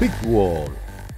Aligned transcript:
Pitwall, 0.00 0.64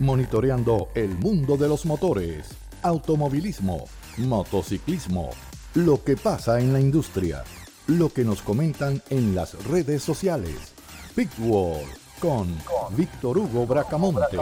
monitoreando 0.00 0.88
el 0.96 1.10
mundo 1.10 1.56
de 1.56 1.68
los 1.68 1.86
motores, 1.86 2.48
automovilismo, 2.82 3.84
motociclismo, 4.18 5.30
lo 5.74 6.02
que 6.02 6.16
pasa 6.16 6.58
en 6.58 6.72
la 6.72 6.80
industria, 6.80 7.44
lo 7.86 8.12
que 8.12 8.24
nos 8.24 8.42
comentan 8.42 9.00
en 9.08 9.36
las 9.36 9.54
redes 9.66 10.02
sociales. 10.02 10.74
Pitwall 11.14 11.84
con 12.18 12.48
Víctor 12.96 13.38
Hugo 13.38 13.68
Bracamonte. 13.68 14.38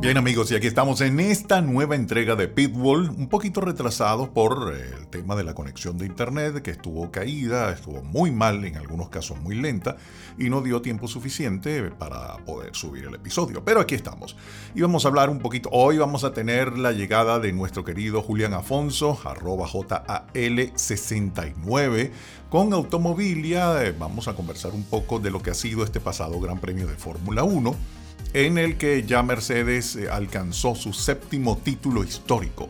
Bien 0.00 0.16
amigos, 0.16 0.52
y 0.52 0.54
aquí 0.54 0.68
estamos 0.68 1.00
en 1.00 1.18
esta 1.18 1.60
nueva 1.60 1.96
entrega 1.96 2.36
de 2.36 2.46
Pitbull, 2.46 3.10
un 3.10 3.28
poquito 3.28 3.60
retrasados 3.60 4.28
por 4.28 4.72
eh, 4.72 4.94
el 4.96 5.08
tema 5.08 5.34
de 5.34 5.42
la 5.42 5.54
conexión 5.54 5.98
de 5.98 6.06
internet, 6.06 6.62
que 6.62 6.70
estuvo 6.70 7.10
caída, 7.10 7.72
estuvo 7.72 8.00
muy 8.04 8.30
mal, 8.30 8.64
en 8.64 8.76
algunos 8.76 9.08
casos 9.08 9.40
muy 9.40 9.56
lenta, 9.56 9.96
y 10.38 10.50
no 10.50 10.62
dio 10.62 10.82
tiempo 10.82 11.08
suficiente 11.08 11.90
para 11.90 12.36
poder 12.46 12.76
subir 12.76 13.06
el 13.06 13.14
episodio. 13.16 13.64
Pero 13.64 13.80
aquí 13.80 13.96
estamos. 13.96 14.36
Y 14.72 14.82
vamos 14.82 15.04
a 15.04 15.08
hablar 15.08 15.30
un 15.30 15.40
poquito, 15.40 15.68
hoy 15.72 15.98
vamos 15.98 16.22
a 16.22 16.32
tener 16.32 16.78
la 16.78 16.92
llegada 16.92 17.40
de 17.40 17.52
nuestro 17.52 17.84
querido 17.84 18.22
Julián 18.22 18.54
Afonso, 18.54 19.18
arroba 19.24 19.66
JAL69, 19.66 22.12
con 22.48 22.72
Automobilia. 22.72 23.84
Eh, 23.84 23.92
vamos 23.98 24.28
a 24.28 24.34
conversar 24.34 24.74
un 24.74 24.84
poco 24.84 25.18
de 25.18 25.32
lo 25.32 25.42
que 25.42 25.50
ha 25.50 25.54
sido 25.54 25.82
este 25.82 25.98
pasado 25.98 26.38
Gran 26.38 26.60
Premio 26.60 26.86
de 26.86 26.94
Fórmula 26.94 27.42
1 27.42 27.97
en 28.32 28.58
el 28.58 28.76
que 28.76 29.04
ya 29.04 29.22
Mercedes 29.22 29.94
eh, 29.96 30.10
alcanzó 30.10 30.74
su 30.74 30.92
séptimo 30.92 31.56
título 31.58 32.02
histórico 32.04 32.68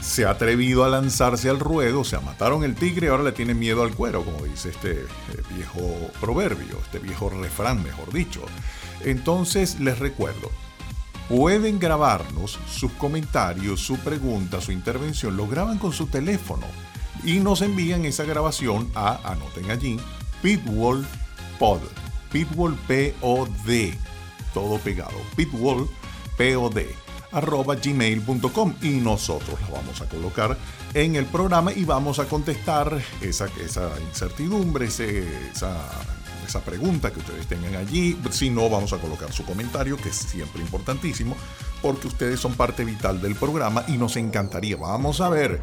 se 0.00 0.24
ha 0.24 0.30
atrevido 0.30 0.82
a 0.84 0.88
lanzarse 0.88 1.50
al 1.50 1.60
ruedo, 1.60 2.02
se 2.02 2.18
mataron 2.20 2.64
el 2.64 2.74
tigre, 2.74 3.08
ahora 3.08 3.22
le 3.22 3.32
tienen 3.32 3.58
miedo 3.58 3.82
al 3.82 3.94
cuero, 3.94 4.24
como 4.24 4.44
dice 4.46 4.70
este 4.70 4.92
eh, 4.92 5.06
viejo 5.54 5.82
proverbio, 6.22 6.78
este 6.82 7.00
viejo 7.00 7.28
refrán, 7.28 7.82
mejor 7.82 8.10
dicho. 8.14 8.40
Entonces 9.04 9.78
les 9.78 9.98
recuerdo, 9.98 10.50
pueden 11.28 11.78
grabarnos 11.78 12.58
sus 12.66 12.92
comentarios, 12.92 13.80
su 13.80 13.98
pregunta, 13.98 14.62
su 14.62 14.72
intervención, 14.72 15.36
lo 15.36 15.46
graban 15.46 15.76
con 15.76 15.92
su 15.92 16.06
teléfono 16.06 16.64
y 17.24 17.40
nos 17.40 17.62
envían 17.62 18.04
esa 18.04 18.24
grabación 18.24 18.90
a, 18.94 19.20
anoten 19.30 19.70
allí, 19.70 19.98
Pitwall 20.42 21.06
Pod, 21.58 21.80
Pitwall 22.32 22.74
P-O-D, 22.86 23.98
todo 24.54 24.78
pegado, 24.78 25.16
Pitwall 25.36 25.88
P-O-D, 26.36 26.94
arroba 27.32 27.76
gmail.com 27.76 28.74
y 28.82 28.88
nosotros 28.90 29.60
la 29.60 29.68
vamos 29.68 30.00
a 30.00 30.08
colocar 30.08 30.56
en 30.94 31.16
el 31.16 31.26
programa 31.26 31.72
y 31.72 31.84
vamos 31.84 32.18
a 32.18 32.24
contestar 32.24 33.00
esa, 33.20 33.48
esa 33.64 33.90
incertidumbre, 34.08 34.86
esa 34.86 35.74
esa 36.50 36.60
pregunta 36.60 37.12
que 37.12 37.20
ustedes 37.20 37.46
tengan 37.46 37.76
allí. 37.76 38.18
Si 38.30 38.50
no, 38.50 38.68
vamos 38.68 38.92
a 38.92 38.98
colocar 38.98 39.32
su 39.32 39.44
comentario, 39.44 39.96
que 39.96 40.08
es 40.08 40.16
siempre 40.16 40.60
importantísimo, 40.60 41.36
porque 41.80 42.08
ustedes 42.08 42.40
son 42.40 42.54
parte 42.54 42.84
vital 42.84 43.20
del 43.22 43.36
programa 43.36 43.84
y 43.86 43.92
nos 43.92 44.16
encantaría. 44.16 44.76
Vamos 44.76 45.20
a 45.20 45.28
ver 45.28 45.60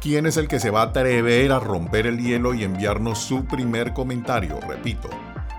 quién 0.00 0.26
es 0.26 0.36
el 0.36 0.46
que 0.46 0.60
se 0.60 0.70
va 0.70 0.82
a 0.82 0.86
atrever 0.86 1.52
a 1.52 1.58
romper 1.58 2.06
el 2.06 2.18
hielo 2.18 2.52
y 2.52 2.64
enviarnos 2.64 3.18
su 3.18 3.46
primer 3.46 3.94
comentario. 3.94 4.60
Repito, 4.60 5.08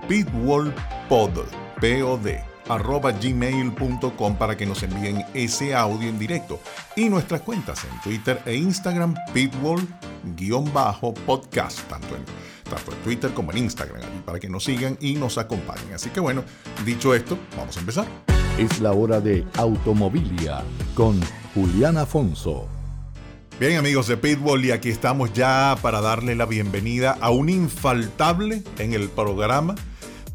pitwallpod, 0.07 1.39
P-O-D 1.81 2.46
arroba 2.69 3.11
gmail.com 3.11 4.37
para 4.37 4.55
que 4.57 4.65
nos 4.65 4.81
envíen 4.83 5.25
ese 5.33 5.75
audio 5.75 6.07
en 6.09 6.19
directo 6.19 6.59
y 6.95 7.09
nuestras 7.09 7.41
cuentas 7.41 7.83
en 7.83 7.99
Twitter 8.01 8.41
e 8.45 8.55
Instagram 8.55 9.15
pitbull-podcast 9.33 11.81
tanto 11.87 12.15
en 12.15 12.23
tanto 12.69 12.91
en 12.91 12.97
Twitter 12.99 13.33
como 13.33 13.51
en 13.51 13.57
Instagram, 13.59 14.01
para 14.25 14.39
que 14.39 14.49
nos 14.49 14.65
sigan 14.65 14.97
y 14.99 15.15
nos 15.15 15.37
acompañen. 15.37 15.93
Así 15.93 16.09
que 16.09 16.19
bueno, 16.19 16.43
dicho 16.85 17.15
esto, 17.15 17.37
vamos 17.55 17.77
a 17.77 17.79
empezar. 17.79 18.05
Es 18.57 18.79
la 18.79 18.91
hora 18.91 19.21
de 19.21 19.45
Automovilia 19.57 20.63
con 20.93 21.19
Julián 21.53 21.97
Afonso. 21.97 22.67
Bien 23.59 23.77
amigos 23.77 24.07
de 24.07 24.17
Pitbull 24.17 24.65
y 24.65 24.71
aquí 24.71 24.89
estamos 24.89 25.33
ya 25.33 25.77
para 25.81 26.01
darle 26.01 26.35
la 26.35 26.45
bienvenida 26.45 27.17
a 27.21 27.31
un 27.31 27.49
infaltable 27.49 28.61
en 28.77 28.93
el 28.93 29.09
programa 29.09 29.73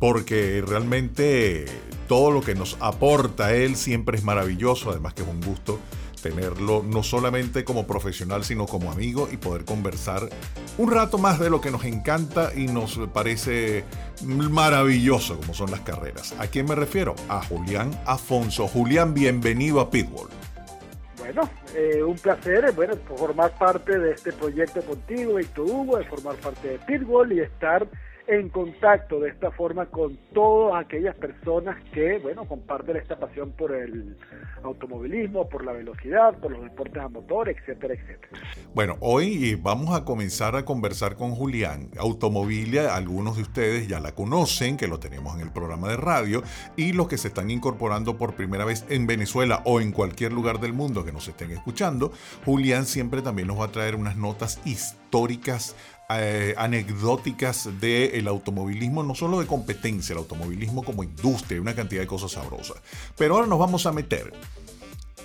porque 0.00 0.64
realmente 0.66 1.66
todo 2.12 2.30
lo 2.30 2.42
que 2.42 2.54
nos 2.54 2.76
aporta 2.78 3.54
él 3.54 3.74
siempre 3.74 4.18
es 4.18 4.22
maravilloso, 4.22 4.90
además 4.90 5.14
que 5.14 5.22
es 5.22 5.28
un 5.28 5.40
gusto 5.40 5.78
tenerlo 6.22 6.82
no 6.86 7.02
solamente 7.02 7.64
como 7.64 7.86
profesional, 7.86 8.44
sino 8.44 8.66
como 8.66 8.92
amigo 8.92 9.30
y 9.32 9.38
poder 9.38 9.64
conversar 9.64 10.28
un 10.76 10.90
rato 10.90 11.16
más 11.16 11.40
de 11.40 11.48
lo 11.48 11.62
que 11.62 11.70
nos 11.70 11.86
encanta 11.86 12.50
y 12.54 12.66
nos 12.66 13.00
parece 13.14 13.84
maravilloso 14.26 15.38
como 15.38 15.54
son 15.54 15.70
las 15.70 15.80
carreras. 15.80 16.34
¿A 16.38 16.48
quién 16.48 16.66
me 16.66 16.74
refiero? 16.74 17.14
A 17.30 17.42
Julián 17.42 17.90
Afonso. 18.04 18.68
Julián, 18.68 19.14
bienvenido 19.14 19.80
a 19.80 19.88
Pitbull. 19.88 20.28
Bueno, 21.16 21.48
eh, 21.74 22.02
un 22.02 22.16
placer, 22.16 22.66
eh, 22.66 22.72
bueno, 22.76 22.92
formar 23.16 23.56
parte 23.56 23.98
de 23.98 24.10
este 24.10 24.34
proyecto 24.34 24.82
contigo, 24.82 25.36
Víctor 25.36 25.64
Hugo, 25.64 25.96
de 25.96 26.04
formar 26.04 26.36
parte 26.36 26.68
de 26.68 26.78
Pitbull 26.78 27.32
y 27.32 27.40
estar 27.40 27.88
en 28.26 28.48
contacto 28.48 29.20
de 29.20 29.30
esta 29.30 29.50
forma 29.50 29.86
con 29.86 30.16
todas 30.32 30.84
aquellas 30.84 31.14
personas 31.16 31.76
que, 31.92 32.18
bueno, 32.18 32.46
comparten 32.46 32.96
esta 32.96 33.18
pasión 33.18 33.52
por 33.52 33.74
el 33.74 34.16
automovilismo, 34.62 35.48
por 35.48 35.64
la 35.64 35.72
velocidad, 35.72 36.38
por 36.38 36.52
los 36.52 36.62
deportes 36.62 37.02
a 37.02 37.08
motor, 37.08 37.48
etcétera, 37.48 37.94
etcétera. 37.94 38.42
Bueno, 38.74 38.96
hoy 39.00 39.56
vamos 39.56 39.94
a 39.94 40.04
comenzar 40.04 40.56
a 40.56 40.64
conversar 40.64 41.16
con 41.16 41.32
Julián. 41.32 41.90
Automovilia, 41.98 42.94
algunos 42.94 43.36
de 43.36 43.42
ustedes 43.42 43.88
ya 43.88 44.00
la 44.00 44.12
conocen, 44.12 44.76
que 44.76 44.88
lo 44.88 44.98
tenemos 44.98 45.34
en 45.34 45.42
el 45.42 45.52
programa 45.52 45.88
de 45.88 45.96
radio, 45.96 46.42
y 46.76 46.92
los 46.92 47.08
que 47.08 47.18
se 47.18 47.28
están 47.28 47.50
incorporando 47.50 48.16
por 48.16 48.34
primera 48.34 48.64
vez 48.64 48.86
en 48.88 49.06
Venezuela 49.06 49.62
o 49.64 49.80
en 49.80 49.92
cualquier 49.92 50.32
lugar 50.32 50.60
del 50.60 50.72
mundo 50.72 51.04
que 51.04 51.12
nos 51.12 51.26
estén 51.28 51.50
escuchando, 51.50 52.12
Julián 52.44 52.86
siempre 52.86 53.22
también 53.22 53.48
nos 53.48 53.60
va 53.60 53.66
a 53.66 53.72
traer 53.72 53.94
unas 53.96 54.16
notas 54.16 54.60
históricas 54.64 55.76
eh, 56.20 56.54
anecdóticas 56.56 57.68
del 57.80 58.28
automovilismo, 58.28 59.02
no 59.02 59.14
solo 59.14 59.40
de 59.40 59.46
competencia, 59.46 60.12
el 60.12 60.18
automovilismo 60.18 60.82
como 60.82 61.02
industria, 61.02 61.60
una 61.60 61.74
cantidad 61.74 62.00
de 62.00 62.06
cosas 62.06 62.32
sabrosas. 62.32 62.76
Pero 63.16 63.34
ahora 63.34 63.46
nos 63.46 63.58
vamos 63.58 63.86
a 63.86 63.92
meter 63.92 64.32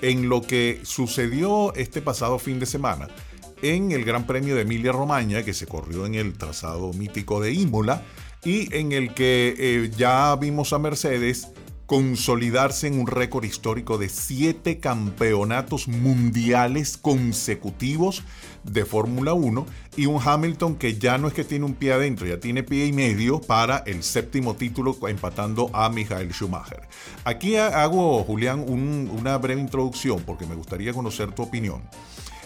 en 0.01 0.29
lo 0.29 0.41
que 0.41 0.79
sucedió 0.83 1.73
este 1.75 2.01
pasado 2.01 2.39
fin 2.39 2.59
de 2.59 2.65
semana 2.65 3.07
en 3.61 3.91
el 3.91 4.05
Gran 4.05 4.27
Premio 4.27 4.55
de 4.55 4.61
Emilia 4.61 4.91
Romagna, 4.91 5.43
que 5.43 5.53
se 5.53 5.65
corrió 5.65 6.05
en 6.05 6.15
el 6.15 6.37
trazado 6.37 6.93
mítico 6.93 7.41
de 7.41 7.53
Imola, 7.53 8.03
y 8.43 8.73
en 8.75 8.91
el 8.91 9.13
que 9.13 9.55
eh, 9.57 9.91
ya 9.97 10.35
vimos 10.35 10.73
a 10.73 10.79
Mercedes 10.79 11.47
consolidarse 11.87 12.85
en 12.87 12.99
un 12.99 13.07
récord 13.07 13.45
histórico 13.45 13.97
de 13.97 14.09
siete 14.09 14.79
campeonatos 14.79 15.87
mundiales 15.87 16.97
consecutivos 16.97 18.23
de 18.63 18.83
Fórmula 18.83 19.33
1 19.33 19.65
y 19.95 20.05
un 20.05 20.21
Hamilton 20.23 20.75
que 20.75 20.97
ya 20.97 21.17
no 21.17 21.29
es 21.29 21.33
que 21.33 21.45
tiene 21.45 21.63
un 21.63 21.75
pie 21.75 21.93
adentro, 21.93 22.27
ya 22.27 22.41
tiene 22.41 22.61
pie 22.61 22.87
y 22.87 22.91
medio 22.91 23.39
para 23.39 23.77
el 23.85 24.03
séptimo 24.03 24.57
título 24.57 24.97
empatando 25.07 25.69
a 25.73 25.89
Michael 25.89 26.33
Schumacher. 26.33 26.81
Aquí 27.23 27.55
hago, 27.55 28.21
Julián, 28.25 28.65
una 28.67 29.37
breve 29.37 29.61
introducción 29.61 30.21
porque 30.25 30.45
me 30.45 30.55
gustaría 30.55 30.93
conocer 30.93 31.31
tu 31.31 31.43
opinión. 31.43 31.81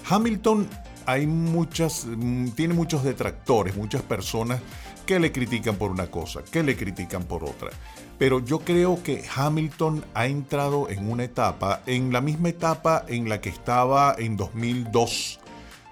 Hamilton 0.08 0.70
hay 1.08 1.26
muchas, 1.26 2.06
mm, 2.06 2.50
tiene 2.50 2.76
muchos 2.76 3.04
detractores, 3.04 3.76
muchas 3.76 4.04
personas 4.04 4.62
que 5.06 5.20
le 5.20 5.32
critican 5.32 5.78
por 5.78 5.90
una 5.90 6.08
cosa, 6.08 6.44
que 6.44 6.62
le 6.62 6.78
critican 6.78 7.24
por 7.24 7.44
otra. 7.44 7.72
Pero 8.22 8.40
yo 8.40 8.60
creo 8.60 9.02
que 9.02 9.24
Hamilton 9.36 10.06
ha 10.14 10.28
entrado 10.28 10.92
en 10.92 11.10
una 11.10 11.24
etapa, 11.24 11.82
en 11.88 12.14
la 12.14 12.22
misma 12.22 12.50
etapa 12.50 13.04
en 13.08 13.28
la 13.28 13.42
que 13.42 13.50
estaba 13.50 14.16
en 14.16 14.38
2002, 14.38 15.40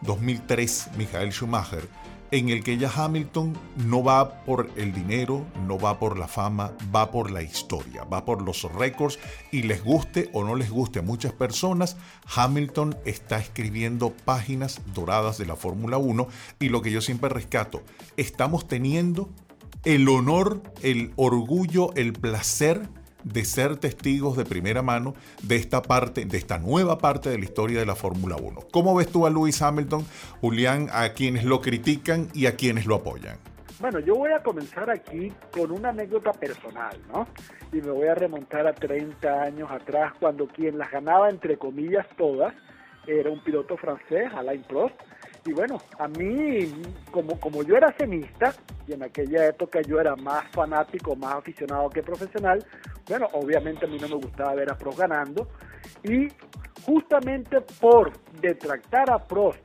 2003 0.04 0.90
Michael 0.96 1.32
Schumacher, 1.32 1.90
en 2.30 2.50
el 2.50 2.64
que 2.64 2.78
ya 2.78 2.92
Hamilton 2.96 3.58
no 3.78 4.04
va 4.04 4.44
por 4.44 4.70
el 4.76 4.94
dinero, 4.94 5.44
no 5.66 5.80
va 5.80 5.98
por 5.98 6.20
la 6.20 6.28
fama, 6.28 6.74
va 6.96 7.10
por 7.10 7.32
la 7.32 7.42
historia, 7.42 8.04
va 8.04 8.26
por 8.26 8.44
los 8.44 8.62
récords 8.76 9.18
y 9.52 9.64
les 9.64 9.84
guste 9.84 10.30
o 10.32 10.44
no 10.44 10.54
les 10.54 10.70
guste 10.70 11.00
a 11.00 11.02
muchas 11.02 11.34
personas, 11.34 11.98
Hamilton 12.36 12.96
está 13.06 13.40
escribiendo 13.40 14.14
páginas 14.14 14.82
doradas 14.94 15.40
de 15.40 15.48
la 15.48 15.56
Fórmula 15.56 15.98
1 15.98 16.28
y 16.60 16.70
lo 16.70 16.84
que 16.84 16.92
yo 16.92 17.02
siempre 17.02 17.30
rescato, 17.30 17.82
estamos 18.18 18.68
teniendo 18.68 19.30
el 19.86 20.08
honor, 20.10 20.62
el 20.84 21.12
orgullo, 21.16 21.94
el 21.96 22.14
placer 22.14 22.82
de 23.24 23.46
ser 23.46 23.78
testigos 23.78 24.38
de 24.38 24.46
primera 24.46 24.82
mano 24.82 25.14
de 25.44 25.56
esta 25.56 25.82
parte, 25.82 26.26
de 26.26 26.38
esta 26.38 26.58
nueva 26.58 26.98
parte 26.98 27.30
de 27.30 27.38
la 27.38 27.46
historia 27.46 27.80
de 27.80 27.86
la 27.86 27.96
Fórmula 27.96 28.36
1. 28.38 28.62
¿Cómo 28.72 28.96
ves 28.96 29.10
tú 29.10 29.26
a 29.26 29.30
Lewis 29.30 29.62
Hamilton, 29.62 30.06
Julián, 30.42 30.88
a 30.92 31.10
quienes 31.14 31.44
lo 31.44 31.62
critican 31.62 32.30
y 32.34 32.46
a 32.46 32.56
quienes 32.56 32.86
lo 32.86 32.96
apoyan? 32.96 33.38
Bueno, 33.80 34.00
yo 34.00 34.16
voy 34.16 34.32
a 34.34 34.44
comenzar 34.44 34.90
aquí 34.90 35.32
con 35.52 35.72
una 35.72 35.90
anécdota 35.90 36.34
personal, 36.34 36.98
¿no? 37.14 37.28
Y 37.72 37.82
me 37.82 37.92
voy 37.92 38.08
a 38.08 38.16
remontar 38.16 38.68
a 38.68 38.74
30 38.74 39.42
años 39.42 39.72
atrás, 39.72 40.14
cuando 40.20 40.48
quien 40.48 40.78
las 40.78 40.92
ganaba, 40.92 41.30
entre 41.30 41.58
comillas, 41.58 42.06
todas, 42.18 42.54
era 43.08 43.30
un 43.30 43.42
piloto 43.42 43.78
francés, 43.78 44.30
Alain 44.36 44.64
Prost, 44.64 44.96
y 45.50 45.54
bueno, 45.54 45.78
a 45.98 46.08
mí, 46.08 46.72
como, 47.12 47.40
como 47.40 47.64
yo 47.64 47.76
era 47.76 47.92
cenista, 47.98 48.54
y 48.88 48.94
en 48.94 49.04
aquella 49.04 49.48
época 49.48 49.80
yo 49.82 50.00
era 50.00 50.16
más 50.16 50.48
fanático, 50.52 51.16
más 51.16 51.36
aficionado 51.36 51.90
que 51.90 52.04
profesional, 52.04 52.64
bueno, 53.08 53.28
obviamente 53.34 53.86
a 53.86 53.90
mí 53.90 53.98
no 54.00 54.08
me 54.08 54.16
gustaba 54.16 54.54
ver 54.54 54.72
a 54.72 54.78
Prost 54.78 55.00
ganando, 55.00 55.48
y 56.04 56.28
justamente 56.86 57.62
por 57.82 58.12
detractar 58.40 59.10
a 59.12 59.18
Prost 59.18 59.60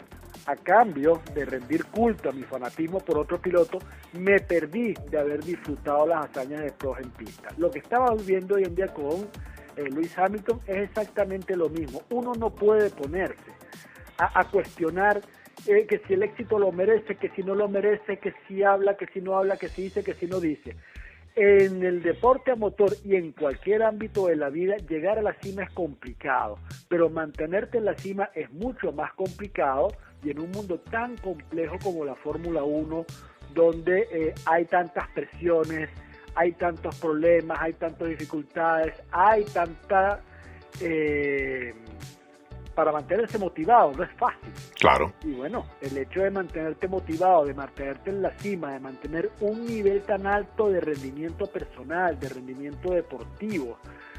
a 0.47 0.57
cambio 0.57 1.21
de 1.35 1.45
rendir 1.45 1.85
culto 1.87 2.31
a 2.31 2.33
mi 2.33 2.43
fanatismo 2.43 2.99
por 3.01 3.19
otro 3.19 3.39
piloto, 3.41 3.79
me 4.15 4.39
perdí 4.41 4.95
de 5.11 5.19
haber 5.19 5.45
disfrutado 5.45 6.07
las 6.07 6.31
hazañas 6.31 6.63
de 6.63 6.73
Prost 6.73 7.05
en 7.05 7.11
pista. 7.11 7.49
Lo 7.59 7.71
que 7.71 7.81
estaba 7.81 8.15
viendo 8.27 8.55
hoy 8.55 8.65
en 8.65 8.75
día 8.75 8.89
con 8.89 9.29
eh, 9.77 9.91
Luis 9.91 10.17
Hamilton 10.17 10.61
es 10.67 10.89
exactamente 10.89 11.55
lo 11.57 11.69
mismo. 11.69 12.01
Uno 12.11 12.33
no 12.39 12.49
puede 12.49 12.89
ponerse 12.89 13.53
a 14.17 14.49
cuestionar 14.49 15.21
eh, 15.67 15.87
que 15.87 16.01
si 16.07 16.15
el 16.15 16.23
éxito 16.23 16.59
lo 16.59 16.73
merece, 16.73 17.17
que 17.17 17.31
si 17.31 17.43
no 17.43 17.55
lo 17.55 17.69
merece, 17.69 18.19
que 18.19 18.35
si 18.47 18.63
habla, 18.63 18.97
que 18.97 19.07
si 19.07 19.21
no 19.21 19.37
habla, 19.37 19.57
que 19.57 19.69
si 19.69 19.83
dice, 19.83 20.05
que 20.05 20.15
si 20.15 20.27
no 20.27 20.41
dice. 20.41 20.77
En 21.37 21.83
el 21.83 22.03
deporte 22.03 22.53
a 22.53 22.57
motor 22.57 22.93
y 23.05 23.17
en 23.17 23.33
cualquier 23.33 23.83
ámbito 23.83 24.29
de 24.29 24.37
la 24.37 24.51
vida, 24.51 24.77
llegar 24.77 25.19
a 25.19 25.23
la 25.23 25.35
cima 25.41 25.65
es 25.65 25.71
complicado, 25.71 26.59
pero 26.89 27.11
mantenerte 27.11 27.79
en 27.79 27.87
la 27.87 27.95
cima 27.95 28.31
es 28.35 28.53
mucho 28.53 28.93
más 28.93 29.13
complicado 29.15 29.89
y 30.23 30.31
en 30.31 30.39
un 30.39 30.51
mundo 30.53 30.79
tan 30.79 31.17
complejo 31.17 31.77
como 31.83 32.05
la 32.05 32.15
Fórmula 32.15 32.63
1, 32.63 33.05
donde 33.53 34.07
eh, 34.13 34.35
hay 34.47 34.65
tantas 34.67 35.09
presiones, 35.09 35.91
hay 36.35 36.53
tantos 36.53 36.99
problemas, 37.01 37.59
hay 37.61 37.73
tantas 37.75 38.09
dificultades, 38.09 38.95
hay 39.11 39.45
tanta... 39.45 40.21
Eh, 40.81 41.75
para 42.75 42.93
mantenerse 42.93 43.39
motivado, 43.39 43.93
no 43.93 44.03
es 44.03 44.11
fácil. 44.13 44.53
Claro. 44.79 45.13
Y 45.23 45.33
bueno, 45.35 45.67
el 45.81 45.97
hecho 45.97 46.21
de 46.21 46.31
mantenerte 46.31 46.89
motivado, 46.89 47.45
de 47.45 47.55
mantenerte 47.55 48.11
en 48.11 48.23
la 48.23 48.31
cima, 48.39 48.73
de 48.73 48.81
mantener 48.81 49.31
un 49.41 49.65
nivel 49.65 50.03
tan 50.03 50.27
alto 50.27 50.69
de 50.69 50.81
rendimiento 50.81 51.47
personal, 51.47 52.19
de 52.19 52.29
rendimiento 52.29 52.93
deportivo, 52.93 53.79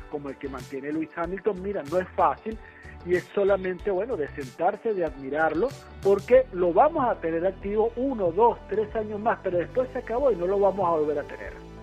como 0.09 0.29
el 0.29 0.37
que 0.37 0.47
mantiene 0.47 0.91
Luis 0.91 1.09
Hamilton, 1.15 1.61
mira, 1.61 1.83
no 1.83 1.99
es 1.99 2.07
fácil 2.09 2.57
y 3.05 3.15
es 3.15 3.23
solamente, 3.35 3.91
bueno, 3.91 4.17
de 4.17 4.27
sentarse, 4.29 4.93
de 4.93 5.05
admirarlo, 5.05 5.67
porque 6.01 6.47
lo 6.53 6.73
vamos 6.73 7.07
a 7.07 7.15
tener 7.15 7.45
activo 7.45 7.91
uno, 7.95 8.31
dos, 8.31 8.57
tres 8.67 8.93
años 8.95 9.19
más, 9.19 9.39
pero 9.43 9.59
después 9.59 9.89
se 9.93 9.99
acabó 9.99 10.31
y 10.31 10.35
no 10.35 10.47
lo 10.47 10.59
vamos 10.59 10.87
a 10.87 10.91
volver 10.91 11.19
a 11.19 11.23
tener. 11.23 11.74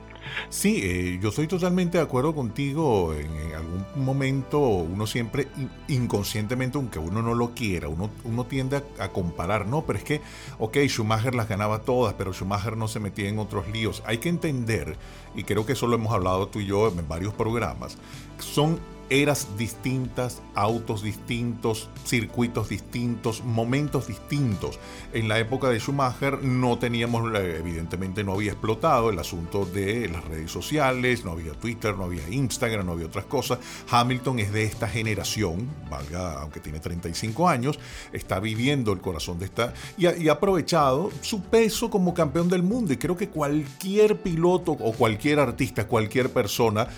Sí, 0.52 0.80
eh, 0.82 1.18
yo 1.18 1.30
estoy 1.30 1.46
totalmente 1.46 1.96
de 1.96 2.04
acuerdo 2.04 2.34
contigo. 2.34 3.14
En, 3.14 3.54
algún 3.54 3.86
momento 4.04 4.58
uno 4.60 5.06
siempre 5.06 5.48
inconscientemente, 5.88 6.76
aunque 6.76 6.98
uno 6.98 7.22
no 7.22 7.34
lo 7.34 7.54
quiera, 7.54 7.88
uno, 7.88 8.10
uno 8.24 8.44
tiende 8.44 8.82
a, 8.98 9.08
comparar, 9.08 9.66
¿no? 9.66 9.86
Pero 9.86 9.98
es 9.98 10.04
que, 10.04 10.20
ok, 10.58 10.76
Schumacher 10.88 11.34
las 11.34 11.48
ganaba 11.48 11.80
todas, 11.80 12.12
pero 12.14 12.34
Schumacher 12.34 12.76
no 12.76 12.86
se 12.86 13.00
metía 13.00 13.30
en 13.30 13.38
otros 13.38 13.66
líos. 13.68 14.02
Hay 14.04 14.18
que 14.18 14.28
entender, 14.28 14.98
y 15.34 15.44
creo 15.44 15.64
que 15.64 15.72
eso 15.72 15.86
lo 15.86 15.96
hemos 15.96 16.12
hablado 16.12 16.46
tú 16.48 16.60
y 16.60 16.66
yo 16.66 16.88
en 16.88 17.08
varios 17.08 17.32
programas, 17.32 17.96
son 18.38 18.78
eras 19.12 19.46
distintas, 19.58 20.40
autos 20.54 21.02
distintos, 21.02 21.90
circuitos 22.06 22.70
distintos, 22.70 23.44
momentos 23.44 24.06
distintos. 24.06 24.78
En 25.12 25.28
la 25.28 25.38
época 25.38 25.68
de 25.68 25.78
Schumacher 25.78 26.42
no 26.42 26.78
teníamos, 26.78 27.30
evidentemente 27.34 28.24
no 28.24 28.32
había 28.32 28.52
explotado 28.52 29.10
el 29.10 29.18
asunto 29.18 29.66
de 29.66 30.08
las 30.08 30.24
redes 30.24 30.50
sociales, 30.50 31.26
no 31.26 31.32
había 31.32 31.52
Twitter, 31.52 31.94
no 31.94 32.04
había 32.04 32.26
Instagram, 32.30 32.86
no 32.86 32.92
había 32.92 33.06
otras 33.06 33.26
cosas. 33.26 33.58
Hamilton 33.90 34.38
es 34.38 34.50
de 34.50 34.64
esta 34.64 34.88
generación, 34.88 35.68
valga, 35.90 36.40
aunque 36.40 36.60
tiene 36.60 36.80
35 36.80 37.50
años, 37.50 37.78
está 38.14 38.40
viviendo 38.40 38.94
el 38.94 39.02
corazón 39.02 39.38
de 39.38 39.44
esta 39.44 39.74
y 39.98 40.06
ha, 40.06 40.32
aprovechado 40.32 41.10
su 41.20 41.42
peso 41.42 41.90
como 41.90 42.14
campeón 42.14 42.48
del 42.48 42.62
mundo. 42.62 42.94
Y 42.94 42.96
creo 42.96 43.18
que 43.18 43.28
cualquier 43.28 44.22
piloto 44.22 44.72
o 44.72 44.92
cualquier 44.92 45.38
artista, 45.38 45.86
cualquier 45.86 46.30
persona 46.32 46.88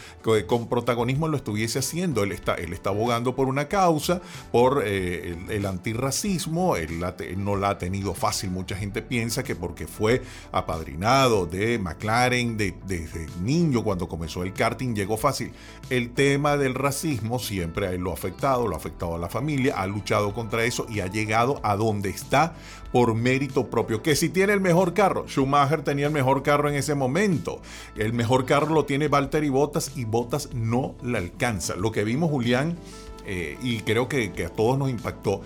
con 0.46 0.68
protagonismo 0.68 1.26
lo 1.26 1.36
estuviese 1.36 1.80
haciendo 1.80 2.03
él 2.04 2.32
está, 2.32 2.54
él 2.54 2.72
está 2.72 2.90
abogando 2.90 3.34
por 3.34 3.48
una 3.48 3.68
causa, 3.68 4.20
por 4.52 4.82
eh, 4.84 5.36
el, 5.48 5.66
antirracismo. 5.66 6.76
Él, 6.76 7.04
no 7.38 7.56
la 7.56 7.70
ha 7.70 7.78
tenido 7.78 8.14
fácil. 8.14 8.50
Mucha 8.50 8.76
gente 8.76 9.02
piensa 9.02 9.42
que 9.42 9.56
porque 9.56 9.86
fue 9.86 10.22
apadrinado 10.52 11.46
de 11.46 11.78
McLaren 11.78 12.56
desde 12.56 13.26
niño, 13.42 13.82
cuando 13.82 14.08
comenzó 14.08 14.42
el 14.42 14.52
karting, 14.52 14.94
llegó 14.94 15.16
fácil. 15.16 15.52
El 15.90 16.10
tema 16.12 16.56
del 16.56 16.74
racismo 16.74 17.38
siempre 17.38 17.96
lo 17.98 18.10
ha 18.10 18.14
afectado, 18.14 18.66
lo 18.66 18.74
ha 18.74 18.78
afectado 18.78 19.14
a 19.14 19.18
la 19.18 19.28
familia, 19.28 19.74
ha 19.76 19.86
luchado 19.86 20.34
contra 20.34 20.64
eso 20.64 20.86
y 20.88 21.00
ha 21.00 21.06
llegado 21.06 21.60
a 21.62 21.76
donde 21.76 22.10
está 22.10 22.54
por 22.94 23.16
mérito 23.16 23.70
propio. 23.70 24.04
Que 24.04 24.14
si 24.14 24.28
tiene 24.28 24.52
el 24.52 24.60
mejor 24.60 24.94
carro, 24.94 25.26
Schumacher 25.26 25.82
tenía 25.82 26.06
el 26.06 26.12
mejor 26.12 26.44
carro 26.44 26.68
en 26.68 26.76
ese 26.76 26.94
momento. 26.94 27.60
El 27.96 28.12
mejor 28.12 28.46
carro 28.46 28.72
lo 28.72 28.84
tiene 28.84 29.08
Valtteri 29.08 29.48
Bottas 29.48 29.96
y 29.96 30.04
Bottas 30.04 30.50
no 30.54 30.94
le 31.02 31.18
alcanza. 31.18 31.74
Lo 31.74 31.90
que 31.90 32.04
vimos, 32.04 32.30
Julián, 32.30 32.76
eh, 33.26 33.58
y 33.60 33.80
creo 33.80 34.08
que, 34.08 34.30
a 34.46 34.48
todos 34.48 34.78
nos 34.78 34.90
impactó, 34.90 35.42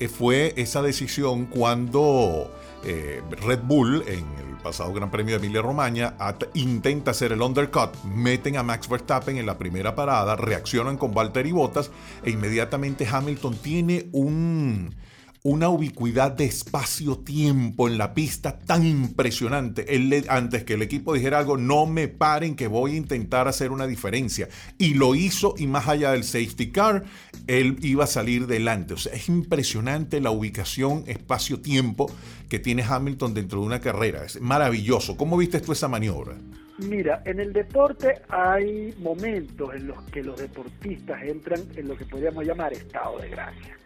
eh, 0.00 0.08
fue 0.08 0.54
esa 0.56 0.80
decisión 0.80 1.44
cuando 1.44 2.50
eh, 2.82 3.20
Red 3.42 3.60
Bull, 3.64 4.02
en 4.06 4.24
el 4.48 4.56
pasado 4.62 4.90
Gran 4.94 5.10
Premio 5.10 5.38
de 5.38 5.44
Emilia 5.44 5.60
Romagna, 5.60 6.14
intenta 6.54 7.10
hacer 7.10 7.30
el 7.30 7.42
undercut, 7.42 7.90
meten 8.04 8.56
a 8.56 8.62
Max 8.62 8.88
Verstappen 8.88 9.36
en 9.36 9.44
la 9.44 9.58
primera 9.58 9.94
parada, 9.94 10.34
reaccionan 10.34 10.96
con 10.96 11.12
Valtteri 11.12 11.52
Bottas 11.52 11.90
e 12.24 12.30
inmediatamente 12.30 13.06
Hamilton 13.06 13.54
tiene 13.58 14.08
un 14.12 14.94
una 15.42 15.68
ubicuidad 15.68 16.32
de 16.32 16.44
espacio-tiempo 16.44 17.88
en 17.88 17.98
la 17.98 18.14
pista 18.14 18.58
tan 18.58 18.86
impresionante. 18.86 19.94
Él, 19.94 20.24
antes 20.28 20.64
que 20.64 20.74
el 20.74 20.82
equipo 20.82 21.14
dijera 21.14 21.38
algo, 21.38 21.56
no 21.56 21.86
me 21.86 22.08
paren 22.08 22.56
que 22.56 22.66
voy 22.66 22.92
a 22.92 22.96
intentar 22.96 23.48
hacer 23.48 23.70
una 23.70 23.86
diferencia. 23.86 24.48
Y 24.78 24.94
lo 24.94 25.14
hizo 25.14 25.54
y 25.56 25.66
más 25.66 25.88
allá 25.88 26.12
del 26.12 26.24
safety 26.24 26.70
car, 26.70 27.04
él 27.46 27.76
iba 27.80 28.04
a 28.04 28.08
salir 28.08 28.46
delante. 28.46 28.94
O 28.94 28.98
sea, 28.98 29.14
es 29.14 29.28
impresionante 29.28 30.20
la 30.20 30.30
ubicación 30.30 31.04
espacio-tiempo 31.06 32.10
que 32.48 32.58
tiene 32.58 32.82
Hamilton 32.82 33.34
dentro 33.34 33.60
de 33.60 33.66
una 33.66 33.80
carrera. 33.80 34.24
Es 34.24 34.40
maravilloso. 34.40 35.16
¿Cómo 35.16 35.36
viste 35.36 35.60
tú 35.60 35.72
esa 35.72 35.88
maniobra? 35.88 36.36
Mira, 36.78 37.22
en 37.24 37.40
el 37.40 37.52
deporte 37.52 38.20
hay 38.28 38.94
momentos 38.98 39.74
en 39.74 39.86
los 39.86 40.02
que 40.10 40.22
los 40.22 40.38
deportistas 40.38 41.22
entran 41.22 41.62
en 41.74 41.88
lo 41.88 41.96
que 41.96 42.04
podríamos 42.04 42.44
llamar 42.44 42.72
estado 42.72 43.18
de 43.18 43.30
gracia. 43.30 43.78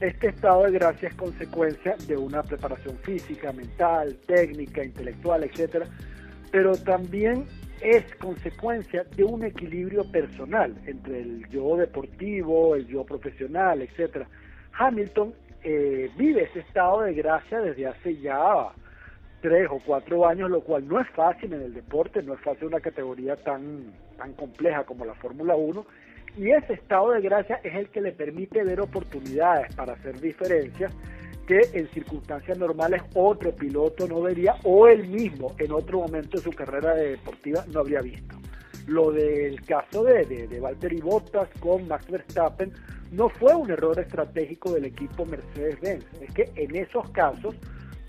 Este 0.00 0.28
estado 0.28 0.64
de 0.64 0.72
gracia 0.72 1.08
es 1.08 1.14
consecuencia 1.14 1.96
de 2.06 2.18
una 2.18 2.42
preparación 2.42 2.98
física, 2.98 3.50
mental, 3.52 4.14
técnica, 4.26 4.84
intelectual, 4.84 5.44
etcétera, 5.44 5.86
pero 6.50 6.76
también 6.76 7.46
es 7.80 8.04
consecuencia 8.16 9.04
de 9.16 9.24
un 9.24 9.44
equilibrio 9.44 10.04
personal 10.10 10.76
entre 10.86 11.20
el 11.20 11.48
yo 11.48 11.76
deportivo, 11.76 12.74
el 12.74 12.86
yo 12.86 13.04
profesional, 13.04 13.80
etcétera. 13.80 14.28
Hamilton 14.78 15.32
eh, 15.62 16.10
vive 16.18 16.42
ese 16.42 16.60
estado 16.60 17.00
de 17.00 17.14
gracia 17.14 17.60
desde 17.60 17.86
hace 17.86 18.16
ya 18.18 18.68
tres 19.40 19.66
o 19.70 19.80
cuatro 19.84 20.26
años, 20.28 20.50
lo 20.50 20.60
cual 20.60 20.86
no 20.86 21.00
es 21.00 21.08
fácil 21.10 21.54
en 21.54 21.62
el 21.62 21.72
deporte, 21.72 22.22
no 22.22 22.34
es 22.34 22.40
fácil 22.40 22.66
una 22.66 22.80
categoría 22.80 23.36
tan, 23.36 23.92
tan 24.18 24.34
compleja 24.34 24.84
como 24.84 25.06
la 25.06 25.14
Fórmula 25.14 25.56
1, 25.56 25.86
y 26.36 26.50
ese 26.50 26.74
estado 26.74 27.12
de 27.12 27.20
gracia 27.20 27.60
es 27.62 27.74
el 27.74 27.88
que 27.88 28.00
le 28.00 28.12
permite 28.12 28.62
ver 28.62 28.80
oportunidades 28.80 29.74
para 29.74 29.94
hacer 29.94 30.20
diferencias 30.20 30.92
que 31.46 31.60
en 31.72 31.88
circunstancias 31.90 32.58
normales 32.58 33.02
otro 33.14 33.54
piloto 33.54 34.06
no 34.08 34.20
vería 34.20 34.56
o 34.64 34.88
él 34.88 35.06
mismo 35.08 35.54
en 35.58 35.72
otro 35.72 36.00
momento 36.00 36.38
de 36.38 36.44
su 36.44 36.50
carrera 36.50 36.94
deportiva 36.94 37.64
no 37.72 37.80
habría 37.80 38.00
visto. 38.00 38.36
Lo 38.86 39.10
del 39.10 39.60
caso 39.62 40.04
de, 40.04 40.24
de, 40.24 40.46
de 40.48 40.60
Valtteri 40.60 41.00
Bottas 41.00 41.48
con 41.60 41.88
Max 41.88 42.06
Verstappen 42.10 42.72
no 43.12 43.28
fue 43.28 43.54
un 43.54 43.70
error 43.70 43.98
estratégico 43.98 44.72
del 44.72 44.86
equipo 44.86 45.24
Mercedes-Benz, 45.24 46.04
es 46.20 46.34
que 46.34 46.50
en 46.56 46.74
esos 46.76 47.08
casos 47.10 47.54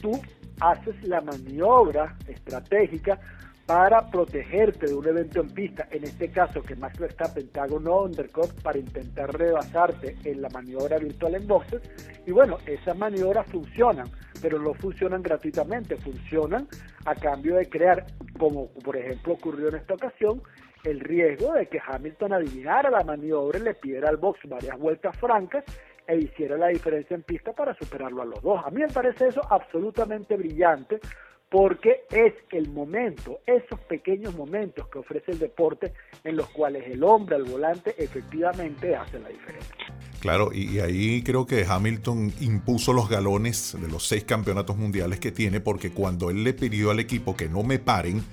tú 0.02 0.20
haces 0.60 0.96
la 1.04 1.22
maniobra 1.22 2.16
estratégica 2.28 3.20
para 3.68 4.10
protegerte 4.10 4.88
de 4.88 4.96
un 4.96 5.06
evento 5.06 5.42
en 5.42 5.50
pista, 5.50 5.90
en 5.92 6.06
este 6.06 6.32
caso 6.32 6.62
que 6.64 6.78
Max 6.78 6.98
Verstappen 6.98 7.50
te 7.50 7.60
haga 7.60 7.76
un 7.76 8.16
para 8.64 8.80
intentar 8.80 9.38
rebasarte 9.38 10.16
en 10.24 10.42
la 10.42 10.48
maniobra 10.50 10.98
virtual 10.98 11.36
en 11.36 11.46
boxes, 11.46 11.82
y 12.26 12.32
bueno, 12.32 12.58
esas 12.66 12.98
maniobras 12.98 13.46
funcionan, 13.52 14.08
pero 14.42 14.58
no 14.58 14.74
funcionan 14.74 15.22
gratuitamente, 15.22 15.98
funcionan 15.98 16.66
a 17.06 17.14
cambio 17.16 17.58
de 17.58 17.68
crear, 17.68 18.06
como 18.40 18.70
por 18.70 18.96
ejemplo 18.96 19.34
ocurrió 19.34 19.68
en 19.68 19.76
esta 19.76 19.96
ocasión, 19.96 20.42
el 20.86 21.02
riesgo 21.02 21.52
de 21.52 21.68
que 21.68 21.82
Hamilton 21.86 22.34
adivinara 22.34 22.90
la 22.90 23.04
maniobra 23.04 23.60
y 23.60 23.64
le 23.64 23.74
pidiera 23.74 24.08
al 24.08 24.16
box 24.16 24.48
varias 24.48 24.80
vueltas 24.80 25.18
francas 25.18 25.66
e 26.08 26.16
hiciera 26.16 26.58
la 26.58 26.68
diferencia 26.68 27.16
en 27.16 27.24
pista 27.24 27.52
para 27.52 27.74
superarlo 27.74 28.22
a 28.22 28.26
los 28.26 28.42
dos. 28.42 28.62
A 28.66 28.70
mí 28.70 28.80
me 28.80 28.88
parece 28.88 29.28
eso 29.28 29.42
absolutamente 29.50 30.38
brillante 30.38 31.02
porque 31.50 32.02
es 32.12 32.34
el 32.52 32.70
momento, 32.70 33.40
esos 33.46 33.80
pequeños 33.82 34.36
momentos 34.36 34.88
que 34.90 35.00
ofrece 35.00 35.32
el 35.32 35.40
deporte 35.40 35.94
en 36.24 36.36
los 36.36 36.50
cuales 36.50 36.84
el 36.88 37.04
hombre 37.04 37.38
al 37.38 37.46
volante 37.46 37.96
efectivamente 37.98 38.96
hace 38.96 39.20
la 39.20 39.30
diferencia. 39.30 39.76
Claro, 40.20 40.52
y 40.52 40.80
ahí 40.80 41.22
creo 41.24 41.46
que 41.46 41.64
Hamilton 41.64 42.34
impuso 42.42 42.92
los 42.92 43.08
galones 43.08 43.78
de 43.80 43.88
los 43.88 44.06
seis 44.08 44.26
campeonatos 44.26 44.76
mundiales 44.76 45.20
que 45.20 45.32
tiene, 45.32 45.62
porque 45.62 45.92
cuando 45.92 46.30
él 46.30 46.44
le 46.44 46.54
pidió 46.54 46.92
al 46.92 47.00
equipo 47.00 47.38
que 47.38 47.48
no 47.48 47.64
me 47.64 47.80
paren, 47.80 48.24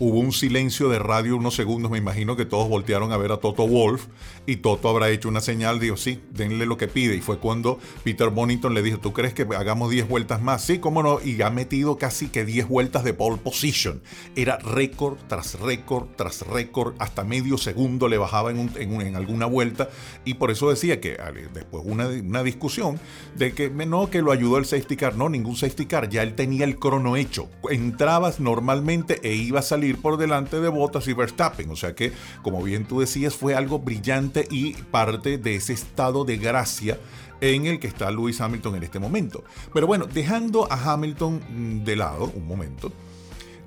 Hubo 0.00 0.20
un 0.20 0.30
silencio 0.30 0.88
de 0.88 1.00
radio 1.00 1.36
unos 1.36 1.56
segundos, 1.56 1.90
me 1.90 1.98
imagino 1.98 2.36
que 2.36 2.44
todos 2.44 2.68
voltearon 2.68 3.10
a 3.10 3.16
ver 3.16 3.32
a 3.32 3.38
Toto 3.38 3.66
Wolf 3.66 4.06
y 4.46 4.58
Toto 4.58 4.88
habrá 4.88 5.10
hecho 5.10 5.28
una 5.28 5.40
señal, 5.40 5.80
dijo, 5.80 5.96
sí, 5.96 6.20
denle 6.30 6.66
lo 6.66 6.76
que 6.76 6.86
pide. 6.86 7.16
Y 7.16 7.20
fue 7.20 7.38
cuando 7.38 7.80
Peter 8.04 8.28
Bonington 8.28 8.74
le 8.74 8.82
dijo, 8.82 8.98
¿tú 8.98 9.12
crees 9.12 9.34
que 9.34 9.42
hagamos 9.42 9.90
10 9.90 10.08
vueltas 10.08 10.40
más? 10.40 10.62
Sí, 10.62 10.78
cómo 10.78 11.02
no. 11.02 11.18
Y 11.20 11.42
ha 11.42 11.50
metido 11.50 11.98
casi 11.98 12.28
que 12.28 12.44
10 12.44 12.68
vueltas 12.68 13.02
de 13.02 13.12
pole 13.12 13.38
position. 13.38 14.00
Era 14.36 14.58
récord 14.58 15.18
tras 15.26 15.58
récord 15.58 16.06
tras 16.14 16.46
récord, 16.46 16.94
hasta 17.00 17.24
medio 17.24 17.58
segundo 17.58 18.06
le 18.06 18.18
bajaba 18.18 18.52
en, 18.52 18.70
en, 18.76 19.16
alguna 19.16 19.46
vuelta. 19.46 19.90
Y 20.24 20.34
por 20.34 20.52
eso 20.52 20.70
decía 20.70 21.00
que 21.00 21.18
después 21.52 21.82
una, 21.84 22.06
una 22.06 22.44
discusión 22.44 23.00
de 23.36 23.52
que 23.52 23.68
no, 23.68 24.10
que 24.10 24.22
lo 24.22 24.30
ayudó 24.30 24.58
el 24.58 24.64
safety 24.64 24.96
car. 24.96 25.16
No, 25.16 25.28
ningún 25.28 25.56
safety 25.56 25.86
car, 25.86 26.08
ya 26.08 26.22
él 26.22 26.36
tenía 26.36 26.64
el 26.64 26.78
crono 26.78 27.16
hecho. 27.16 27.48
Entrabas 27.68 28.38
normalmente 28.38 29.18
e 29.24 29.34
iba 29.34 29.58
a 29.58 29.62
salir 29.62 29.87
por 29.96 30.18
delante 30.18 30.60
de 30.60 30.68
Bottas 30.68 31.08
y 31.08 31.14
Verstappen. 31.14 31.70
O 31.70 31.76
sea 31.76 31.94
que, 31.94 32.12
como 32.42 32.62
bien 32.62 32.84
tú 32.84 33.00
decías, 33.00 33.34
fue 33.34 33.54
algo 33.54 33.78
brillante 33.78 34.46
y 34.50 34.74
parte 34.74 35.38
de 35.38 35.56
ese 35.56 35.72
estado 35.72 36.24
de 36.24 36.36
gracia 36.36 36.98
en 37.40 37.66
el 37.66 37.78
que 37.78 37.86
está 37.86 38.10
Lewis 38.10 38.40
Hamilton 38.40 38.76
en 38.76 38.82
este 38.82 38.98
momento. 38.98 39.44
Pero 39.72 39.86
bueno, 39.86 40.06
dejando 40.06 40.70
a 40.70 40.92
Hamilton 40.92 41.40
mm, 41.48 41.84
de 41.84 41.96
lado 41.96 42.30
un 42.34 42.46
momento, 42.46 42.92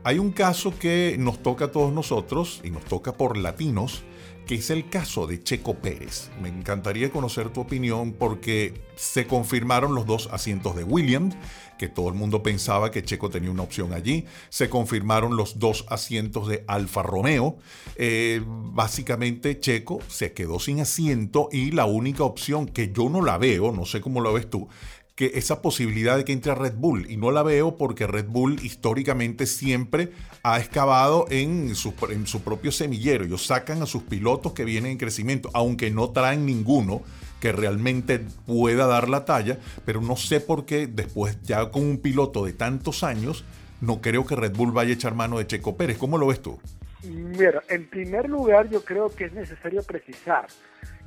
hay 0.04 0.20
un 0.20 0.32
caso 0.32 0.74
que 0.78 1.16
nos 1.20 1.44
toca 1.44 1.66
a 1.66 1.72
todos 1.72 1.94
nosotros 1.94 2.62
y 2.64 2.72
nos 2.72 2.84
toca 2.86 3.14
por 3.14 3.38
latinos, 3.38 4.04
que 4.46 4.56
es 4.56 4.70
el 4.70 4.90
caso 4.90 5.28
de 5.28 5.42
Checo 5.42 5.76
Pérez. 5.76 6.30
Me 6.42 6.50
encantaría 6.50 7.12
conocer 7.12 7.50
tu 7.50 7.62
opinión 7.62 8.14
porque 8.14 8.74
se 8.96 9.28
confirmaron 9.28 9.96
los 9.96 10.06
dos 10.06 10.30
asientos 10.32 10.76
de 10.76 10.84
Williams 10.84 11.36
que 11.82 11.90
todo 11.90 12.10
el 12.10 12.14
mundo 12.14 12.44
pensaba 12.44 12.92
que 12.92 13.02
Checo 13.02 13.32
tenía 13.32 13.50
una 13.50 13.64
opción 13.64 13.92
allí. 13.92 14.26
Se 14.50 14.70
confirmaron 14.70 15.36
los 15.36 15.58
dos 15.58 15.84
asientos 15.90 16.48
de 16.48 16.64
Alfa 16.68 17.02
Romeo. 17.02 17.58
Eh, 17.96 18.44
básicamente 18.46 19.60
Checo 19.60 19.98
se 20.08 20.32
quedó 20.32 20.60
sin 20.60 20.80
asiento 20.80 21.50
y 21.52 21.72
la 21.72 21.86
única 21.86 22.24
opción 22.24 22.68
que 22.68 22.92
yo 22.92 23.10
no 23.10 23.24
la 23.24 23.40
veo, 23.40 23.72
no 23.72 23.86
sé 23.86 24.00
cómo 24.00 24.22
lo 24.22 24.32
ves 24.32 24.48
tú, 24.48 24.70
que 25.16 25.32
esa 25.34 25.64
posibilidad 25.64 26.18
de 26.18 26.24
que 26.24 26.34
entre 26.34 26.52
a 26.52 26.56
Red 26.56 26.76
Bull. 26.76 27.10
Y 27.10 27.18
no 27.18 27.32
la 27.32 27.42
veo 27.42 27.78
porque 27.78 28.06
Red 28.06 28.28
Bull 28.28 28.64
históricamente 28.64 29.48
siempre 29.48 30.12
ha 30.44 30.60
excavado 30.60 31.26
en 31.30 31.76
su, 31.76 31.94
en 32.10 32.26
su 32.28 32.42
propio 32.42 32.72
semillero. 32.72 33.26
Ellos 33.26 33.46
sacan 33.46 33.82
a 33.82 33.86
sus 33.86 34.04
pilotos 34.04 34.54
que 34.54 34.66
vienen 34.66 34.94
en 34.94 34.98
crecimiento, 34.98 35.50
aunque 35.54 35.92
no 35.92 36.12
traen 36.12 36.46
ninguno 36.46 37.02
que 37.40 37.52
realmente 37.52 38.20
pueda 38.46 38.86
dar 38.86 39.10
la 39.10 39.26
talla, 39.26 39.58
pero 39.86 40.00
no 40.00 40.16
sé 40.16 40.40
por 40.40 40.66
qué 40.66 40.88
después 40.88 41.42
ya 41.42 41.70
con 41.70 41.84
un 41.84 41.98
piloto 41.98 42.46
de 42.46 42.54
tantos 42.54 43.04
años, 43.04 43.44
no 43.82 44.00
creo 44.00 44.26
que 44.26 44.36
Red 44.36 44.56
Bull 44.56 44.72
vaya 44.72 44.92
a 44.92 44.94
echar 44.94 45.16
mano 45.16 45.40
de 45.40 45.48
Checo 45.48 45.76
Pérez. 45.76 45.98
¿Cómo 45.98 46.18
lo 46.18 46.28
ves 46.28 46.42
tú? 46.42 46.60
Mira, 47.04 47.64
en 47.68 47.90
primer 47.90 48.30
lugar 48.30 48.70
yo 48.70 48.86
creo 48.86 49.10
que 49.10 49.26
es 49.26 49.34
necesario 49.34 49.82
precisar 49.82 50.48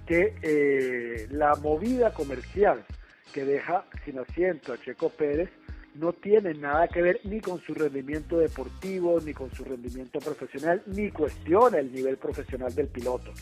que 0.07 0.35
eh, 0.43 1.29
la 1.31 1.55
movida 1.55 2.13
comercial 2.13 2.85
que 3.33 3.45
deja 3.45 3.85
sin 4.05 4.19
asiento 4.19 4.73
a 4.73 4.81
Checo 4.81 5.11
Pérez 5.11 5.51
no 5.95 6.13
tiene 6.13 6.55
nada 6.55 6.89
que 6.89 7.03
ver 7.03 7.21
ni 7.25 7.41
con 7.41 7.61
su 7.61 7.75
rendimiento 7.75 8.39
deportivo, 8.39 9.21
ni 9.21 9.33
con 9.33 9.51
su 9.53 9.65
rendimiento 9.65 10.19
profesional, 10.19 10.83
ni 10.87 11.11
cuestiona 11.11 11.79
el 11.79 11.93
nivel 11.93 12.17
profesional 12.17 12.75
del 12.75 12.89
piloto. 12.89 13.33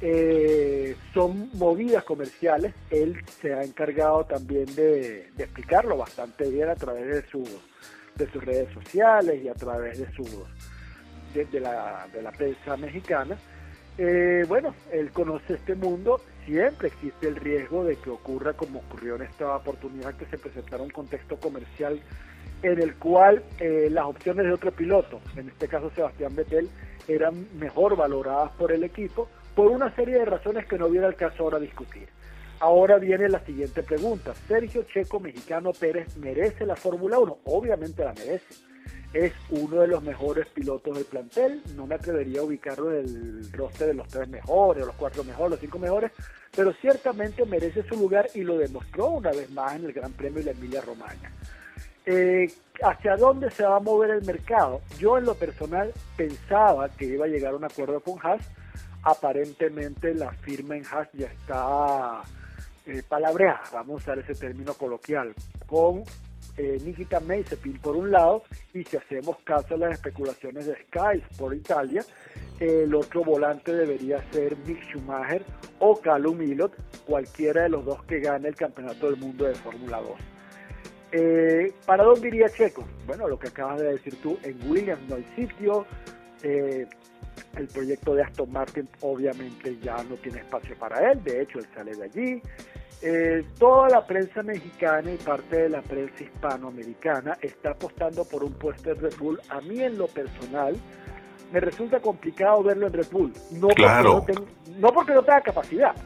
Eh, 0.00 0.96
son 1.14 1.48
movidas 1.54 2.02
comerciales. 2.02 2.74
Él 2.90 3.16
se 3.40 3.54
ha 3.54 3.62
encargado 3.62 4.24
también 4.24 4.66
de, 4.74 5.30
explicarlo 5.38 5.96
bastante 5.96 6.50
bien 6.50 6.68
a 6.68 6.74
través 6.74 7.06
de, 7.06 7.30
su, 7.30 7.44
de 8.16 8.30
sus 8.30 8.44
redes 8.44 8.72
sociales 8.74 9.40
y 9.42 9.48
a 9.48 9.54
través 9.54 9.98
de, 9.98 10.12
su, 10.12 10.24
de, 11.34 11.60
la, 11.60 12.08
de 12.12 12.20
la 12.20 12.32
prensa 12.32 12.76
mexicana. 12.76 13.38
Eh, 13.96 14.44
bueno, 14.48 14.74
él 14.90 15.12
conoce 15.12 15.54
este 15.54 15.74
mundo, 15.74 16.20
siempre 16.44 16.88
existe 16.88 17.28
el 17.28 17.36
riesgo 17.36 17.84
de 17.84 17.96
que 17.96 18.10
ocurra 18.10 18.52
como 18.54 18.80
ocurrió 18.80 19.16
en 19.16 19.22
esta 19.22 19.56
oportunidad 19.56 20.14
que 20.14 20.26
se 20.26 20.38
presentara 20.38 20.82
un 20.82 20.90
contexto 20.90 21.36
comercial 21.36 22.00
en 22.62 22.80
el 22.80 22.94
cual 22.94 23.42
eh, 23.58 23.88
las 23.90 24.04
opciones 24.04 24.46
de 24.46 24.52
otro 24.52 24.70
piloto, 24.70 25.20
en 25.36 25.48
este 25.48 25.68
caso 25.68 25.90
Sebastián 25.94 26.34
Vettel, 26.36 26.68
eran 27.08 27.46
mejor 27.58 27.96
valoradas 27.96 28.52
por 28.52 28.72
el 28.72 28.84
equipo 28.84 29.28
por 29.54 29.70
una 29.70 29.94
serie 29.94 30.18
de 30.18 30.24
razones 30.24 30.66
que 30.66 30.78
no 30.78 30.88
viene 30.88 31.06
al 31.06 31.16
caso 31.16 31.42
ahora 31.42 31.58
discutir. 31.58 32.08
Ahora 32.60 32.98
viene 32.98 33.28
la 33.28 33.44
siguiente 33.44 33.82
pregunta. 33.82 34.34
¿Sergio 34.46 34.84
Checo 34.84 35.18
Mexicano 35.18 35.72
Pérez 35.72 36.16
merece 36.16 36.64
la 36.64 36.76
Fórmula 36.76 37.18
1? 37.18 37.38
Obviamente 37.46 38.04
la 38.04 38.12
merece. 38.12 38.71
Es 39.12 39.32
uno 39.50 39.82
de 39.82 39.88
los 39.88 40.02
mejores 40.02 40.46
pilotos 40.48 40.96
del 40.96 41.04
plantel. 41.04 41.62
No 41.76 41.86
me 41.86 41.96
atrevería 41.96 42.40
a 42.40 42.44
ubicarlo 42.44 42.92
en 42.92 43.06
el 43.06 43.52
roster 43.52 43.88
de 43.88 43.94
los 43.94 44.08
tres 44.08 44.28
mejores, 44.28 44.86
los 44.86 44.94
cuatro 44.96 45.22
mejores, 45.24 45.50
los 45.50 45.60
cinco 45.60 45.78
mejores, 45.78 46.12
pero 46.54 46.72
ciertamente 46.80 47.44
merece 47.44 47.82
su 47.82 47.96
lugar 47.96 48.28
y 48.34 48.40
lo 48.42 48.56
demostró 48.56 49.08
una 49.08 49.30
vez 49.30 49.50
más 49.50 49.76
en 49.76 49.84
el 49.84 49.92
Gran 49.92 50.12
Premio 50.12 50.38
de 50.38 50.44
la 50.44 50.50
Emilia 50.52 50.80
Romagna. 50.80 51.30
Eh, 52.04 52.50
¿Hacia 52.82 53.16
dónde 53.16 53.50
se 53.50 53.64
va 53.64 53.76
a 53.76 53.80
mover 53.80 54.10
el 54.10 54.24
mercado? 54.24 54.80
Yo 54.98 55.18
en 55.18 55.24
lo 55.24 55.34
personal 55.34 55.92
pensaba 56.16 56.88
que 56.88 57.04
iba 57.04 57.26
a 57.26 57.28
llegar 57.28 57.52
a 57.52 57.56
un 57.56 57.64
acuerdo 57.64 58.00
con 58.00 58.18
Haas, 58.22 58.42
aparentemente 59.04 60.14
la 60.14 60.32
firma 60.32 60.76
en 60.76 60.84
Haas 60.84 61.08
ya 61.12 61.26
está 61.26 62.22
eh, 62.86 63.02
palabreada, 63.08 63.62
vamos 63.72 64.00
a 64.00 64.02
usar 64.02 64.18
ese 64.18 64.34
término 64.34 64.74
coloquial, 64.74 65.32
con 65.66 66.02
eh, 66.56 66.78
Nikita 66.84 67.20
Mazepin 67.20 67.78
por 67.78 67.96
un 67.96 68.10
lado, 68.10 68.42
y 68.74 68.84
si 68.84 68.96
hacemos 68.96 69.38
caso 69.44 69.74
a 69.74 69.78
las 69.78 69.92
especulaciones 69.92 70.66
de 70.66 70.74
Sky 70.74 71.22
por 71.38 71.54
Italia, 71.54 72.04
el 72.60 72.94
otro 72.94 73.24
volante 73.24 73.74
debería 73.74 74.22
ser 74.30 74.56
Mick 74.66 74.82
Schumacher 74.84 75.42
o 75.78 76.00
Calum 76.00 76.38
Milot, 76.38 76.72
cualquiera 77.06 77.62
de 77.62 77.70
los 77.70 77.84
dos 77.84 78.02
que 78.04 78.20
gane 78.20 78.48
el 78.48 78.54
campeonato 78.54 79.10
del 79.10 79.18
mundo 79.18 79.44
de 79.44 79.54
Fórmula 79.54 80.00
2. 80.00 80.10
Eh, 81.12 81.72
¿Para 81.84 82.04
dónde 82.04 82.28
iría 82.28 82.48
Checo? 82.48 82.84
Bueno, 83.06 83.28
lo 83.28 83.38
que 83.38 83.48
acabas 83.48 83.80
de 83.80 83.92
decir 83.92 84.14
tú, 84.22 84.38
en 84.42 84.58
Williams 84.70 85.02
no 85.08 85.16
hay 85.16 85.26
sitio, 85.36 85.86
eh, 86.42 86.86
el 87.56 87.68
proyecto 87.68 88.14
de 88.14 88.22
Aston 88.22 88.50
Martin 88.50 88.88
obviamente 89.00 89.78
ya 89.80 90.02
no 90.04 90.16
tiene 90.16 90.38
espacio 90.38 90.76
para 90.78 91.12
él, 91.12 91.22
de 91.22 91.42
hecho 91.42 91.58
él 91.58 91.66
sale 91.74 91.94
de 91.94 92.04
allí. 92.04 92.42
Eh, 93.04 93.44
toda 93.58 93.88
la 93.88 94.06
prensa 94.06 94.44
mexicana 94.44 95.10
y 95.10 95.16
parte 95.16 95.62
de 95.62 95.68
la 95.68 95.82
prensa 95.82 96.22
hispanoamericana 96.22 97.36
está 97.42 97.70
apostando 97.70 98.24
por 98.24 98.44
un 98.44 98.52
puesto 98.52 98.92
en 98.92 99.00
Red 99.00 99.16
Bull. 99.18 99.40
A 99.48 99.60
mí 99.60 99.80
en 99.82 99.98
lo 99.98 100.06
personal 100.06 100.76
me 101.52 101.58
resulta 101.58 101.98
complicado 101.98 102.62
verlo 102.62 102.86
en 102.86 102.92
Red 102.92 103.08
Bull. 103.10 103.32
No, 103.50 103.68
porque, 103.68 104.32
no, 104.32 104.46
no 104.78 104.92
porque 104.92 105.14
no 105.14 105.22
tenga 105.24 105.40
capacidad, 105.40 105.96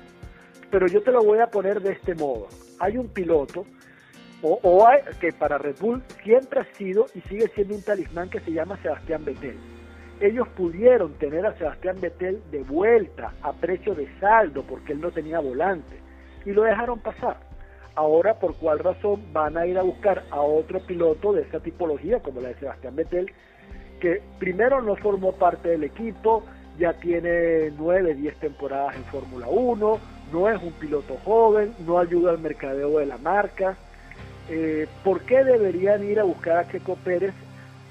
pero 0.71 0.87
yo 0.87 1.03
te 1.03 1.13
lo 1.13 1.23
voy 1.23 1.41
a 1.41 1.49
poner 1.49 1.83
de 1.83 1.93
este 1.93 2.15
modo. 2.15 2.49
Hay 2.81 2.97
un 2.97 3.09
piloto 3.09 3.67
o, 4.41 4.59
o 4.63 4.89
hay, 4.89 5.01
que 5.21 5.33
para 5.33 5.59
Red 5.59 5.77
Bull 5.79 6.03
siempre 6.25 6.61
ha 6.61 6.75
sido 6.77 7.07
y 7.15 7.21
sigue 7.23 7.49
siendo 7.55 7.75
un 7.75 7.83
talismán 7.83 8.31
que 8.31 8.41
se 8.41 8.53
llama 8.53 8.79
Sebastián 8.83 9.23
Vettel 9.25 9.59
ellos 10.21 10.49
pudieron 10.57 11.13
tener 11.19 11.45
a 11.45 11.57
Sebastián 11.59 12.01
Vettel 12.01 12.43
de 12.51 12.63
vuelta 12.63 13.35
a 13.43 13.53
precio 13.53 13.95
de 13.95 14.09
saldo 14.19 14.63
porque 14.63 14.95
él 14.95 15.01
no 15.01 15.11
tenía 15.11 15.41
volante 15.41 16.06
y 16.47 16.53
lo 16.53 16.63
dejaron 16.63 17.01
pasar. 17.01 17.37
Ahora, 17.95 18.35
¿por 18.35 18.55
cuál 18.57 18.79
razón 18.79 19.23
van 19.33 19.59
a 19.59 19.67
ir 19.67 19.79
a 19.79 19.83
buscar 19.83 20.25
a 20.31 20.41
otro 20.41 20.81
piloto 20.81 21.33
de 21.35 21.43
esa 21.43 21.61
tipología 21.61 22.21
como 22.21 22.41
la 22.41 22.49
de 22.49 22.55
Sebastián 22.55 22.97
Vettel, 22.97 23.31
que 24.01 24.23
primero 24.39 24.81
no 24.81 24.97
formó 24.97 25.33
parte 25.33 25.69
del 25.71 25.85
equipo, 25.85 26.45
ya 26.79 26.95
tiene 26.95 27.71
nueve, 27.79 28.15
diez 28.15 28.37
temporadas 28.37 28.97
en 28.97 29.05
Fórmula 29.05 29.47
1, 29.49 29.99
no 30.33 30.49
es 30.49 30.63
un 30.63 30.73
piloto 30.73 31.19
joven, 31.25 31.75
no 31.87 31.99
ayuda 31.99 32.31
al 32.31 32.39
mercadeo 32.39 32.99
de 32.99 33.07
la 33.07 33.19
marca? 33.19 33.77
eh, 34.49 34.87
¿por 35.03 35.23
qué 35.23 35.45
deberían 35.45 36.05
ir 36.05 36.21
a 36.21 36.25
buscar 36.25 36.59
a 36.59 36.71
Checo 36.71 36.97
Pérez 36.97 37.35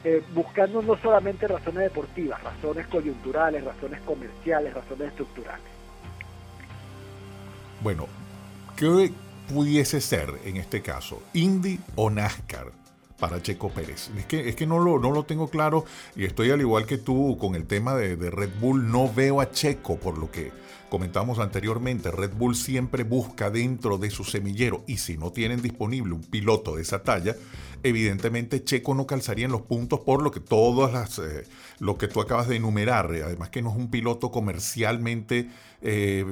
eh, 0.03 0.23
buscando 0.33 0.81
no 0.81 0.95
solamente 0.97 1.47
razones 1.47 1.83
deportivas, 1.83 2.41
razones 2.43 2.87
coyunturales, 2.87 3.63
razones 3.63 3.99
comerciales, 4.01 4.73
razones 4.73 5.09
estructurales? 5.09 5.65
Bueno, 7.81 8.07
¿qué 8.75 9.11
pudiese 9.51 10.01
ser 10.01 10.33
en 10.45 10.57
este 10.57 10.81
caso? 10.81 11.21
¿Indy 11.33 11.79
o 11.95 12.09
NASCAR? 12.09 12.71
para 13.19 13.41
Checo 13.41 13.69
Pérez. 13.69 14.09
Es 14.17 14.25
que, 14.25 14.49
es 14.49 14.55
que 14.57 14.67
no, 14.67 14.77
lo, 14.77 14.99
no 14.99 15.11
lo 15.11 15.23
tengo 15.23 15.47
claro 15.47 15.85
y 16.17 16.25
estoy 16.25 16.51
al 16.51 16.59
igual 16.59 16.85
que 16.85 16.97
tú 16.97 17.37
con 17.39 17.55
el 17.55 17.65
tema 17.65 17.95
de, 17.95 18.17
de 18.17 18.29
Red 18.29 18.51
Bull. 18.59 18.91
No 18.91 19.11
veo 19.11 19.39
a 19.39 19.51
Checo 19.51 19.97
por 19.97 20.17
lo 20.17 20.29
que 20.29 20.51
comentamos 20.89 21.39
anteriormente. 21.39 22.11
Red 22.11 22.33
Bull 22.33 22.55
siempre 22.55 23.03
busca 23.03 23.49
dentro 23.49 23.97
de 23.97 24.09
su 24.09 24.23
semillero 24.23 24.83
y 24.87 24.97
si 24.97 25.17
no 25.17 25.31
tienen 25.31 25.61
disponible 25.61 26.13
un 26.13 26.21
piloto 26.21 26.75
de 26.75 26.81
esa 26.81 27.03
talla, 27.03 27.35
evidentemente 27.83 28.63
Checo 28.63 28.95
no 28.95 29.05
calzaría 29.05 29.45
en 29.45 29.51
los 29.51 29.61
puntos 29.61 29.99
por 30.01 30.23
lo 30.23 30.31
que 30.31 30.39
todas 30.39 30.93
las 30.93 31.19
eh, 31.19 31.43
lo 31.79 31.97
que 31.97 32.07
tú 32.07 32.21
acabas 32.21 32.47
de 32.47 32.55
enumerar. 32.57 33.11
Además 33.23 33.49
que 33.49 33.61
no 33.61 33.69
es 33.71 33.75
un 33.75 33.89
piloto 33.89 34.31
comercialmente 34.31 35.49
eh, 35.81 36.25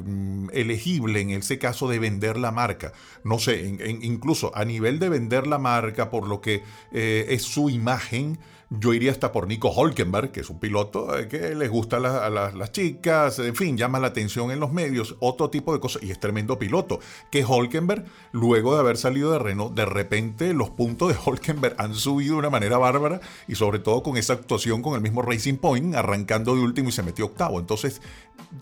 elegible 0.51 1.22
en 1.22 1.31
ese 1.31 1.60
caso 1.60 1.88
de 1.88 2.00
vender 2.00 2.38
la 2.38 2.51
marca. 2.51 2.93
No 3.24 3.39
sé, 3.39 3.77
incluso 4.01 4.55
a 4.55 4.65
nivel 4.65 5.00
de 5.00 5.10
vender 5.10 5.48
la 5.48 5.57
marca 5.57 6.10
por 6.10 6.27
lo 6.27 6.41
que 6.41 6.63
eh, 6.91 7.25
es 7.29 7.43
su 7.43 7.69
imagen 7.69 8.39
yo 8.80 8.94
iría 8.94 9.12
hasta 9.12 9.32
por 9.32 9.48
Nico 9.48 9.70
Holkenberg, 9.70 10.32
que 10.32 10.39
es 10.39 10.50
un 10.50 10.60
piloto 10.60 11.18
eh, 11.18 11.27
que 11.27 11.53
les 11.53 11.70
gusta 11.70 11.98
a, 11.98 12.30
las 12.30 12.72
chicas, 12.72 13.38
en 13.39 13.56
fin, 13.56 13.77
llama 13.77 14.00
la 14.00 14.08
atención 14.08 14.51
en 14.51 14.60
los 14.60 14.72
medios, 14.72 15.15
otro 15.20 15.50
tipo 15.50 15.74
de 15.74 15.80
cosas, 15.80 16.01
y 16.03 16.12
es 16.12 16.20
tremendo 16.20 16.58
piloto. 16.58 17.00
Que 17.30 17.46
Holkenberg, 17.48 18.06
luego 18.32 18.74
de 18.74 18.80
haber 18.80 18.98
salido 18.98 19.32
de 19.32 19.39
Renault, 19.39 19.75
de 19.75 19.86
repente 19.86 20.53
los 20.53 20.72
puntos 20.72 21.10
de 21.10 21.15
Holkenberg 21.24 21.75
han 21.77 21.94
subido 21.94 22.34
de 22.34 22.39
una 22.39 22.50
manera 22.50 22.77
bárbara, 22.77 23.22
y 23.48 23.56
sobre 23.56 23.80
todo 23.80 24.01
con 24.01 24.18
esa 24.18 24.34
actuación 24.34 24.82
con 24.82 24.96
el 24.96 25.01
mismo 25.01 25.22
Racing 25.22 25.58
Point, 25.58 25.96
arrancando 25.96 26.56
de 26.56 26.62
último 26.62 26.89
y 26.89 26.92
se 26.92 27.03
metió 27.03 27.25
octavo. 27.25 27.60
Entonces, 27.60 28.01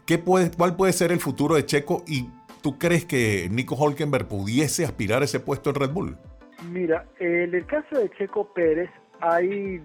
¿qué 0.05 0.17
puede, 0.17 0.51
¿cuál 0.51 0.75
puede 0.75 0.93
ser 0.93 1.11
el 1.11 1.19
futuro 1.19 1.55
de 1.55 1.65
Checo? 1.65 2.03
¿Y 2.05 2.27
tú 2.61 2.77
crees 2.77 3.05
que 3.05 3.47
Nico 3.49 3.75
Holkenberg 3.75 4.27
pudiese 4.27 4.83
aspirar 4.83 5.21
a 5.21 5.25
ese 5.25 5.39
puesto 5.39 5.69
en 5.69 5.75
Red 5.75 5.91
Bull? 5.91 6.17
Mira, 6.69 7.07
en 7.19 7.55
el 7.55 7.65
caso 7.65 7.97
de 7.97 8.09
Checo 8.11 8.53
Pérez 8.53 8.89
hay 9.21 9.81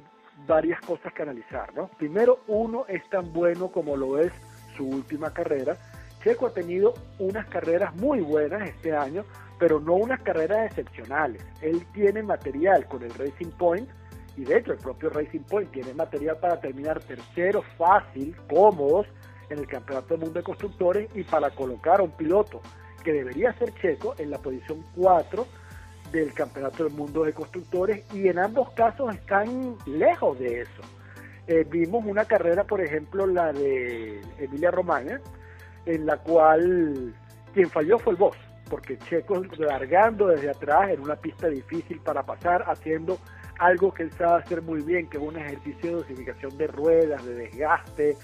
varias 0.47 0.81
cosas 0.81 1.13
que 1.13 1.23
analizar, 1.23 1.75
¿no? 1.75 1.89
Primero, 1.89 2.41
uno 2.47 2.85
es 2.89 3.09
tan 3.09 3.33
bueno 3.33 3.69
como 3.69 3.97
lo 3.97 4.19
es 4.19 4.33
su 4.77 4.87
última 4.87 5.33
carrera. 5.33 5.77
Checo 6.23 6.47
ha 6.47 6.53
tenido 6.53 6.95
unas 7.19 7.47
carreras 7.47 7.95
muy 7.97 8.21
buenas 8.21 8.69
este 8.69 8.95
año, 8.95 9.25
pero 9.59 9.81
no 9.81 9.95
unas 9.95 10.21
carreras 10.23 10.67
excepcionales. 10.67 11.43
Él 11.63 11.87
tiene 11.93 12.23
material 12.23 12.87
con 12.87 13.03
el 13.03 13.15
Racing 13.15 13.51
Point 13.57 13.89
y 14.37 14.45
de 14.45 14.59
hecho 14.59 14.73
el 14.73 14.79
propio 14.79 15.11
Racing 15.11 15.45
Point 15.49 15.71
tiene 15.71 15.95
material 15.95 16.37
para 16.39 16.61
terminar 16.61 17.01
tercero 17.01 17.63
fácil, 17.79 18.37
cómodos 18.49 19.07
en 19.49 19.59
el 19.59 19.67
Campeonato 19.67 20.09
del 20.09 20.19
Mundo 20.19 20.41
de 20.41 20.45
Constructores 20.45 21.09
y 21.15 21.23
para 21.23 21.51
colocar 21.51 22.01
a 22.01 22.03
un 22.03 22.11
piloto 22.11 22.61
que 23.03 23.13
debería 23.13 23.53
ser 23.55 23.73
Checo 23.81 24.15
en 24.19 24.31
la 24.31 24.39
posición 24.39 24.85
4 24.97 25.47
del 26.13 26.33
Campeonato 26.33 26.85
del 26.85 26.93
Mundo 26.93 27.25
de 27.25 27.33
Constructores 27.33 28.05
y 28.15 28.29
en 28.29 28.39
ambos 28.39 28.71
casos 28.73 29.15
están 29.15 29.77
lejos 29.87 30.39
de 30.39 30.63
eso. 30.63 30.83
Eh, 31.47 31.65
vimos 31.69 32.05
una 32.05 32.25
carrera, 32.25 32.65
por 32.65 32.81
ejemplo, 32.81 33.27
la 33.27 33.53
de 33.53 34.21
Emilia 34.39 34.71
Romagna, 34.71 35.21
en 35.85 36.07
la 36.07 36.17
cual 36.19 37.15
quien 37.55 37.71
falló 37.71 37.99
fue 37.99 38.13
el 38.13 38.19
boss, 38.19 38.37
porque 38.69 38.99
Checo 38.99 39.43
largando 39.59 40.27
desde 40.29 40.51
atrás 40.51 40.91
en 40.91 41.01
una 41.01 41.17
pista 41.17 41.49
difícil 41.49 42.01
para 42.01 42.25
pasar, 42.25 42.65
haciendo 42.69 43.19
algo 43.59 43.95
que 43.95 44.03
él 44.03 44.13
sabe 44.13 44.43
hacer 44.43 44.63
muy 44.63 44.83
bien, 44.83 45.09
que 45.09 45.19
es 45.19 45.23
un 45.23 45.37
ejercicio 45.37 45.91
de 45.91 45.97
dosificación 45.97 46.59
de 46.59 46.67
ruedas, 46.67 47.25
de 47.25 47.35
desgaste, 47.35 48.17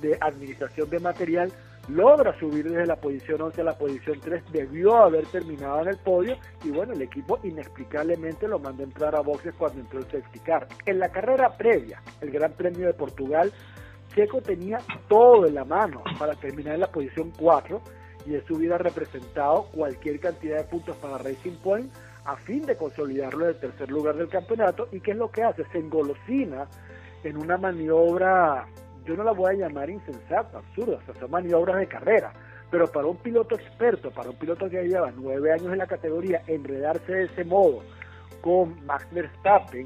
de 0.00 0.16
administración 0.20 0.88
de 0.88 1.00
material, 1.00 1.52
logra 1.90 2.38
subir 2.38 2.68
desde 2.68 2.86
la 2.86 2.96
posición 2.96 3.42
11 3.42 3.60
a 3.60 3.64
la 3.64 3.78
posición 3.78 4.20
3, 4.20 4.44
debió 4.52 4.96
haber 4.96 5.26
terminado 5.26 5.82
en 5.82 5.88
el 5.88 5.96
podio 5.98 6.36
y 6.64 6.70
bueno, 6.70 6.92
el 6.92 7.02
equipo 7.02 7.38
inexplicablemente 7.42 8.48
lo 8.48 8.58
mandó 8.58 8.82
a 8.82 8.86
entrar 8.86 9.14
a 9.14 9.20
boxes 9.20 9.54
cuando 9.58 9.80
entró 9.80 9.98
el 9.98 10.04
safety 10.06 10.38
car. 10.40 10.66
En 10.86 10.98
la 10.98 11.10
carrera 11.10 11.56
previa, 11.56 12.02
el 12.20 12.30
Gran 12.30 12.52
Premio 12.52 12.86
de 12.86 12.94
Portugal, 12.94 13.52
Checo 14.14 14.40
tenía 14.40 14.78
todo 15.08 15.46
en 15.46 15.54
la 15.54 15.64
mano 15.64 16.02
para 16.18 16.34
terminar 16.34 16.74
en 16.74 16.80
la 16.80 16.90
posición 16.90 17.32
4 17.38 17.80
y 18.26 18.34
eso 18.34 18.54
hubiera 18.54 18.76
representado 18.76 19.66
cualquier 19.72 20.20
cantidad 20.20 20.58
de 20.58 20.64
puntos 20.64 20.96
para 20.96 21.18
Racing 21.18 21.56
Point 21.62 21.90
a 22.24 22.36
fin 22.36 22.66
de 22.66 22.76
consolidarlo 22.76 23.44
en 23.44 23.50
el 23.50 23.60
tercer 23.60 23.90
lugar 23.90 24.16
del 24.16 24.28
campeonato 24.28 24.88
y 24.92 25.00
qué 25.00 25.12
es 25.12 25.16
lo 25.16 25.30
que 25.30 25.42
hace, 25.42 25.64
se 25.72 25.78
engolosina 25.78 26.68
en 27.24 27.36
una 27.36 27.56
maniobra 27.56 28.66
yo 29.10 29.16
no 29.16 29.24
la 29.24 29.32
voy 29.32 29.54
a 29.54 29.58
llamar 29.58 29.90
insensata, 29.90 30.58
absurda, 30.58 30.98
o 30.98 31.02
sea, 31.02 31.20
son 31.20 31.30
maniobras 31.30 31.78
de 31.78 31.88
carrera. 31.88 32.32
Pero 32.70 32.86
para 32.86 33.06
un 33.08 33.16
piloto 33.16 33.56
experto, 33.56 34.12
para 34.12 34.30
un 34.30 34.36
piloto 34.36 34.70
que 34.70 34.82
lleva 34.84 35.10
nueve 35.16 35.52
años 35.52 35.72
en 35.72 35.78
la 35.78 35.86
categoría, 35.86 36.42
enredarse 36.46 37.12
de 37.12 37.24
ese 37.24 37.44
modo 37.44 37.82
con 38.40 38.84
Max 38.86 39.06
Verstappen, 39.10 39.84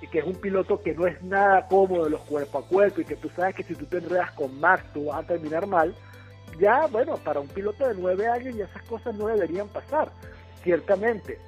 y 0.00 0.06
que 0.06 0.20
es 0.20 0.24
un 0.24 0.36
piloto 0.36 0.80
que 0.80 0.94
no 0.94 1.06
es 1.06 1.22
nada 1.22 1.66
cómodo 1.68 2.04
de 2.04 2.10
los 2.10 2.22
cuerpo 2.22 2.58
a 2.58 2.66
cuerpo 2.66 3.02
y 3.02 3.04
que 3.04 3.16
tú 3.16 3.28
sabes 3.36 3.54
que 3.54 3.62
si 3.64 3.74
tú 3.74 3.84
te 3.84 3.98
enredas 3.98 4.30
con 4.32 4.58
Max 4.58 4.82
tú 4.94 5.06
vas 5.06 5.22
a 5.22 5.26
terminar 5.26 5.66
mal, 5.66 5.94
ya 6.58 6.86
bueno, 6.86 7.16
para 7.18 7.40
un 7.40 7.48
piloto 7.48 7.86
de 7.86 7.94
nueve 7.94 8.26
años 8.26 8.56
ya 8.56 8.64
esas 8.64 8.82
cosas 8.84 9.14
no 9.14 9.26
deberían 9.26 9.68
pasar, 9.68 10.10
ciertamente. 10.62 11.38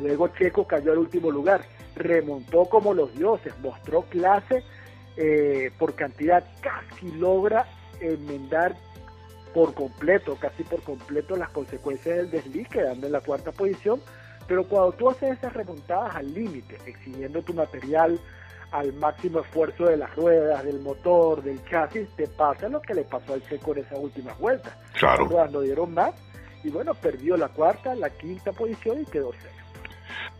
Luego 0.00 0.28
Checo 0.28 0.64
cayó 0.64 0.92
al 0.92 0.98
último 0.98 1.30
lugar, 1.32 1.62
remontó 1.96 2.66
como 2.66 2.94
los 2.94 3.12
dioses, 3.14 3.52
mostró 3.58 4.02
clase 4.02 4.62
eh, 5.16 5.70
por 5.78 5.94
cantidad 5.94 6.44
casi 6.60 7.10
logra 7.12 7.66
enmendar 8.00 8.74
por 9.52 9.74
completo, 9.74 10.36
casi 10.40 10.62
por 10.64 10.82
completo 10.82 11.36
las 11.36 11.50
consecuencias 11.50 12.16
del 12.16 12.30
desliz, 12.30 12.68
quedando 12.68 13.06
en 13.06 13.12
la 13.12 13.20
cuarta 13.20 13.52
posición, 13.52 14.00
pero 14.46 14.66
cuando 14.66 14.92
tú 14.92 15.10
haces 15.10 15.38
esas 15.38 15.52
remontadas 15.52 16.16
al 16.16 16.32
límite, 16.32 16.78
exigiendo 16.86 17.42
tu 17.42 17.54
material 17.54 18.18
al 18.70 18.92
máximo 18.94 19.40
esfuerzo 19.40 19.84
de 19.84 19.98
las 19.98 20.14
ruedas, 20.16 20.64
del 20.64 20.80
motor, 20.80 21.42
del 21.42 21.62
chasis, 21.66 22.08
te 22.16 22.26
pasa 22.26 22.68
lo 22.68 22.80
que 22.80 22.94
le 22.94 23.04
pasó 23.04 23.34
al 23.34 23.42
Checo 23.46 23.72
en 23.74 23.84
esa 23.84 23.96
última 23.96 24.32
vuelta. 24.34 24.78
Claro. 24.98 25.28
Cuando 25.28 25.60
dieron 25.60 25.92
más, 25.92 26.14
y 26.64 26.70
bueno, 26.70 26.94
perdió 26.94 27.36
la 27.36 27.48
cuarta, 27.48 27.94
la 27.94 28.08
quinta 28.10 28.52
posición 28.52 29.02
y 29.02 29.04
quedó 29.04 29.32
seco. 29.32 29.61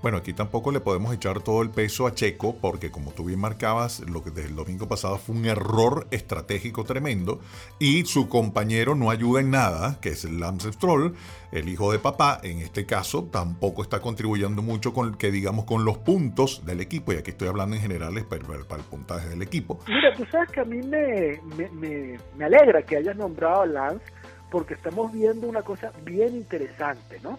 Bueno, 0.02 0.18
aquí 0.18 0.32
tampoco 0.32 0.72
le 0.72 0.80
podemos 0.80 1.14
echar 1.14 1.40
todo 1.40 1.62
el 1.62 1.70
peso 1.70 2.06
a 2.06 2.14
Checo 2.14 2.56
porque 2.60 2.90
como 2.90 3.12
tú 3.12 3.24
bien 3.24 3.38
marcabas, 3.38 4.00
lo 4.00 4.22
que 4.22 4.30
desde 4.30 4.48
el 4.48 4.56
domingo 4.56 4.88
pasado 4.88 5.18
fue 5.18 5.36
un 5.36 5.46
error 5.46 6.08
estratégico 6.10 6.84
tremendo 6.84 7.40
y 7.78 8.04
su 8.04 8.28
compañero 8.28 8.94
no 8.94 9.10
ayuda 9.10 9.40
en 9.40 9.50
nada, 9.50 9.98
que 10.00 10.10
es 10.10 10.24
el 10.24 10.40
Lance 10.40 10.72
Stroll, 10.72 11.14
el 11.52 11.68
hijo 11.68 11.92
de 11.92 11.98
papá, 11.98 12.40
en 12.42 12.58
este 12.58 12.86
caso, 12.86 13.28
tampoco 13.30 13.82
está 13.82 14.00
contribuyendo 14.00 14.62
mucho 14.62 14.92
con 14.92 15.14
que 15.14 15.30
digamos 15.30 15.66
con 15.66 15.84
los 15.84 15.98
puntos 15.98 16.64
del 16.64 16.80
equipo 16.80 17.12
y 17.12 17.16
aquí 17.16 17.30
estoy 17.30 17.48
hablando 17.48 17.76
en 17.76 17.82
general 17.82 18.14
para, 18.28 18.42
para 18.64 18.82
el 18.82 18.88
puntaje 18.88 19.28
del 19.28 19.42
equipo. 19.42 19.78
Mira, 19.86 20.12
tú 20.16 20.24
sabes 20.30 20.50
que 20.50 20.60
a 20.60 20.64
mí 20.64 20.78
me, 20.82 21.40
me, 21.72 22.18
me 22.36 22.44
alegra 22.44 22.82
que 22.82 22.96
hayas 22.96 23.16
nombrado 23.16 23.62
a 23.62 23.66
Lance 23.66 24.04
porque 24.50 24.74
estamos 24.74 25.12
viendo 25.12 25.46
una 25.46 25.62
cosa 25.62 25.92
bien 26.04 26.34
interesante, 26.34 27.18
¿no? 27.22 27.38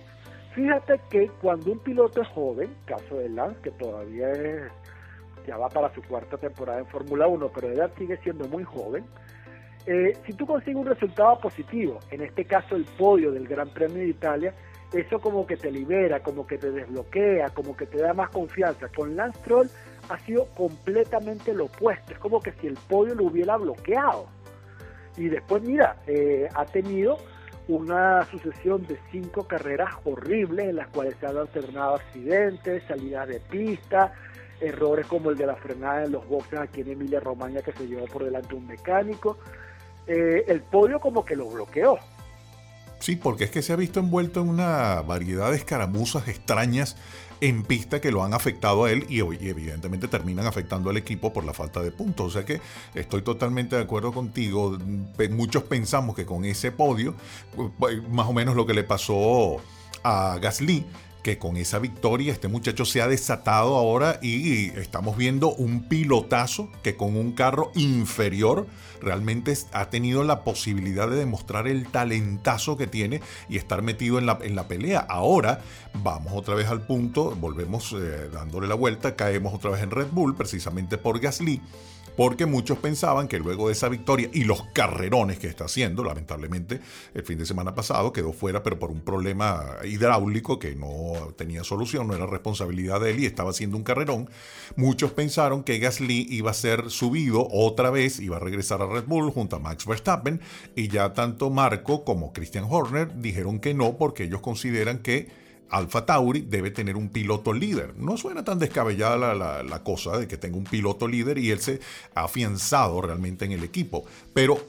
Fíjate 0.54 1.00
que 1.10 1.30
cuando 1.42 1.72
un 1.72 1.80
piloto 1.80 2.22
es 2.22 2.28
joven, 2.30 2.76
caso 2.86 3.18
de 3.18 3.30
Lance, 3.30 3.60
que 3.62 3.72
todavía 3.72 4.72
ya 5.48 5.58
va 5.58 5.68
para 5.70 5.94
su 5.94 6.02
cuarta 6.04 6.38
temporada 6.38 6.80
en 6.80 6.86
Fórmula 6.88 7.28
1, 7.28 7.52
pero 7.54 7.68
de 7.70 7.76
edad 7.76 7.92
sigue 7.98 8.18
siendo 8.18 8.48
muy 8.48 8.64
joven, 8.64 9.04
eh, 9.86 10.16
si 10.26 10.34
tú 10.34 10.46
consigues 10.46 10.76
un 10.76 10.86
resultado 10.86 11.40
positivo, 11.40 12.00
en 12.12 12.22
este 12.22 12.46
caso 12.46 12.76
el 12.76 12.86
podio 12.86 13.32
del 13.32 13.48
Gran 13.48 13.70
Premio 13.70 13.98
de 13.98 14.10
Italia, 14.10 14.54
eso 14.94 15.20
como 15.20 15.46
que 15.48 15.58
te 15.58 15.72
libera, 15.72 16.22
como 16.22 16.46
que 16.46 16.58
te 16.58 16.72
desbloquea, 16.72 17.50
como 17.50 17.76
que 17.76 17.88
te 17.88 17.98
da 17.98 18.14
más 18.14 18.30
confianza. 18.30 18.88
Con 18.90 19.16
Lance 19.16 19.40
Troll 19.44 19.68
ha 20.10 20.20
sido 20.20 20.46
completamente 20.56 21.54
lo 21.54 21.66
opuesto, 21.66 22.14
es 22.14 22.20
como 22.20 22.40
que 22.40 22.52
si 22.54 22.68
el 22.68 22.78
podio 22.88 23.16
lo 23.16 23.26
hubiera 23.26 23.58
bloqueado. 23.58 24.28
Y 25.18 25.30
después, 25.30 25.64
mira, 25.64 25.98
eh, 26.08 26.48
ha 26.54 26.66
tenido 26.66 27.18
una 27.68 28.26
sucesión 28.30 28.86
de 28.88 29.00
cinco 29.12 29.48
carreras 29.48 29.94
horribles 30.04 30.70
en 30.70 30.76
las 30.76 30.88
cuales 30.90 31.16
se 31.20 31.28
han 31.28 31.38
alternado 31.38 31.96
accidentes, 31.96 32.84
salidas 32.88 33.28
de 33.28 33.40
pista, 33.40 34.14
errores 34.60 35.08
como 35.08 35.30
el 35.30 35.38
de 35.38 35.48
la 35.48 35.56
frenada 35.56 36.06
en 36.06 36.12
los 36.12 36.28
boxes 36.28 36.60
aquí 36.60 36.82
en 36.82 36.92
Emilia 36.92 37.20
Romagna 37.20 37.62
que 37.62 37.72
se 37.74 37.88
llevó 37.88 38.06
por 38.06 38.24
delante 38.24 38.56
un 38.56 38.68
mecánico. 38.68 39.38
Eh, 40.08 40.44
el 40.48 40.62
podio 40.62 41.00
como 41.00 41.24
que 41.24 41.36
lo 41.36 41.50
bloqueó. 41.50 41.98
Sí, 43.00 43.18
porque 43.18 43.46
es 43.46 43.52
que 43.52 43.62
se 43.62 43.74
ha 43.74 43.76
visto 43.76 44.00
envuelto 44.00 44.42
en 44.42 44.48
una 44.48 45.02
variedad 45.02 45.52
de 45.52 45.58
escaramuzas 45.58 46.28
extrañas 46.30 46.96
en 47.44 47.64
pista 47.64 48.00
que 48.00 48.10
lo 48.10 48.24
han 48.24 48.34
afectado 48.34 48.86
a 48.86 48.92
él 48.92 49.06
y, 49.10 49.20
evidentemente 49.20 50.08
terminan 50.08 50.48
afectando 50.48 50.90
al 50.90 50.96
equipo 50.96 51.34
por 51.34 51.44
la 51.44 51.54
falta 51.54 51.82
de 51.82 51.92
puntos. 51.92 52.28
O 52.28 52.30
sea 52.30 52.46
que 52.46 52.62
estoy 52.96 53.22
totalmente 53.22 53.76
de 53.76 53.82
acuerdo 53.82 54.14
contigo. 54.14 54.78
Muchos 55.30 55.64
pensamos 55.64 56.16
que 56.16 56.26
con 56.26 56.46
ese 56.46 56.72
podio, 56.72 57.16
más 58.10 58.28
o 58.30 58.34
menos 58.34 58.56
lo 58.56 58.66
que 58.66 58.74
le 58.74 58.86
pasó 58.86 59.58
a 60.04 60.40
Gasly, 60.42 60.86
que 61.24 61.40
con 61.40 61.58
esa 61.58 61.80
victoria 61.80 62.34
este 62.34 62.50
muchacho 62.50 62.86
se 62.86 63.02
ha 63.02 63.08
desatado 63.08 63.76
ahora 63.78 64.20
y 64.22 64.68
estamos 64.78 65.18
viendo 65.18 65.54
un 65.54 65.88
pilotazo 65.88 66.70
que 66.84 66.96
con 66.96 67.16
un 67.16 67.32
carro 67.32 67.72
inferior 67.76 68.68
realmente 69.02 69.58
ha 69.72 69.90
tenido 69.90 70.24
la 70.24 70.44
posibilidad 70.44 71.10
de 71.10 71.16
demostrar 71.16 71.68
el 71.68 71.88
talentazo 71.88 72.78
que 72.78 72.88
tiene 72.88 73.22
y 73.50 73.58
estar 73.58 73.82
metido 73.82 74.20
en 74.20 74.26
la, 74.26 74.38
en 74.42 74.56
la 74.56 74.68
pelea. 74.68 75.00
Ahora 75.00 75.62
vamos 75.94 76.34
otra 76.36 76.56
vez 76.56 76.68
al 76.68 76.86
punto, 76.86 77.36
volvemos 77.36 77.94
eh, 77.94 78.30
dándole 78.32 78.68
la 78.68 78.76
vuelta, 78.76 79.16
caemos 79.16 79.54
otra 79.54 79.72
vez 79.72 79.82
en 79.82 79.92
Red 79.92 80.08
Bull 80.12 80.36
precisamente 80.36 80.98
por 80.98 81.20
Gasly 81.20 81.62
porque 82.16 82.46
muchos 82.46 82.78
pensaban 82.78 83.28
que 83.28 83.40
luego 83.40 83.68
de 83.68 83.74
esa 83.74 83.90
victoria 83.90 84.30
y 84.34 84.44
los 84.44 84.64
carrerones 84.74 85.40
que 85.40 85.48
está 85.48 85.66
haciendo, 85.66 86.04
lamentablemente 86.04 86.80
el 87.14 87.24
fin 87.24 87.38
de 87.38 87.46
semana 87.46 87.76
pasado 87.76 88.14
quedó 88.14 88.34
fuera, 88.34 88.64
pero 88.64 88.80
por 88.80 88.92
un 88.92 89.02
problema 89.02 89.78
hidráulico 89.84 90.60
que 90.60 90.76
no 90.76 91.34
tenía 91.38 91.64
solución, 91.64 92.08
no 92.08 92.16
era 92.16 92.26
responsabilidad 92.26 93.02
de 93.02 93.12
él 93.12 93.20
y 93.20 93.26
estaba 93.26 93.52
haciendo 93.52 93.78
un 93.78 93.84
carrerón, 93.84 94.30
muchos 94.76 95.12
pensaron 95.12 95.64
que 95.64 95.80
Gasly 95.80 96.28
iba 96.30 96.52
a 96.52 96.56
ser 96.56 96.90
subido 96.90 97.48
otra 97.52 97.90
vez, 97.90 98.20
iba 98.20 98.38
a 98.38 98.40
regresar 98.40 98.82
a 98.82 98.88
Red 98.88 99.06
Bull 99.06 99.32
junto 99.32 99.56
a 99.56 99.60
Max 99.60 99.86
Verstappen 99.86 100.42
y 100.76 100.88
ya 100.88 101.14
tanto 101.14 101.50
Marco 101.50 102.04
como 102.04 102.34
Christian 102.34 102.66
Horner 102.70 103.20
dijeron 103.20 103.60
que 103.60 103.74
no 103.74 103.98
porque 103.98 104.24
ellos 104.24 104.42
consideran 104.42 105.00
que 105.00 105.43
Alfa 105.74 106.06
Tauri 106.06 106.42
debe 106.42 106.70
tener 106.70 106.96
un 106.96 107.10
piloto 107.10 107.52
líder. 107.52 107.96
No 107.98 108.16
suena 108.16 108.44
tan 108.46 108.60
descabellada 108.60 109.34
la, 109.34 109.84
cosa 109.84 110.20
de 110.20 110.28
que 110.28 110.38
tenga 110.38 110.56
un 110.56 110.66
piloto 110.66 111.08
líder 111.08 111.40
y 111.40 111.50
él 111.50 111.60
se 111.60 111.80
ha 112.14 112.26
afianzado 112.26 113.02
realmente 113.02 113.46
en 113.46 113.54
el 113.54 113.64
equipo. 113.64 114.06
Pero, 114.36 114.60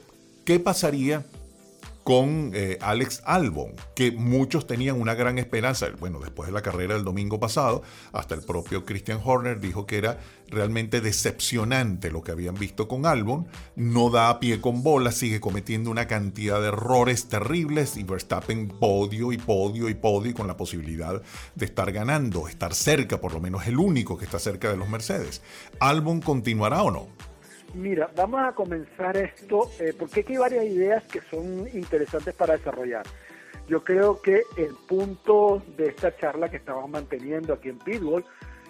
¿qué 0.45 0.59
pasaría 0.59 1.23
con 2.05 2.51
eh, 2.53 2.77
Alex 2.81 3.23
Albon, 3.25 3.73
que 3.95 4.11
muchos 4.11 4.67
tenían 4.67 5.01
una 5.01 5.15
gran 5.15 5.39
esperanza. 5.39 5.87
Bueno, 5.99 6.19
después 6.19 6.45
de 6.45 6.53
la 6.53 6.61
carrera 6.61 6.93
del 6.93 7.03
domingo 7.03 7.39
pasado, 7.39 7.81
hasta 8.13 8.35
el 8.35 8.43
propio 8.43 8.85
Christian 8.85 9.19
Horner 9.23 9.59
dijo 9.59 9.87
que 9.87 9.97
era 9.97 10.19
realmente 10.47 11.01
decepcionante 11.01 12.11
lo 12.11 12.21
que 12.21 12.31
habían 12.31 12.53
visto 12.53 12.87
con 12.87 13.07
Albon. 13.07 13.47
No 13.75 14.11
da 14.11 14.39
pie 14.39 14.61
con 14.61 14.83
bola, 14.83 15.11
sigue 15.11 15.39
cometiendo 15.39 15.89
una 15.89 16.05
cantidad 16.05 16.61
de 16.61 16.67
errores 16.67 17.27
terribles 17.27 17.97
y 17.97 18.03
Verstappen 18.03 18.67
podio 18.67 19.33
y 19.33 19.39
podio 19.39 19.89
y 19.89 19.95
podio 19.95 20.35
con 20.35 20.45
la 20.45 20.57
posibilidad 20.57 21.23
de 21.55 21.65
estar 21.65 21.91
ganando, 21.91 22.47
estar 22.47 22.75
cerca, 22.75 23.19
por 23.19 23.33
lo 23.33 23.41
menos 23.41 23.65
el 23.65 23.79
único 23.79 24.15
que 24.15 24.25
está 24.25 24.37
cerca 24.37 24.69
de 24.69 24.77
los 24.77 24.87
Mercedes. 24.89 25.41
¿Albon 25.79 26.21
continuará 26.21 26.83
o 26.83 26.91
no? 26.91 27.07
Mira, 27.75 28.09
vamos 28.15 28.39
a 28.41 28.53
comenzar 28.53 29.17
esto 29.17 29.69
eh, 29.81 29.93
porque 29.99 30.21
aquí 30.21 30.33
hay 30.33 30.39
varias 30.39 30.63
ideas 30.63 31.03
que 31.03 31.19
son 31.29 31.67
interesantes 31.73 32.33
para 32.33 32.55
desarrollar. 32.55 33.03
Yo 33.67 33.83
creo 33.83 34.21
que 34.21 34.43
el 34.55 34.73
punto 34.87 35.61
de 35.75 35.87
esta 35.87 36.15
charla 36.15 36.47
que 36.47 36.55
estamos 36.55 36.89
manteniendo 36.89 37.53
aquí 37.53 37.67
en 37.67 37.77
Pitbull 37.79 38.23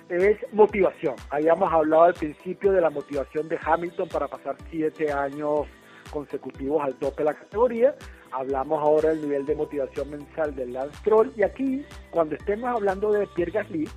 es 0.10 0.40
motivación. 0.54 1.14
Habíamos 1.30 1.72
hablado 1.72 2.06
al 2.06 2.14
principio 2.16 2.72
de 2.72 2.82
la 2.82 2.90
motivación 2.90 3.48
de 3.48 3.60
Hamilton 3.64 4.10
para 4.10 4.28
pasar 4.28 4.56
siete 4.72 5.12
años 5.12 5.68
consecutivos 6.10 6.84
al 6.84 6.96
tope 6.96 7.18
de 7.18 7.26
la 7.26 7.36
categoría. 7.36 7.96
Hablamos 8.32 8.82
ahora 8.82 9.10
del 9.10 9.22
nivel 9.22 9.46
de 9.46 9.54
motivación 9.54 10.10
mensal 10.10 10.56
del 10.56 10.74
Lance 10.74 10.98
Troll. 11.04 11.30
Y 11.38 11.44
aquí, 11.44 11.86
cuando 12.10 12.34
estemos 12.34 12.76
hablando 12.76 13.12
de 13.12 13.28
Pierre 13.36 13.52
Gasly, 13.52 13.88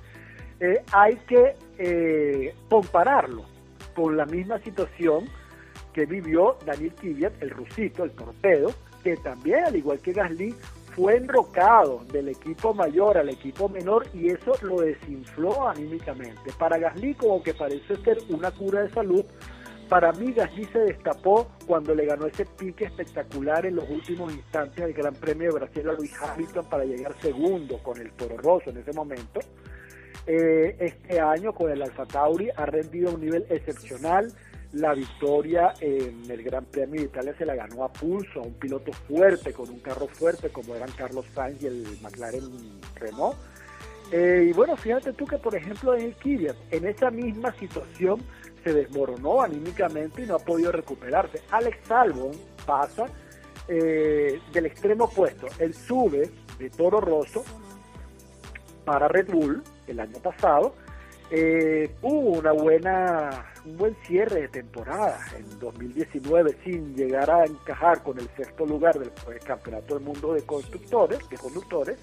eh, 0.59 0.83
hay 0.91 1.15
que 1.27 1.55
eh, 1.79 2.53
compararlo 2.69 3.45
con 3.99 4.15
la 4.15 4.25
misma 4.25 4.57
situación 4.59 5.25
que 5.91 6.05
vivió 6.05 6.57
Daniel 6.65 6.93
Kvyat, 6.93 7.43
el 7.43 7.49
rusito, 7.49 8.05
el 8.05 8.11
torpedo, 8.11 8.71
que 9.03 9.17
también, 9.17 9.65
al 9.65 9.75
igual 9.75 9.99
que 9.99 10.13
Gasly, 10.13 10.55
fue 10.95 11.17
enrocado 11.17 12.05
del 12.09 12.29
equipo 12.29 12.73
mayor 12.73 13.17
al 13.17 13.27
equipo 13.27 13.67
menor 13.67 14.07
y 14.13 14.29
eso 14.29 14.53
lo 14.61 14.79
desinfló 14.79 15.67
anímicamente. 15.67 16.53
Para 16.57 16.77
Gasly 16.77 17.13
como 17.15 17.43
que 17.43 17.53
parece 17.53 17.97
ser 17.97 18.19
una 18.29 18.51
cura 18.51 18.83
de 18.83 18.89
salud, 18.91 19.25
para 19.89 20.13
mí 20.13 20.31
Gasly 20.31 20.63
se 20.65 20.79
destapó 20.79 21.49
cuando 21.67 21.93
le 21.93 22.05
ganó 22.05 22.25
ese 22.25 22.45
pique 22.45 22.85
espectacular 22.85 23.65
en 23.65 23.75
los 23.75 23.89
últimos 23.89 24.33
instantes 24.33 24.85
del 24.85 24.93
Gran 24.93 25.15
Premio 25.15 25.51
de 25.51 25.59
Brasil 25.59 25.89
a 25.89 25.93
Luis 25.93 26.13
Hamilton 26.21 26.69
para 26.69 26.85
llegar 26.85 27.13
segundo 27.21 27.79
con 27.83 27.99
el 27.99 28.13
Toro 28.13 28.37
Rosso 28.37 28.69
en 28.69 28.77
ese 28.77 28.93
momento. 28.93 29.41
Eh, 30.31 30.75
este 30.79 31.19
año 31.19 31.53
con 31.53 31.71
el 31.71 31.81
Alfa 31.81 32.05
Tauri 32.05 32.51
ha 32.55 32.63
rendido 32.67 33.09
a 33.09 33.13
un 33.15 33.21
nivel 33.21 33.47
excepcional. 33.49 34.31
La 34.73 34.93
victoria 34.93 35.73
en 35.81 36.29
el 36.29 36.43
Gran 36.43 36.65
Premio 36.65 37.01
de 37.01 37.07
Italia 37.07 37.33
se 37.35 37.47
la 37.47 37.55
ganó 37.55 37.83
a 37.83 37.91
pulso, 37.91 38.41
a 38.41 38.43
un 38.43 38.53
piloto 38.53 38.93
fuerte, 38.93 39.53
con 39.53 39.67
un 39.71 39.79
carro 39.79 40.07
fuerte 40.07 40.49
como 40.49 40.75
eran 40.75 40.91
Carlos 40.91 41.25
Sainz 41.33 41.63
y 41.63 41.65
el 41.65 41.83
McLaren 42.03 42.43
Renault. 42.93 43.37
Eh, 44.11 44.49
y 44.51 44.53
bueno, 44.53 44.77
fíjate 44.77 45.13
tú 45.13 45.25
que 45.25 45.39
por 45.39 45.55
ejemplo 45.55 45.95
en 45.95 46.05
el 46.05 46.13
Kvyat, 46.13 46.57
en 46.69 46.85
esa 46.85 47.09
misma 47.09 47.51
situación 47.53 48.21
se 48.63 48.71
desmoronó 48.71 49.41
anímicamente 49.41 50.21
y 50.21 50.27
no 50.27 50.35
ha 50.35 50.39
podido 50.39 50.71
recuperarse. 50.71 51.41
Alex 51.49 51.89
Albon 51.89 52.33
pasa 52.67 53.07
eh, 53.67 54.39
del 54.53 54.67
extremo 54.67 55.05
opuesto, 55.05 55.47
él 55.57 55.73
sube 55.73 56.29
de 56.59 56.69
Toro 56.69 57.01
Rosso 57.01 57.43
para 58.89 59.07
Red 59.07 59.27
Bull, 59.31 59.61
el 59.85 59.99
año 59.99 60.17
pasado, 60.17 60.73
eh, 61.29 61.91
hubo 62.01 62.39
una 62.39 62.53
buena, 62.53 63.45
un 63.63 63.77
buen 63.77 63.95
cierre 64.07 64.41
de 64.41 64.47
temporada 64.47 65.19
en 65.37 65.59
2019 65.59 66.57
sin 66.63 66.95
llegar 66.95 67.29
a 67.29 67.45
encajar 67.45 68.01
con 68.01 68.17
el 68.17 68.27
sexto 68.35 68.65
lugar 68.65 68.97
del 68.97 69.11
Campeonato 69.45 69.93
del 69.93 70.03
Mundo 70.03 70.33
de 70.33 70.41
Constructores, 70.41 71.19
de 71.29 71.37
conductores, 71.37 71.99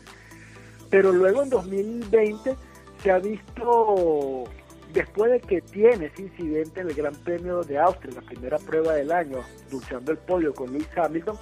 pero 0.89 1.11
luego 1.11 1.43
en 1.43 1.51
2020 1.51 2.55
se 3.03 3.11
ha 3.11 3.19
visto, 3.19 4.45
después 4.93 5.33
de 5.33 5.41
que 5.41 5.63
tiene 5.63 6.07
ese 6.07 6.23
incidente 6.23 6.83
en 6.83 6.91
el 6.91 6.95
Gran 6.95 7.17
Premio 7.17 7.65
de 7.65 7.81
Austria, 7.81 8.15
la 8.15 8.23
primera 8.23 8.59
prueba 8.59 8.93
del 8.93 9.11
año, 9.11 9.39
luchando 9.73 10.13
el 10.13 10.19
podio 10.19 10.55
con 10.55 10.73
Lewis 10.73 10.89
Hamilton, 10.97 11.37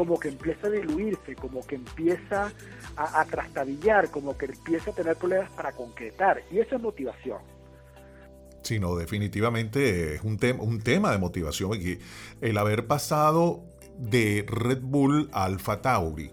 como 0.00 0.18
que 0.18 0.28
empieza 0.28 0.66
a 0.66 0.70
diluirse, 0.70 1.36
como 1.36 1.60
que 1.66 1.74
empieza 1.74 2.50
a, 2.96 3.22
trastabillar, 3.26 4.10
como 4.10 4.34
que 4.38 4.46
empieza 4.46 4.92
a 4.92 4.94
tener 4.94 5.14
problemas 5.14 5.50
para 5.50 5.72
concretar. 5.72 6.40
Y 6.50 6.58
eso 6.58 6.76
es 6.76 6.80
motivación. 6.80 7.36
Sí, 8.62 8.78
no, 8.80 8.96
definitivamente 8.96 10.14
es 10.14 10.22
un, 10.22 10.38
tema 10.38 10.62
un 10.62 10.80
tema 10.80 11.12
de 11.12 11.18
motivación. 11.18 11.78
El 12.40 12.56
haber 12.56 12.86
pasado 12.86 13.62
de 13.98 14.46
Red 14.48 14.80
Bull 14.80 15.28
a 15.34 15.44
Alfa 15.44 15.82
Tauri, 15.82 16.30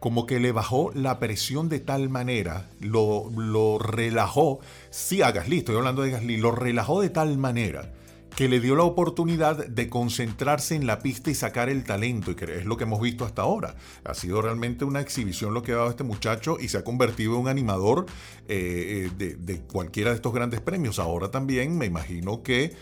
como 0.00 0.24
que 0.24 0.40
le 0.40 0.52
bajó 0.52 0.90
la 0.94 1.18
presión 1.18 1.68
de 1.68 1.80
tal 1.80 2.08
manera, 2.08 2.70
lo, 2.80 3.30
lo 3.36 3.78
relajó. 3.78 4.60
Sí, 4.88 5.20
a 5.20 5.30
Gasly, 5.30 5.58
estoy 5.58 5.76
hablando 5.76 6.00
de 6.00 6.10
Gasly, 6.12 6.38
lo 6.38 6.52
relajó 6.52 7.02
de 7.02 7.10
tal 7.10 7.36
manera 7.36 7.92
que 8.36 8.48
le 8.48 8.60
dio 8.60 8.74
la 8.74 8.82
oportunidad 8.82 9.66
de 9.66 9.88
concentrarse 9.88 10.74
en 10.74 10.86
la 10.86 10.98
pista 10.98 11.30
y 11.30 11.34
sacar 11.34 11.68
el 11.68 11.84
talento, 11.84 12.32
y 12.32 12.34
que 12.34 12.58
es 12.58 12.64
lo 12.64 12.76
que 12.76 12.84
hemos 12.84 13.00
visto 13.00 13.24
hasta 13.24 13.42
ahora. 13.42 13.76
Ha 14.04 14.14
sido 14.14 14.42
realmente 14.42 14.84
una 14.84 15.00
exhibición 15.00 15.54
lo 15.54 15.62
que 15.62 15.72
ha 15.72 15.76
dado 15.76 15.90
este 15.90 16.04
muchacho 16.04 16.56
y 16.60 16.68
se 16.68 16.78
ha 16.78 16.84
convertido 16.84 17.34
en 17.34 17.42
un 17.42 17.48
animador 17.48 18.06
eh, 18.48 19.10
de, 19.16 19.36
de 19.36 19.60
cualquiera 19.60 20.10
de 20.10 20.16
estos 20.16 20.34
grandes 20.34 20.60
premios. 20.60 20.98
Ahora 20.98 21.30
también 21.30 21.78
me 21.78 21.86
imagino 21.86 22.42
que 22.42 22.74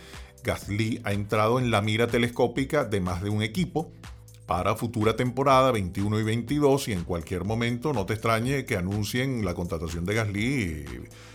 Gasly 0.43 1.01
ha 1.05 1.13
entrado 1.13 1.59
en 1.59 1.71
la 1.71 1.83
mira 1.83 2.07
telescópica 2.07 2.85
de 2.85 3.01
más 3.01 3.23
de 3.23 3.31
un 3.31 3.43
equipo 3.43 3.93
para 4.47 4.75
futura 4.75 5.17
temporada 5.17 5.71
21 5.71 6.21
y 6.21 6.23
22 6.25 6.89
y 6.89 6.93
en 6.93 7.05
cualquier 7.05 7.45
momento 7.45 7.93
no 7.93 8.07
te 8.07 8.15
extrañe 8.15 8.65
que 8.65 8.77
anuncien 8.77 9.45
la 9.45 9.55
contratación 9.55 10.05
de 10.05 10.15
Gasly 10.15 10.85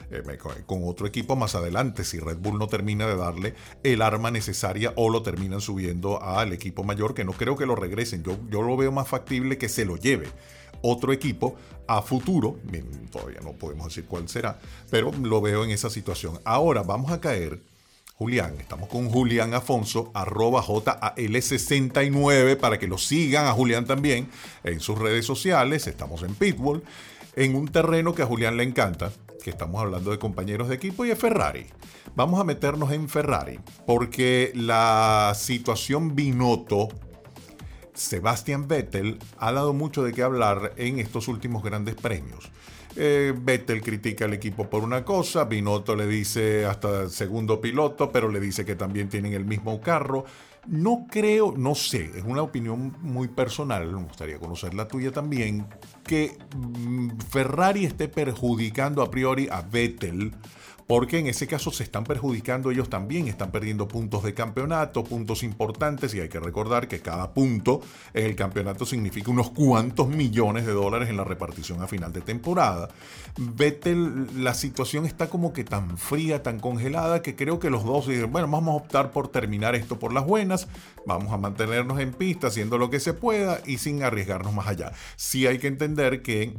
eh, 0.09 0.23
con 0.65 0.81
otro 0.83 1.07
equipo 1.07 1.35
más 1.35 1.55
adelante 1.55 2.03
si 2.03 2.19
Red 2.19 2.37
Bull 2.37 2.57
no 2.57 2.67
termina 2.67 3.07
de 3.07 3.15
darle 3.15 3.55
el 3.83 4.01
arma 4.01 4.31
necesaria 4.31 4.93
o 4.95 5.09
lo 5.09 5.21
terminan 5.21 5.61
subiendo 5.61 6.21
al 6.21 6.53
equipo 6.53 6.83
mayor, 6.83 7.13
que 7.13 7.25
no 7.25 7.33
creo 7.33 7.57
que 7.57 7.65
lo 7.65 7.75
regresen. 7.75 8.23
Yo, 8.23 8.37
yo 8.49 8.61
lo 8.61 8.77
veo 8.77 8.91
más 8.91 9.07
factible 9.07 9.57
que 9.57 9.69
se 9.69 9.85
lo 9.85 9.97
lleve 9.97 10.27
otro 10.81 11.13
equipo 11.13 11.55
a 11.87 12.01
futuro, 12.01 12.59
todavía 13.11 13.39
no 13.41 13.53
podemos 13.53 13.87
decir 13.87 14.05
cuál 14.05 14.27
será, 14.27 14.59
pero 14.89 15.11
lo 15.11 15.41
veo 15.41 15.63
en 15.63 15.71
esa 15.71 15.89
situación. 15.89 16.39
Ahora 16.43 16.83
vamos 16.83 17.11
a 17.11 17.21
caer, 17.21 17.61
Julián, 18.15 18.55
estamos 18.59 18.89
con 18.89 19.09
Julián 19.09 19.53
Afonso, 19.53 20.11
arroba 20.13 20.61
JAL69, 20.61 22.57
para 22.57 22.77
que 22.77 22.87
lo 22.87 22.97
sigan 22.97 23.45
a 23.45 23.53
Julián 23.53 23.85
también 23.85 24.29
en 24.63 24.79
sus 24.79 24.97
redes 24.97 25.25
sociales, 25.25 25.87
estamos 25.87 26.23
en 26.23 26.35
Pitbull, 26.35 26.83
en 27.35 27.55
un 27.55 27.67
terreno 27.67 28.13
que 28.13 28.23
a 28.23 28.25
Julián 28.25 28.57
le 28.57 28.63
encanta, 28.63 29.11
que 29.47 29.51
estamos 29.51 29.81
hablando 29.81 30.11
de 30.11 30.19
compañeros 30.19 30.67
de 30.67 30.75
equipo, 30.75 31.05
y 31.05 31.11
es 31.11 31.17
Ferrari. 31.17 31.67
Vamos 32.17 32.37
a 32.37 32.43
meternos 32.43 32.91
en 32.91 33.07
Ferrari, 33.07 33.61
porque 33.85 34.51
la 34.53 35.31
situación 35.37 36.17
Binotto, 36.17 36.89
Sebastian 37.97 38.67
Vettel, 38.67 39.17
ha 39.39 39.51
dado 39.51 39.73
mucho 39.73 40.03
de 40.03 40.13
qué 40.13 40.21
hablar 40.21 40.73
en 40.77 40.99
estos 40.99 41.27
últimos 41.27 41.63
grandes 41.63 41.95
premios. 41.95 42.51
Eh, 42.95 43.33
Vettel 43.35 43.81
critica 43.81 44.25
al 44.25 44.33
equipo 44.33 44.69
por 44.69 44.83
una 44.83 45.03
cosa, 45.03 45.45
Binotto 45.45 45.95
le 45.95 46.07
dice 46.07 46.65
hasta 46.65 47.09
segundo 47.09 47.59
piloto, 47.59 48.11
pero 48.11 48.29
le 48.29 48.39
dice 48.39 48.65
que 48.65 48.75
también 48.75 49.09
tienen 49.09 49.33
el 49.33 49.45
mismo 49.45 49.81
carro. 49.81 50.25
No 50.67 51.07
creo, 51.09 51.53
no 51.55 51.75
sé, 51.75 52.11
es 52.15 52.23
una 52.25 52.41
opinión 52.41 52.95
muy 53.01 53.27
personal, 53.27 53.91
me 53.91 54.03
gustaría 54.03 54.37
conocer 54.37 54.73
la 54.73 54.87
tuya 54.87 55.11
también, 55.11 55.67
que 56.03 56.37
mm, 56.55 57.19
Ferrari 57.29 57.85
esté 57.85 58.07
perjudicando 58.07 59.01
a 59.01 59.09
priori 59.09 59.47
a 59.49 59.61
Vettel 59.61 60.33
porque 60.87 61.19
en 61.19 61.27
ese 61.27 61.47
caso 61.47 61.69
se 61.71 61.83
están 61.83 62.05
perjudicando 62.05 62.71
ellos 62.71 62.89
también, 62.89 63.27
están 63.27 63.51
perdiendo 63.51 63.89
puntos 63.89 64.23
de 64.23 64.33
campeonato, 64.33 65.03
puntos 65.03 65.43
importantes, 65.43 66.13
y 66.13 66.21
hay 66.21 66.29
que 66.29 66.39
recordar 66.39 66.87
que 66.87 67.01
cada 67.01 67.33
punto 67.33 67.81
en 68.13 68.25
el 68.25 68.35
campeonato 68.35 68.85
significa 68.85 69.29
unos 69.29 69.51
cuantos 69.51 70.07
millones 70.07 70.65
de 70.65 70.71
dólares 70.71 71.09
en 71.09 71.17
la 71.17 71.25
repartición 71.25 71.81
a 71.81 71.87
final 71.87 72.13
de 72.13 72.21
temporada. 72.21 72.87
Vettel, 73.37 74.43
la 74.43 74.53
situación 74.53 75.05
está 75.05 75.29
como 75.29 75.51
que 75.51 75.65
tan 75.65 75.97
fría, 75.97 76.41
tan 76.41 76.59
congelada, 76.59 77.21
que 77.21 77.35
creo 77.35 77.59
que 77.59 77.69
los 77.69 77.83
dos 77.83 78.07
dicen, 78.07 78.31
bueno, 78.31 78.47
vamos 78.47 78.73
a 78.73 78.83
optar 78.83 79.11
por 79.11 79.27
terminar 79.27 79.75
esto 79.75 79.99
por 79.99 80.13
las 80.13 80.25
buenas, 80.25 80.69
vamos 81.05 81.33
a 81.33 81.37
mantenernos 81.37 81.99
en 81.99 82.13
pista 82.13 82.47
haciendo 82.47 82.77
lo 82.77 82.89
que 82.89 83.01
se 83.01 83.13
pueda 83.13 83.59
y 83.65 83.79
sin 83.79 84.03
arriesgarnos 84.03 84.53
más 84.53 84.67
allá. 84.67 84.93
Sí 85.17 85.47
hay 85.47 85.59
que 85.59 85.67
entender 85.67 86.21
que 86.21 86.57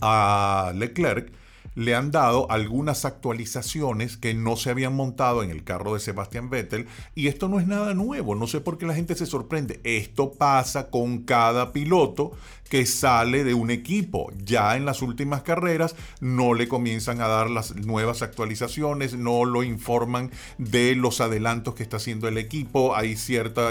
a 0.00 0.72
Leclerc 0.74 1.39
le 1.74 1.94
han 1.94 2.10
dado 2.10 2.50
algunas 2.50 3.04
actualizaciones 3.04 4.16
que 4.16 4.34
no 4.34 4.56
se 4.56 4.70
habían 4.70 4.94
montado 4.94 5.42
en 5.42 5.50
el 5.50 5.64
carro 5.64 5.94
de 5.94 6.00
Sebastián 6.00 6.50
Vettel 6.50 6.86
y 7.14 7.28
esto 7.28 7.48
no 7.48 7.60
es 7.60 7.66
nada 7.66 7.94
nuevo, 7.94 8.34
no 8.34 8.46
sé 8.46 8.60
por 8.60 8.78
qué 8.78 8.86
la 8.86 8.94
gente 8.94 9.14
se 9.14 9.26
sorprende, 9.26 9.80
esto 9.84 10.32
pasa 10.32 10.90
con 10.90 11.22
cada 11.22 11.72
piloto 11.72 12.32
que 12.70 12.86
sale 12.86 13.42
de 13.44 13.52
un 13.52 13.70
equipo. 13.70 14.32
Ya 14.42 14.76
en 14.76 14.86
las 14.86 15.02
últimas 15.02 15.42
carreras 15.42 15.96
no 16.20 16.54
le 16.54 16.68
comienzan 16.68 17.20
a 17.20 17.26
dar 17.26 17.50
las 17.50 17.74
nuevas 17.74 18.22
actualizaciones, 18.22 19.14
no 19.14 19.44
lo 19.44 19.64
informan 19.64 20.30
de 20.56 20.94
los 20.94 21.20
adelantos 21.20 21.74
que 21.74 21.82
está 21.82 21.96
haciendo 21.96 22.28
el 22.28 22.38
equipo, 22.38 22.94
hay 22.94 23.16
cierta 23.16 23.70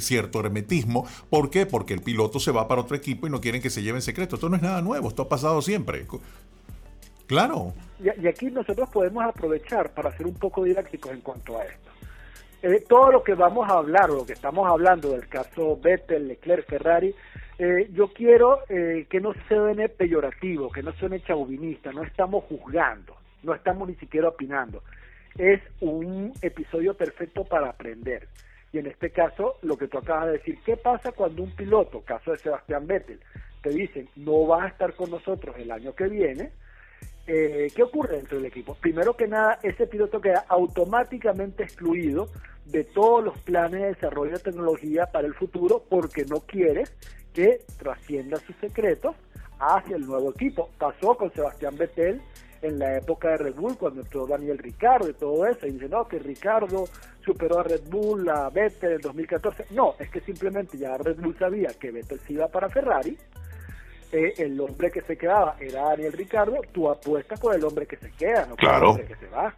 cierto 0.00 0.40
hermetismo. 0.40 1.06
¿Por 1.28 1.50
qué? 1.50 1.66
Porque 1.66 1.92
el 1.92 2.00
piloto 2.00 2.40
se 2.40 2.50
va 2.50 2.66
para 2.66 2.80
otro 2.80 2.96
equipo 2.96 3.26
y 3.26 3.30
no 3.30 3.42
quieren 3.42 3.60
que 3.60 3.70
se 3.70 3.82
lleven 3.82 4.00
secreto. 4.00 4.36
Esto 4.36 4.48
no 4.48 4.56
es 4.56 4.62
nada 4.62 4.80
nuevo, 4.80 5.08
esto 5.08 5.22
ha 5.22 5.28
pasado 5.28 5.60
siempre. 5.60 6.06
Claro. 7.30 7.72
Y, 8.02 8.26
aquí 8.26 8.46
nosotros 8.46 8.88
podemos 8.90 9.24
aprovechar 9.24 9.90
para 9.90 10.10
ser 10.16 10.26
un 10.26 10.34
poco 10.34 10.64
didácticos 10.64 11.12
en 11.12 11.20
cuanto 11.20 11.56
a 11.60 11.62
esto. 11.62 11.90
Eh, 12.60 12.84
todo 12.88 13.12
lo 13.12 13.22
que 13.22 13.34
vamos 13.34 13.70
a 13.70 13.74
hablar, 13.74 14.10
lo 14.10 14.26
que 14.26 14.32
estamos 14.32 14.68
hablando 14.68 15.12
del 15.12 15.28
caso 15.28 15.78
Vettel, 15.80 16.26
Leclerc, 16.26 16.66
Ferrari, 16.66 17.14
eh, 17.56 17.88
yo 17.92 18.08
quiero 18.08 18.62
eh, 18.68 19.06
que 19.08 19.20
no 19.20 19.32
suene 19.46 19.88
peyorativo, 19.88 20.72
que 20.72 20.82
no 20.82 20.92
suene 20.94 21.22
chauvinista, 21.22 21.92
no 21.92 22.02
estamos 22.02 22.42
juzgando, 22.46 23.14
no 23.44 23.54
estamos 23.54 23.88
ni 23.88 23.94
siquiera 23.94 24.30
opinando. 24.30 24.82
Es 25.38 25.60
un 25.78 26.32
episodio 26.42 26.94
perfecto 26.94 27.44
para 27.44 27.68
aprender. 27.68 28.26
Y 28.72 28.78
en 28.78 28.88
este 28.88 29.10
caso, 29.10 29.58
lo 29.62 29.78
que 29.78 29.86
tú 29.86 29.98
acabas 29.98 30.26
de 30.26 30.32
decir, 30.32 30.58
¿qué 30.66 30.76
pasa 30.76 31.12
cuando 31.12 31.44
un 31.44 31.54
piloto, 31.54 32.00
caso 32.00 32.32
de 32.32 32.38
Sebastián 32.38 32.88
Vettel, 32.88 33.20
te 33.62 33.70
dicen, 33.70 34.08
no 34.16 34.48
vas 34.48 34.64
a 34.64 34.68
estar 34.68 34.94
con 34.94 35.12
nosotros 35.12 35.54
el 35.58 35.70
año 35.70 35.94
que 35.94 36.08
viene? 36.08 36.50
Eh, 37.26 37.70
¿qué 37.74 37.82
ocurre 37.82 38.16
dentro 38.16 38.38
del 38.38 38.46
equipo? 38.46 38.74
Primero 38.74 39.16
que 39.16 39.28
nada, 39.28 39.58
ese 39.62 39.86
piloto 39.86 40.20
queda 40.20 40.44
automáticamente 40.48 41.62
excluido 41.62 42.28
de 42.64 42.84
todos 42.84 43.22
los 43.22 43.38
planes 43.38 43.80
de 43.80 43.86
desarrollo 43.88 44.32
de 44.32 44.38
tecnología 44.38 45.06
para 45.06 45.26
el 45.26 45.34
futuro 45.34 45.84
porque 45.88 46.24
no 46.24 46.40
quiere 46.40 46.84
que 47.32 47.60
trascienda 47.78 48.38
sus 48.38 48.56
secretos 48.56 49.14
hacia 49.58 49.96
el 49.96 50.06
nuevo 50.06 50.30
equipo. 50.30 50.70
Pasó 50.78 51.16
con 51.16 51.32
Sebastián 51.32 51.76
Vettel 51.76 52.20
en 52.62 52.78
la 52.78 52.98
época 52.98 53.30
de 53.30 53.36
Red 53.38 53.54
Bull, 53.54 53.76
cuando 53.76 54.02
entró 54.02 54.26
Daniel 54.26 54.58
Ricardo 54.58 55.08
y 55.08 55.14
todo 55.14 55.46
eso, 55.46 55.66
y 55.66 55.72
dice, 55.72 55.88
no, 55.88 56.06
que 56.06 56.18
Ricardo 56.18 56.84
superó 57.24 57.60
a 57.60 57.62
Red 57.62 57.82
Bull, 57.88 58.28
a 58.28 58.50
Vettel 58.50 58.92
en 58.92 59.00
2014. 59.00 59.66
No, 59.70 59.94
es 59.98 60.10
que 60.10 60.20
simplemente 60.20 60.76
ya 60.76 60.96
Red 60.98 61.16
Bull 61.20 61.36
sabía 61.38 61.70
que 61.78 61.90
Vettel 61.90 62.20
se 62.20 62.34
iba 62.34 62.48
para 62.48 62.68
Ferrari, 62.68 63.16
eh, 64.12 64.34
el 64.38 64.60
hombre 64.60 64.90
que 64.90 65.02
se 65.02 65.16
quedaba 65.16 65.56
era 65.60 65.82
Daniel 65.82 66.12
Ricardo, 66.12 66.60
tú 66.72 66.90
apuestas 66.90 67.38
con 67.38 67.54
el 67.54 67.64
hombre 67.64 67.86
que 67.86 67.96
se 67.96 68.10
queda, 68.12 68.46
no 68.46 68.56
con 68.56 68.74
el 68.74 68.82
hombre 68.82 69.06
que 69.06 69.16
se 69.16 69.26
va. 69.26 69.54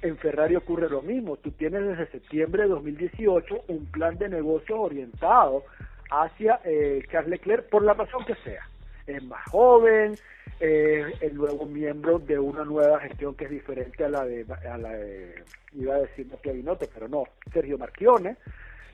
En 0.00 0.16
Ferrari 0.16 0.54
ocurre 0.56 0.88
lo 0.88 1.02
mismo, 1.02 1.36
tú 1.36 1.50
tienes 1.50 1.84
desde 1.84 2.06
septiembre 2.06 2.62
de 2.62 2.68
2018 2.68 3.64
un 3.68 3.86
plan 3.86 4.16
de 4.16 4.28
negocio 4.28 4.80
orientado 4.80 5.64
hacia 6.10 6.60
eh, 6.64 7.02
Charles 7.10 7.30
Leclerc 7.30 7.68
por 7.68 7.82
la 7.82 7.94
razón 7.94 8.24
que 8.24 8.34
sea. 8.36 8.68
Es 9.06 9.22
más 9.24 9.44
joven, 9.50 10.14
el 10.60 11.34
nuevo 11.34 11.66
miembro 11.66 12.18
de 12.18 12.38
una 12.38 12.64
nueva 12.64 13.00
gestión 13.00 13.34
que 13.34 13.44
es 13.44 13.50
diferente 13.50 14.04
a 14.04 14.08
la 14.08 14.24
de, 14.24 14.44
a 14.70 14.76
la 14.76 14.90
de 14.90 15.44
iba 15.72 15.94
a 15.94 16.00
decir 16.00 16.26
Matías 16.26 16.56
Binotto, 16.56 16.86
pero 16.92 17.08
no, 17.08 17.24
Sergio 17.52 17.78
Marchione 17.78 18.36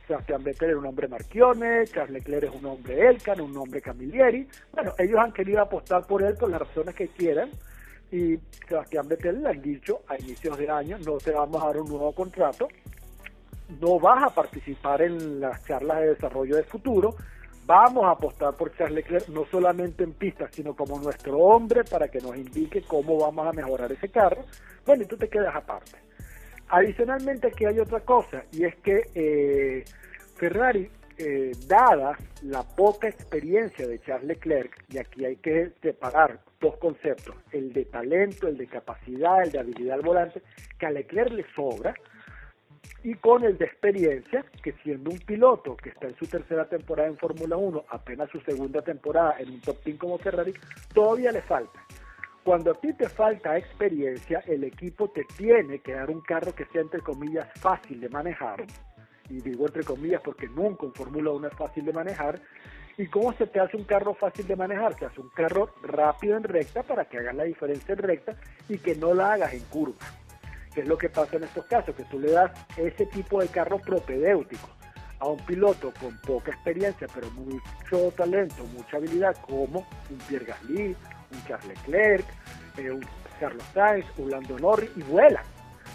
Sebastián 0.06 0.42
Vettel 0.44 0.70
es 0.70 0.76
un 0.76 0.86
hombre 0.86 1.08
Marchione, 1.08 1.84
Charles 1.86 2.12
Leclerc 2.12 2.44
es 2.44 2.60
un 2.60 2.66
hombre 2.66 3.08
Elkan, 3.08 3.40
un 3.40 3.56
hombre 3.56 3.80
Camilleri. 3.80 4.46
Bueno, 4.72 4.92
ellos 4.98 5.18
han 5.18 5.32
querido 5.32 5.62
apostar 5.62 6.06
por 6.06 6.22
él 6.22 6.34
por 6.34 6.50
las 6.50 6.60
razones 6.60 6.94
que 6.94 7.08
quieran 7.08 7.50
y 8.10 8.38
Sebastián 8.68 9.08
Vettel 9.08 9.42
le 9.42 9.48
han 9.48 9.62
dicho 9.62 10.02
a 10.08 10.16
inicios 10.16 10.56
de 10.58 10.70
año, 10.70 10.98
no 10.98 11.18
te 11.18 11.32
vamos 11.32 11.62
a 11.62 11.66
dar 11.66 11.78
un 11.78 11.88
nuevo 11.88 12.12
contrato, 12.12 12.68
no 13.80 13.98
vas 13.98 14.22
a 14.24 14.34
participar 14.34 15.02
en 15.02 15.40
las 15.40 15.64
charlas 15.64 16.00
de 16.00 16.14
desarrollo 16.14 16.56
de 16.56 16.64
futuro, 16.64 17.16
vamos 17.66 18.04
a 18.04 18.10
apostar 18.10 18.54
por 18.54 18.76
Charles 18.76 18.96
Leclerc 18.96 19.28
no 19.28 19.46
solamente 19.46 20.04
en 20.04 20.12
pistas, 20.12 20.50
sino 20.52 20.76
como 20.76 20.98
nuestro 21.00 21.38
hombre 21.38 21.82
para 21.82 22.08
que 22.08 22.20
nos 22.20 22.36
indique 22.36 22.82
cómo 22.82 23.18
vamos 23.18 23.48
a 23.48 23.52
mejorar 23.52 23.90
ese 23.90 24.08
carro. 24.10 24.44
Bueno, 24.84 25.02
y 25.02 25.06
tú 25.06 25.16
te 25.16 25.28
quedas 25.28 25.56
aparte. 25.56 25.96
Adicionalmente 26.68 27.48
aquí 27.48 27.64
hay 27.64 27.78
otra 27.78 28.00
cosa 28.00 28.44
y 28.52 28.64
es 28.64 28.74
que 28.76 29.02
eh, 29.14 29.84
Ferrari, 30.36 30.90
eh, 31.16 31.52
dada 31.68 32.18
la 32.42 32.62
poca 32.62 33.08
experiencia 33.08 33.86
de 33.86 34.00
Charles 34.00 34.26
Leclerc, 34.26 34.84
y 34.88 34.98
aquí 34.98 35.24
hay 35.24 35.36
que 35.36 35.70
separar 35.80 36.40
dos 36.60 36.76
conceptos, 36.78 37.36
el 37.52 37.72
de 37.72 37.84
talento, 37.84 38.48
el 38.48 38.56
de 38.56 38.66
capacidad, 38.66 39.44
el 39.44 39.52
de 39.52 39.60
habilidad 39.60 39.94
al 39.94 40.02
volante, 40.02 40.42
que 40.78 40.86
a 40.86 40.90
Leclerc 40.90 41.30
le 41.30 41.46
sobra, 41.54 41.94
y 43.04 43.14
con 43.14 43.44
el 43.44 43.58
de 43.58 43.66
experiencia, 43.66 44.44
que 44.62 44.72
siendo 44.82 45.10
un 45.10 45.18
piloto 45.18 45.76
que 45.76 45.90
está 45.90 46.08
en 46.08 46.16
su 46.16 46.26
tercera 46.26 46.68
temporada 46.68 47.08
en 47.08 47.16
Fórmula 47.16 47.56
1, 47.56 47.84
apenas 47.90 48.30
su 48.30 48.40
segunda 48.40 48.82
temporada 48.82 49.36
en 49.38 49.50
un 49.50 49.60
top 49.60 49.84
10 49.84 49.98
como 49.98 50.18
Ferrari, 50.18 50.52
todavía 50.92 51.30
le 51.30 51.42
falta. 51.42 51.84
Cuando 52.44 52.72
a 52.72 52.74
ti 52.74 52.92
te 52.92 53.08
falta 53.08 53.56
experiencia, 53.56 54.40
el 54.46 54.64
equipo 54.64 55.08
te 55.08 55.24
tiene 55.24 55.78
que 55.78 55.94
dar 55.94 56.10
un 56.10 56.20
carro 56.20 56.54
que 56.54 56.66
sea 56.66 56.82
entre 56.82 57.00
comillas 57.00 57.48
fácil 57.58 58.02
de 58.02 58.10
manejar. 58.10 58.66
Y 59.30 59.40
digo 59.40 59.66
entre 59.66 59.82
comillas 59.82 60.20
porque 60.22 60.46
nunca 60.48 60.84
en 60.84 60.92
Fórmula 60.92 61.30
1 61.30 61.48
es 61.48 61.54
fácil 61.54 61.86
de 61.86 61.94
manejar. 61.94 62.38
¿Y 62.98 63.06
cómo 63.06 63.32
se 63.32 63.46
te 63.46 63.60
hace 63.60 63.78
un 63.78 63.84
carro 63.84 64.12
fácil 64.12 64.46
de 64.46 64.56
manejar? 64.56 64.94
Se 64.98 65.06
hace 65.06 65.22
un 65.22 65.30
carro 65.30 65.70
rápido 65.82 66.36
en 66.36 66.44
recta 66.44 66.82
para 66.82 67.06
que 67.06 67.16
hagas 67.16 67.34
la 67.34 67.44
diferencia 67.44 67.94
en 67.94 67.98
recta 67.98 68.36
y 68.68 68.76
que 68.76 68.94
no 68.94 69.14
la 69.14 69.32
hagas 69.32 69.54
en 69.54 69.64
curva. 69.64 70.04
Que 70.74 70.82
es 70.82 70.86
lo 70.86 70.98
que 70.98 71.08
pasa 71.08 71.38
en 71.38 71.44
estos 71.44 71.64
casos, 71.64 71.96
que 71.96 72.04
tú 72.04 72.20
le 72.20 72.30
das 72.30 72.52
ese 72.76 73.06
tipo 73.06 73.40
de 73.40 73.48
carro 73.48 73.78
propedéutico 73.78 74.68
a 75.18 75.28
un 75.28 75.38
piloto 75.46 75.94
con 75.98 76.14
poca 76.18 76.50
experiencia, 76.50 77.06
pero 77.14 77.30
mucho 77.30 78.12
talento, 78.14 78.64
mucha 78.76 78.98
habilidad, 78.98 79.34
como 79.40 79.86
un 80.10 80.18
Pierre 80.28 80.44
Gasly, 80.44 80.94
un 81.34 81.44
Charles 81.46 81.68
Leclerc, 81.68 82.26
eh, 82.78 82.90
un 82.90 83.04
Carlos 83.40 83.64
Sainz, 83.72 84.06
un 84.18 84.30
Lando 84.30 84.56
y 84.96 85.02
vuelan. 85.02 85.44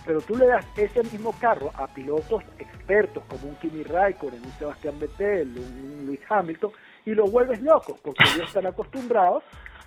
Pero 0.06 0.21
tú 0.21 0.36
le 0.36 0.47
das 0.47 0.65
ese 0.78 1.04
mismo 1.04 1.34
carro 1.39 1.71
a 1.75 1.88
pilotos 1.88 2.43
expertos 2.58 3.23
como 3.28 3.49
un 3.49 3.56
Kimi 3.56 3.84
Raikkonen, 3.84 4.43
un 4.43 4.52
Sebastián 4.54 4.99
Vettel, 4.99 5.58
un 5.58 6.06
Luis 6.06 6.19
Hamilton 6.30 6.71
y 7.06 7.12
los 7.12 7.32
vuelves 7.32 7.62
locos 7.62 7.99
porque 8.02 8.23
ellos 8.36 8.47
están 8.47 8.65
acostumbrados 8.65 9.43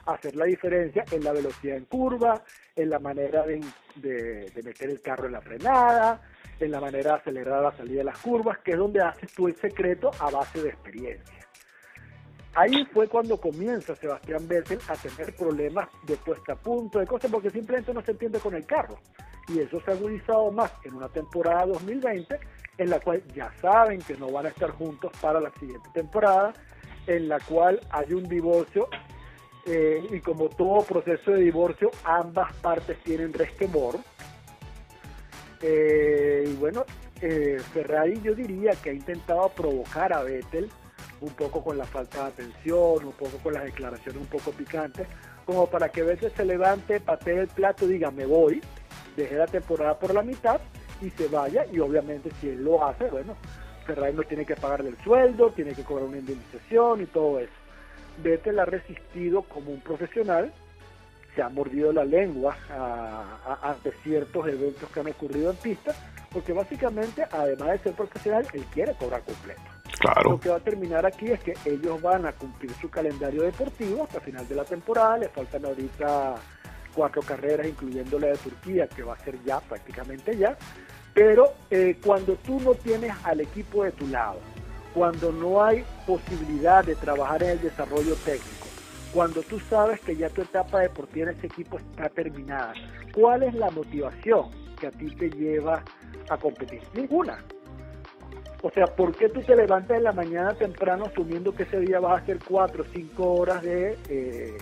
a 0.06 0.14
hacer 0.14 0.34
la 0.34 0.44
diferencia 0.44 1.04
en 1.10 1.24
la 1.24 1.32
velocidad 1.32 1.76
en 1.76 1.84
curva, 1.84 2.42
en 2.74 2.90
la 2.90 2.98
manera 2.98 3.44
de, 3.44 3.60
de 3.96 4.62
meter 4.62 4.90
el 4.90 5.00
carro 5.00 5.26
en 5.26 5.32
la 5.32 5.40
frenada, 5.40 6.20
en 6.58 6.70
la 6.70 6.80
manera 6.80 7.12
de 7.12 7.16
acelerar 7.18 7.62
la 7.62 7.72
salida 7.72 7.98
de 7.98 8.04
las 8.04 8.18
curvas, 8.18 8.58
que 8.58 8.72
es 8.72 8.78
donde 8.78 9.00
haces 9.00 9.32
tú 9.32 9.48
el 9.48 9.56
secreto 9.56 10.10
a 10.18 10.30
base 10.30 10.62
de 10.62 10.68
experiencia. 10.70 11.41
Ahí 12.54 12.84
fue 12.92 13.08
cuando 13.08 13.38
comienza 13.38 13.96
Sebastián 13.96 14.46
Vettel 14.46 14.78
a 14.88 14.94
tener 14.94 15.34
problemas 15.34 15.88
de 16.02 16.16
puesta 16.16 16.52
a 16.52 16.56
punto, 16.56 16.98
de 16.98 17.06
cosas, 17.06 17.30
porque 17.30 17.48
simplemente 17.48 17.94
no 17.94 18.02
se 18.02 18.10
entiende 18.10 18.38
con 18.40 18.54
el 18.54 18.66
carro. 18.66 18.98
Y 19.48 19.60
eso 19.60 19.80
se 19.80 19.90
ha 19.90 19.94
agudizado 19.94 20.52
más 20.52 20.70
en 20.84 20.94
una 20.94 21.08
temporada 21.08 21.64
2020, 21.66 22.38
en 22.76 22.90
la 22.90 23.00
cual 23.00 23.22
ya 23.34 23.50
saben 23.60 24.00
que 24.02 24.16
no 24.18 24.30
van 24.30 24.46
a 24.46 24.48
estar 24.50 24.70
juntos 24.70 25.10
para 25.20 25.40
la 25.40 25.50
siguiente 25.58 25.88
temporada, 25.94 26.52
en 27.06 27.28
la 27.28 27.40
cual 27.40 27.80
hay 27.90 28.12
un 28.12 28.28
divorcio 28.28 28.88
eh, 29.64 30.06
y 30.10 30.20
como 30.20 30.50
todo 30.50 30.82
proceso 30.82 31.30
de 31.30 31.40
divorcio, 31.40 31.90
ambas 32.04 32.54
partes 32.56 33.02
tienen 33.02 33.32
resquemor. 33.32 33.96
Eh, 35.62 36.44
y 36.48 36.54
bueno, 36.56 36.84
eh, 37.20 37.58
Ferrari 37.72 38.20
yo 38.20 38.34
diría 38.34 38.72
que 38.82 38.90
ha 38.90 38.92
intentado 38.92 39.48
provocar 39.50 40.12
a 40.12 40.22
Vettel 40.22 40.68
un 41.22 41.30
poco 41.30 41.62
con 41.62 41.78
la 41.78 41.84
falta 41.84 42.24
de 42.24 42.28
atención, 42.28 43.04
un 43.04 43.12
poco 43.12 43.38
con 43.42 43.54
las 43.54 43.64
declaraciones 43.64 44.20
un 44.20 44.26
poco 44.26 44.50
picantes, 44.50 45.06
como 45.46 45.66
para 45.68 45.88
que 45.88 46.02
veces 46.02 46.32
se 46.36 46.44
levante, 46.44 47.00
patee 47.00 47.40
el 47.40 47.48
plato 47.48 47.86
diga 47.86 48.10
me 48.10 48.26
voy, 48.26 48.60
deje 49.16 49.36
la 49.36 49.46
temporada 49.46 49.98
por 49.98 50.12
la 50.12 50.22
mitad 50.22 50.60
y 51.00 51.10
se 51.10 51.28
vaya 51.28 51.64
y 51.72 51.78
obviamente 51.78 52.30
si 52.40 52.48
él 52.48 52.64
lo 52.64 52.84
hace, 52.84 53.04
bueno, 53.06 53.36
Ferrari 53.86 54.14
no 54.14 54.22
tiene 54.22 54.44
que 54.44 54.56
pagarle 54.56 54.90
el 54.90 54.98
sueldo, 55.02 55.50
tiene 55.50 55.74
que 55.74 55.82
cobrar 55.82 56.06
una 56.06 56.18
indemnización 56.18 57.02
y 57.02 57.06
todo 57.06 57.38
eso. 57.40 57.52
Vettel 58.22 58.58
ha 58.58 58.64
resistido 58.64 59.42
como 59.42 59.70
un 59.70 59.80
profesional, 59.80 60.52
se 61.34 61.42
ha 61.42 61.48
mordido 61.48 61.92
la 61.92 62.04
lengua 62.04 62.56
ante 63.62 63.92
ciertos 64.02 64.46
eventos 64.48 64.88
que 64.90 65.00
han 65.00 65.08
ocurrido 65.08 65.50
en 65.50 65.56
pista, 65.56 65.94
porque 66.30 66.52
básicamente, 66.52 67.24
además 67.30 67.70
de 67.70 67.78
ser 67.78 67.92
profesional, 67.94 68.46
él 68.52 68.64
quiere 68.72 68.94
cobrar 68.94 69.22
completo. 69.22 69.71
Lo 70.24 70.40
que 70.40 70.48
va 70.48 70.56
a 70.56 70.60
terminar 70.60 71.06
aquí 71.06 71.30
es 71.30 71.40
que 71.40 71.54
ellos 71.64 72.00
van 72.00 72.26
a 72.26 72.32
cumplir 72.32 72.72
su 72.80 72.90
calendario 72.90 73.42
deportivo 73.42 74.04
hasta 74.04 74.20
final 74.20 74.46
de 74.48 74.54
la 74.54 74.64
temporada, 74.64 75.18
le 75.18 75.28
faltan 75.28 75.64
ahorita 75.64 76.34
cuatro 76.94 77.22
carreras, 77.22 77.66
incluyendo 77.66 78.18
la 78.18 78.28
de 78.28 78.36
Turquía, 78.36 78.86
que 78.88 79.02
va 79.02 79.14
a 79.14 79.18
ser 79.18 79.42
ya 79.44 79.60
prácticamente 79.60 80.36
ya, 80.36 80.56
pero 81.14 81.52
eh, 81.70 81.98
cuando 82.04 82.34
tú 82.36 82.60
no 82.60 82.74
tienes 82.74 83.12
al 83.24 83.40
equipo 83.40 83.84
de 83.84 83.92
tu 83.92 84.06
lado, 84.08 84.38
cuando 84.94 85.32
no 85.32 85.64
hay 85.64 85.84
posibilidad 86.06 86.84
de 86.84 86.94
trabajar 86.96 87.42
en 87.42 87.50
el 87.50 87.60
desarrollo 87.60 88.14
técnico, 88.16 88.66
cuando 89.12 89.42
tú 89.42 89.60
sabes 89.60 90.00
que 90.00 90.16
ya 90.16 90.30
tu 90.30 90.42
etapa 90.42 90.80
deportiva 90.80 91.30
en 91.30 91.36
ese 91.36 91.46
equipo 91.46 91.78
está 91.78 92.08
terminada, 92.08 92.72
¿cuál 93.14 93.42
es 93.42 93.54
la 93.54 93.70
motivación 93.70 94.50
que 94.78 94.86
a 94.86 94.90
ti 94.90 95.14
te 95.14 95.30
lleva 95.30 95.82
a 96.28 96.36
competir? 96.38 96.82
Ninguna. 96.94 97.38
O 98.64 98.70
sea, 98.70 98.86
¿por 98.86 99.14
qué 99.16 99.28
tú 99.28 99.40
te 99.40 99.56
levantas 99.56 99.96
en 99.96 100.04
la 100.04 100.12
mañana 100.12 100.54
temprano 100.54 101.06
asumiendo 101.06 101.52
que 101.52 101.64
ese 101.64 101.80
día 101.80 101.98
vas 101.98 102.12
a 102.12 102.22
hacer 102.22 102.38
cuatro 102.48 102.84
o 102.84 102.86
cinco 102.92 103.34
horas 103.34 103.60
de 103.60 103.98
eh, 104.08 104.56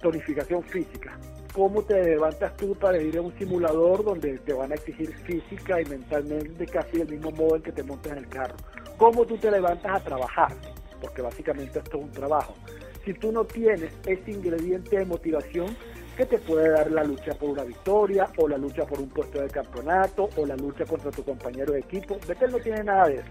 tonificación 0.00 0.62
física? 0.62 1.18
¿Cómo 1.52 1.82
te 1.82 2.00
levantas 2.00 2.56
tú 2.56 2.76
para 2.76 3.00
ir 3.00 3.18
a 3.18 3.22
un 3.22 3.36
simulador 3.36 4.04
donde 4.04 4.38
te 4.38 4.52
van 4.52 4.70
a 4.70 4.76
exigir 4.76 5.12
física 5.18 5.80
y 5.80 5.84
mentalmente 5.86 6.64
casi 6.66 7.00
el 7.00 7.08
mismo 7.08 7.32
modo 7.32 7.56
en 7.56 7.62
que 7.62 7.72
te 7.72 7.82
montas 7.82 8.12
en 8.12 8.18
el 8.18 8.28
carro? 8.28 8.54
¿Cómo 8.96 9.26
tú 9.26 9.36
te 9.36 9.50
levantas 9.50 10.00
a 10.00 10.04
trabajar? 10.04 10.52
Porque 11.00 11.20
básicamente 11.20 11.80
esto 11.80 11.98
es 11.98 12.04
un 12.04 12.12
trabajo. 12.12 12.54
Si 13.04 13.14
tú 13.14 13.32
no 13.32 13.44
tienes 13.44 13.92
ese 14.06 14.30
ingrediente 14.30 14.96
de 14.96 15.04
motivación, 15.04 15.76
que 16.16 16.26
te 16.26 16.38
puede 16.38 16.70
dar 16.70 16.90
la 16.90 17.04
lucha 17.04 17.34
por 17.34 17.50
una 17.50 17.64
victoria 17.64 18.28
o 18.36 18.48
la 18.48 18.56
lucha 18.56 18.84
por 18.84 19.00
un 19.00 19.08
puesto 19.08 19.40
de 19.40 19.48
campeonato 19.48 20.28
o 20.36 20.46
la 20.46 20.56
lucha 20.56 20.84
contra 20.84 21.10
tu 21.10 21.24
compañero 21.24 21.72
de 21.72 21.80
equipo. 21.80 22.18
Vettel 22.26 22.52
no 22.52 22.58
tiene 22.58 22.84
nada 22.84 23.08
de 23.08 23.16
eso. 23.16 23.28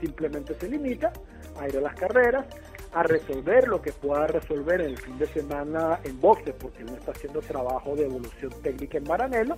Simplemente 0.00 0.54
se 0.54 0.68
limita 0.68 1.12
a 1.58 1.68
ir 1.68 1.76
a 1.76 1.80
las 1.80 1.94
carreras, 1.94 2.46
a 2.92 3.02
resolver 3.02 3.68
lo 3.68 3.80
que 3.80 3.92
pueda 3.92 4.26
resolver 4.26 4.80
en 4.80 4.90
el 4.90 4.98
fin 4.98 5.18
de 5.18 5.26
semana 5.26 6.00
en 6.04 6.20
boxe, 6.20 6.52
porque 6.52 6.84
no 6.84 6.94
está 6.94 7.12
haciendo 7.12 7.40
trabajo 7.40 7.94
de 7.94 8.06
evolución 8.06 8.52
técnica 8.62 8.98
en 8.98 9.04
Maranello. 9.04 9.56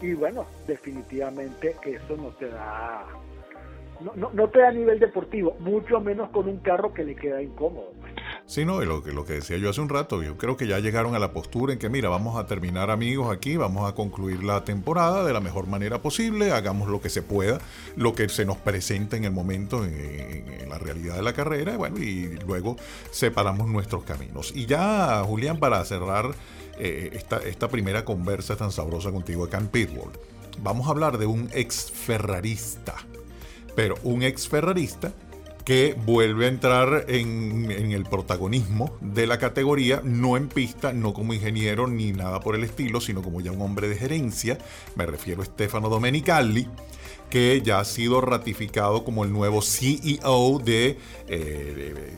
Y 0.00 0.14
bueno, 0.14 0.46
definitivamente 0.66 1.76
eso 1.84 2.16
no 2.16 2.28
te 2.30 2.48
da 2.48 3.06
no, 4.00 4.12
no, 4.14 4.30
no 4.32 4.48
te 4.48 4.60
da 4.60 4.70
nivel 4.70 4.98
deportivo, 4.98 5.56
mucho 5.60 6.00
menos 6.00 6.30
con 6.30 6.48
un 6.48 6.58
carro 6.58 6.92
que 6.92 7.04
le 7.04 7.14
queda 7.14 7.42
incómodo. 7.42 7.92
Sí, 8.46 8.64
no, 8.64 8.80
lo 8.82 9.02
que, 9.02 9.12
lo 9.12 9.24
que 9.24 9.34
decía 9.34 9.56
yo 9.56 9.70
hace 9.70 9.80
un 9.80 9.88
rato, 9.88 10.22
yo 10.22 10.36
creo 10.36 10.56
que 10.56 10.66
ya 10.66 10.78
llegaron 10.78 11.14
a 11.14 11.18
la 11.18 11.32
postura 11.32 11.72
en 11.72 11.78
que, 11.78 11.88
mira, 11.88 12.08
vamos 12.08 12.36
a 12.36 12.46
terminar 12.46 12.90
amigos 12.90 13.34
aquí, 13.34 13.56
vamos 13.56 13.90
a 13.90 13.94
concluir 13.94 14.44
la 14.44 14.64
temporada 14.64 15.24
de 15.24 15.32
la 15.32 15.40
mejor 15.40 15.66
manera 15.66 16.00
posible, 16.00 16.52
hagamos 16.52 16.88
lo 16.88 17.00
que 17.00 17.08
se 17.08 17.22
pueda, 17.22 17.58
lo 17.96 18.14
que 18.14 18.28
se 18.28 18.44
nos 18.44 18.56
presenta 18.58 19.16
en 19.16 19.24
el 19.24 19.32
momento, 19.32 19.84
en, 19.84 20.68
la 20.68 20.78
realidad 20.78 21.16
de 21.16 21.22
la 21.22 21.32
carrera, 21.32 21.74
y 21.74 21.76
bueno, 21.76 21.98
y 21.98 22.38
luego 22.46 22.76
separamos 23.10 23.68
nuestros 23.68 24.04
caminos. 24.04 24.52
Y 24.54 24.66
ya, 24.66 25.22
Julián, 25.24 25.58
para 25.58 25.84
cerrar 25.84 26.30
eh, 26.78 27.10
esta, 27.12 27.38
esta 27.38 27.68
primera 27.68 28.04
conversa 28.04 28.56
tan 28.56 28.70
sabrosa 28.70 29.10
contigo 29.10 29.44
acá 29.44 29.58
en 29.58 29.68
Pitbull, 29.68 30.10
vamos 30.62 30.86
a 30.86 30.90
hablar 30.90 31.18
de 31.18 31.26
un 31.26 31.48
ex 31.52 31.90
ferrarista, 31.90 32.94
pero 33.76 33.94
un 34.02 34.24
ex 34.24 34.48
ferrarista 34.48 35.12
que 35.66 35.96
vuelve 36.06 36.46
a 36.46 36.48
entrar 36.48 37.06
en, 37.08 37.70
el 37.70 38.04
protagonismo 38.04 38.96
de 39.00 39.26
la 39.26 39.38
categoría, 39.38 40.00
no 40.04 40.36
en 40.36 40.48
pista, 40.48 40.92
no 40.92 41.12
como 41.12 41.34
ingeniero 41.34 41.88
ni 41.88 42.12
nada 42.12 42.38
por 42.38 42.54
el 42.54 42.62
estilo, 42.62 43.00
sino 43.00 43.20
como 43.20 43.40
ya 43.40 43.50
un 43.50 43.60
hombre 43.60 43.88
de 43.88 43.96
gerencia. 43.96 44.58
Me 44.94 45.06
refiero 45.06 45.42
a 45.42 45.44
Stefano 45.44 45.88
Domenicali 45.88 46.68
que 47.28 47.60
ya 47.64 47.80
ha 47.80 47.84
sido 47.84 48.20
ratificado 48.20 49.02
como 49.02 49.24
el 49.24 49.32
nuevo 49.32 49.60
CEO 49.60 50.60
de, 50.64 50.98
eh, 51.26 52.16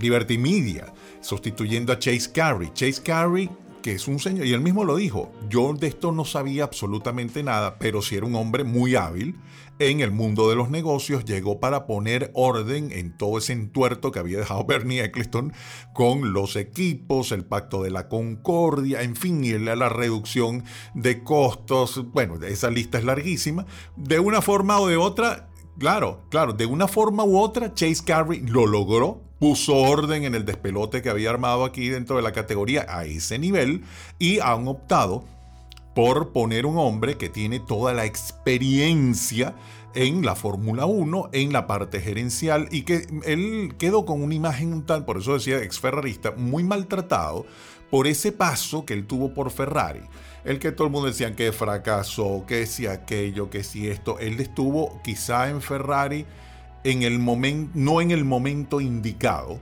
Liberty 0.00 0.38
Media, 0.38 0.86
sustituyendo 1.20 1.92
a 1.92 1.98
Chase 1.98 2.32
Carey. 2.32 2.70
Chase 2.72 3.02
Carey 3.02 3.50
que 3.82 3.92
es 3.92 4.08
un 4.08 4.18
señor, 4.18 4.46
y 4.46 4.52
él 4.52 4.60
mismo 4.60 4.84
lo 4.84 4.96
dijo, 4.96 5.32
yo 5.48 5.72
de 5.72 5.88
esto 5.88 6.12
no 6.12 6.24
sabía 6.24 6.64
absolutamente 6.64 7.42
nada, 7.42 7.78
pero 7.78 8.02
si 8.02 8.16
era 8.16 8.26
un 8.26 8.34
hombre 8.34 8.64
muy 8.64 8.94
hábil 8.94 9.36
en 9.80 10.00
el 10.00 10.10
mundo 10.10 10.50
de 10.50 10.56
los 10.56 10.68
negocios, 10.68 11.24
llegó 11.24 11.58
para 11.58 11.86
poner 11.86 12.30
orden 12.34 12.92
en 12.92 13.16
todo 13.16 13.38
ese 13.38 13.54
entuerto 13.54 14.12
que 14.12 14.18
había 14.18 14.38
dejado 14.38 14.64
Bernie 14.68 15.02
Eccleston 15.02 15.52
con 15.94 16.34
los 16.34 16.54
equipos, 16.56 17.32
el 17.32 17.46
pacto 17.46 17.82
de 17.82 17.90
la 17.90 18.08
concordia, 18.08 19.02
en 19.02 19.16
fin, 19.16 19.42
y 19.42 19.58
la, 19.58 19.88
reducción 19.88 20.64
de 20.94 21.24
costos. 21.24 22.12
Bueno, 22.12 22.36
esa 22.44 22.70
lista 22.70 22.98
es 22.98 23.04
larguísima. 23.04 23.64
De 23.96 24.20
una 24.20 24.42
forma 24.42 24.78
o 24.78 24.86
de 24.86 24.98
otra, 24.98 25.48
claro, 25.78 26.26
claro, 26.28 26.52
de 26.52 26.66
una 26.66 26.86
forma 26.86 27.24
u 27.24 27.38
otra, 27.38 27.72
Chase 27.72 28.04
Carey 28.04 28.40
lo 28.40 28.66
logró 28.66 29.30
puso 29.38 29.74
orden 29.74 30.24
en 30.24 30.34
el 30.34 30.44
despelote 30.44 31.00
que 31.00 31.08
había 31.08 31.30
armado 31.30 31.64
aquí 31.64 31.88
dentro 31.88 32.16
de 32.16 32.22
la 32.22 32.32
categoría 32.32 32.84
a 32.86 33.06
ese 33.06 33.38
nivel 33.38 33.84
y 34.18 34.38
han 34.38 34.68
optado 34.68 35.24
por 36.00 36.30
poner 36.30 36.64
un 36.64 36.78
hombre 36.78 37.18
que 37.18 37.28
tiene 37.28 37.60
toda 37.60 37.92
la 37.92 38.06
experiencia 38.06 39.54
en 39.92 40.24
la 40.24 40.34
Fórmula 40.34 40.86
1, 40.86 41.28
en 41.34 41.52
la 41.52 41.66
parte 41.66 42.00
gerencial, 42.00 42.68
y 42.70 42.84
que 42.84 43.06
él 43.26 43.74
quedó 43.76 44.06
con 44.06 44.22
una 44.22 44.34
imagen 44.34 44.86
tal, 44.86 45.04
por 45.04 45.18
eso 45.18 45.34
decía 45.34 45.62
ex 45.62 45.78
ferrarista, 45.78 46.30
muy 46.30 46.64
maltratado 46.64 47.44
por 47.90 48.06
ese 48.06 48.32
paso 48.32 48.86
que 48.86 48.94
él 48.94 49.06
tuvo 49.06 49.34
por 49.34 49.50
Ferrari. 49.50 50.00
El 50.42 50.58
que 50.58 50.72
todo 50.72 50.86
el 50.86 50.90
mundo 50.90 51.08
decía 51.08 51.36
que 51.36 51.52
fracasó, 51.52 52.46
que 52.46 52.64
si 52.64 52.86
aquello, 52.86 53.50
que 53.50 53.62
si 53.62 53.86
esto. 53.86 54.18
Él 54.20 54.40
estuvo 54.40 55.02
quizá 55.04 55.50
en 55.50 55.60
Ferrari 55.60 56.24
en 56.82 57.02
el 57.02 57.18
momento, 57.18 57.72
no 57.74 58.00
en 58.00 58.10
el 58.10 58.24
momento 58.24 58.80
indicado 58.80 59.60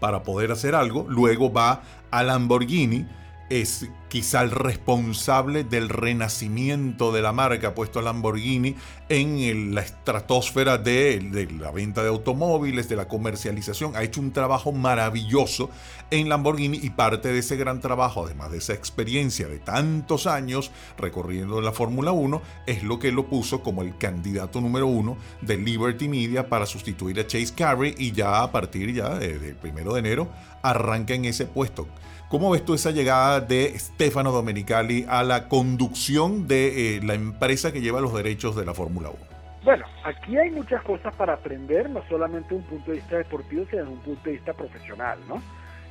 para 0.00 0.24
poder 0.24 0.50
hacer 0.50 0.74
algo. 0.74 1.06
Luego 1.08 1.52
va 1.52 1.84
a 2.10 2.24
Lamborghini 2.24 3.06
es 3.50 3.88
quizá 4.08 4.42
el 4.42 4.52
responsable 4.52 5.64
del 5.64 5.88
renacimiento 5.88 7.12
de 7.12 7.20
la 7.20 7.32
marca, 7.32 7.74
puesto 7.74 7.98
a 7.98 8.02
Lamborghini 8.02 8.76
en 9.08 9.74
la 9.74 9.82
estratosfera 9.82 10.78
de, 10.78 11.48
la 11.58 11.72
venta 11.72 12.02
de 12.02 12.08
automóviles, 12.08 12.88
de 12.88 12.94
la 12.94 13.08
comercialización. 13.08 13.96
Ha 13.96 14.04
hecho 14.04 14.20
un 14.20 14.32
trabajo 14.32 14.70
maravilloso 14.70 15.68
en 16.12 16.28
Lamborghini 16.28 16.78
y 16.80 16.90
parte 16.90 17.32
de 17.32 17.40
ese 17.40 17.56
gran 17.56 17.80
trabajo, 17.80 18.24
además 18.24 18.52
de 18.52 18.58
esa 18.58 18.72
experiencia 18.72 19.48
de 19.48 19.58
tantos 19.58 20.28
años 20.28 20.70
recorriendo 20.96 21.60
la 21.60 21.72
Fórmula 21.72 22.12
1, 22.12 22.40
es 22.66 22.84
lo 22.84 23.00
que 23.00 23.10
lo 23.10 23.26
puso 23.26 23.62
como 23.62 23.82
el 23.82 23.98
candidato 23.98 24.60
número 24.60 24.86
uno 24.86 25.16
de 25.40 25.56
Liberty 25.56 26.08
Media 26.08 26.48
para 26.48 26.66
sustituir 26.66 27.18
a 27.18 27.26
Chase 27.26 27.52
Carey 27.56 27.96
y 27.98 28.12
ya 28.12 28.42
a 28.42 28.52
partir 28.52 28.94
ya 28.94 29.16
del 29.16 29.56
primero 29.56 29.92
de 29.94 30.00
enero 30.00 30.28
arranca 30.62 31.14
en 31.14 31.24
ese 31.24 31.46
puesto. 31.46 31.88
¿Cómo 32.30 32.52
ves 32.52 32.64
tú 32.64 32.74
esa 32.74 32.92
llegada 32.92 33.40
de 33.40 33.76
Stefano 33.76 34.30
Domenicali 34.30 35.04
a 35.08 35.24
la 35.24 35.48
conducción 35.48 36.46
de 36.46 36.98
eh, 36.98 37.00
la 37.02 37.14
empresa 37.14 37.72
que 37.72 37.80
lleva 37.80 38.00
los 38.00 38.14
derechos 38.14 38.54
de 38.54 38.64
la 38.64 38.72
Fórmula 38.72 39.08
1? 39.08 39.18
Bueno, 39.64 39.84
aquí 40.04 40.38
hay 40.38 40.48
muchas 40.50 40.80
cosas 40.84 41.12
para 41.16 41.32
aprender, 41.32 41.90
no 41.90 42.04
solamente 42.08 42.54
un 42.54 42.62
punto 42.62 42.92
de 42.92 42.98
vista 42.98 43.18
deportivo, 43.18 43.64
sino 43.68 43.82
desde 43.82 43.92
un 43.92 43.98
punto 43.98 44.22
de 44.22 44.30
vista 44.30 44.52
profesional, 44.52 45.18
¿no? 45.28 45.42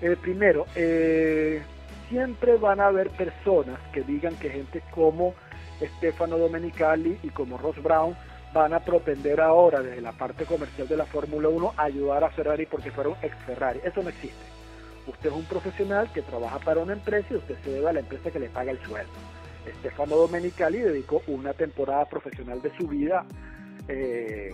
Eh, 0.02 0.16
primero, 0.16 0.66
eh, 0.76 1.62
siempre 2.08 2.56
van 2.56 2.80
a 2.80 2.88
haber 2.88 3.10
personas 3.10 3.78
que 3.92 4.04
digan 4.04 4.38
que 4.38 4.50
gente 4.50 4.82
como 4.92 5.34
Stefano 5.98 6.38
Domenicali 6.38 7.20
y 7.22 7.30
como 7.32 7.58
Ross 7.58 7.84
Brown 7.84 8.16
van 8.54 8.74
a 8.74 8.80
propender 8.80 9.42
ahora 9.42 9.82
desde 9.82 10.00
la 10.00 10.14
parte 10.14 10.46
comercial 10.46 10.88
de 10.88 10.96
la 10.96 11.06
Fórmula 11.06 11.50
1 11.50 11.74
a 11.76 11.84
ayudar 11.84 12.24
a 12.24 12.30
Ferrari 12.30 12.66
porque 12.66 12.92
fueron 12.92 13.16
ex 13.22 13.36
Ferrari. 13.46 13.82
Eso 13.84 14.02
no 14.02 14.08
existe. 14.08 14.59
Usted 15.08 15.30
es 15.30 15.36
un 15.36 15.46
profesional 15.46 16.12
que 16.14 16.22
trabaja 16.22 16.60
para 16.60 16.82
una 16.82 16.94
empresa 16.94 17.28
y 17.32 17.38
usted 17.38 17.56
se 17.64 17.72
debe 17.72 17.90
a 17.90 17.94
la 17.94 18.00
empresa 18.00 18.32
que 18.32 18.40
le 18.40 18.50
paga 18.50 18.72
el 18.72 18.80
sueldo. 18.80 19.12
Estefano 19.66 20.16
Domenicali 20.16 20.80
dedicó 20.80 21.22
una 21.28 21.54
temporada 21.54 22.06
profesional 22.06 22.62
de 22.62 22.76
su 22.78 22.88
vida 22.88 23.26
eh, 23.88 24.54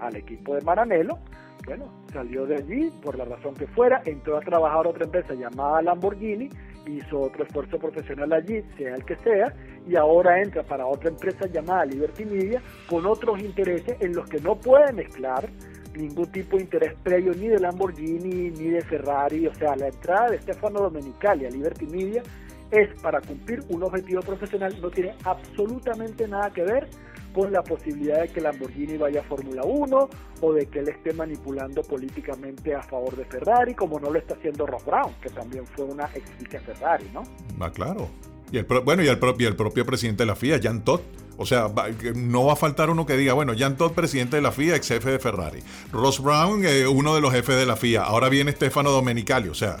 al 0.00 0.16
equipo 0.16 0.54
de 0.54 0.62
Maranello. 0.62 1.18
Bueno, 1.66 1.90
salió 2.12 2.44
de 2.46 2.56
allí 2.56 2.90
por 3.02 3.16
la 3.16 3.24
razón 3.24 3.54
que 3.54 3.66
fuera, 3.68 4.02
entró 4.04 4.36
a 4.36 4.40
trabajar 4.40 4.84
a 4.84 4.90
otra 4.90 5.04
empresa 5.04 5.32
llamada 5.32 5.80
Lamborghini, 5.80 6.50
hizo 6.86 7.20
otro 7.22 7.44
esfuerzo 7.44 7.78
profesional 7.78 8.32
allí, 8.34 8.62
sea 8.76 8.94
el 8.94 9.04
que 9.04 9.16
sea, 9.16 9.54
y 9.88 9.96
ahora 9.96 10.42
entra 10.42 10.62
para 10.62 10.86
otra 10.86 11.08
empresa 11.08 11.46
llamada 11.46 11.86
Liberty 11.86 12.26
Media 12.26 12.62
con 12.86 13.06
otros 13.06 13.40
intereses 13.40 13.96
en 14.00 14.14
los 14.14 14.28
que 14.28 14.40
no 14.40 14.56
puede 14.56 14.92
mezclar 14.92 15.48
ningún 15.96 16.30
tipo 16.30 16.56
de 16.56 16.64
interés 16.64 16.94
previo 17.02 17.32
ni 17.34 17.48
de 17.48 17.58
Lamborghini 17.58 18.50
ni 18.50 18.68
de 18.70 18.82
Ferrari. 18.82 19.46
O 19.46 19.54
sea, 19.54 19.76
la 19.76 19.88
entrada 19.88 20.30
de 20.30 20.40
Stefano 20.40 20.80
Domenicali 20.80 21.46
a 21.46 21.50
Liberty 21.50 21.86
Media 21.86 22.22
es 22.70 22.88
para 23.00 23.20
cumplir 23.20 23.62
un 23.68 23.82
objetivo 23.82 24.20
profesional, 24.22 24.76
no 24.80 24.90
tiene 24.90 25.14
absolutamente 25.24 26.26
nada 26.26 26.50
que 26.50 26.62
ver 26.62 26.88
con 27.32 27.52
la 27.52 27.62
posibilidad 27.62 28.22
de 28.22 28.28
que 28.28 28.40
Lamborghini 28.40 28.96
vaya 28.96 29.20
a 29.20 29.24
Fórmula 29.24 29.62
1 29.64 30.08
o 30.40 30.52
de 30.52 30.66
que 30.66 30.78
él 30.78 30.88
esté 30.88 31.12
manipulando 31.12 31.82
políticamente 31.82 32.74
a 32.74 32.82
favor 32.82 33.16
de 33.16 33.24
Ferrari, 33.24 33.74
como 33.74 33.98
no 33.98 34.10
lo 34.10 34.18
está 34.18 34.34
haciendo 34.34 34.66
Ross 34.66 34.84
Brown, 34.84 35.12
que 35.20 35.30
también 35.30 35.66
fue 35.66 35.84
una 35.84 36.08
ex 36.14 36.30
Ferrari, 36.64 37.10
¿no? 37.12 37.22
Ah, 37.60 37.70
claro. 37.70 38.08
Y 38.52 38.58
el, 38.58 38.66
bueno, 38.84 39.02
y 39.02 39.08
el, 39.08 39.18
propio, 39.18 39.48
el 39.48 39.56
propio 39.56 39.84
presidente 39.84 40.22
de 40.22 40.26
la 40.26 40.36
FIA, 40.36 40.60
Jan 40.62 40.84
Todt. 40.84 41.02
O 41.36 41.46
sea, 41.46 41.68
no 42.14 42.44
va 42.44 42.52
a 42.52 42.56
faltar 42.56 42.90
uno 42.90 43.06
que 43.06 43.16
diga, 43.16 43.32
bueno, 43.32 43.52
Jan 43.56 43.76
Todt, 43.76 43.94
presidente 43.94 44.36
de 44.36 44.42
la 44.42 44.52
FIA, 44.52 44.76
ex 44.76 44.88
jefe 44.88 45.10
de 45.10 45.18
Ferrari. 45.18 45.60
Ross 45.92 46.22
Brown, 46.22 46.64
eh, 46.64 46.86
uno 46.86 47.14
de 47.14 47.20
los 47.20 47.32
jefes 47.32 47.56
de 47.56 47.66
la 47.66 47.76
FIA. 47.76 48.02
Ahora 48.02 48.28
viene 48.28 48.52
Stefano 48.52 48.90
Domenicali, 48.90 49.48
o 49.48 49.54
sea, 49.54 49.78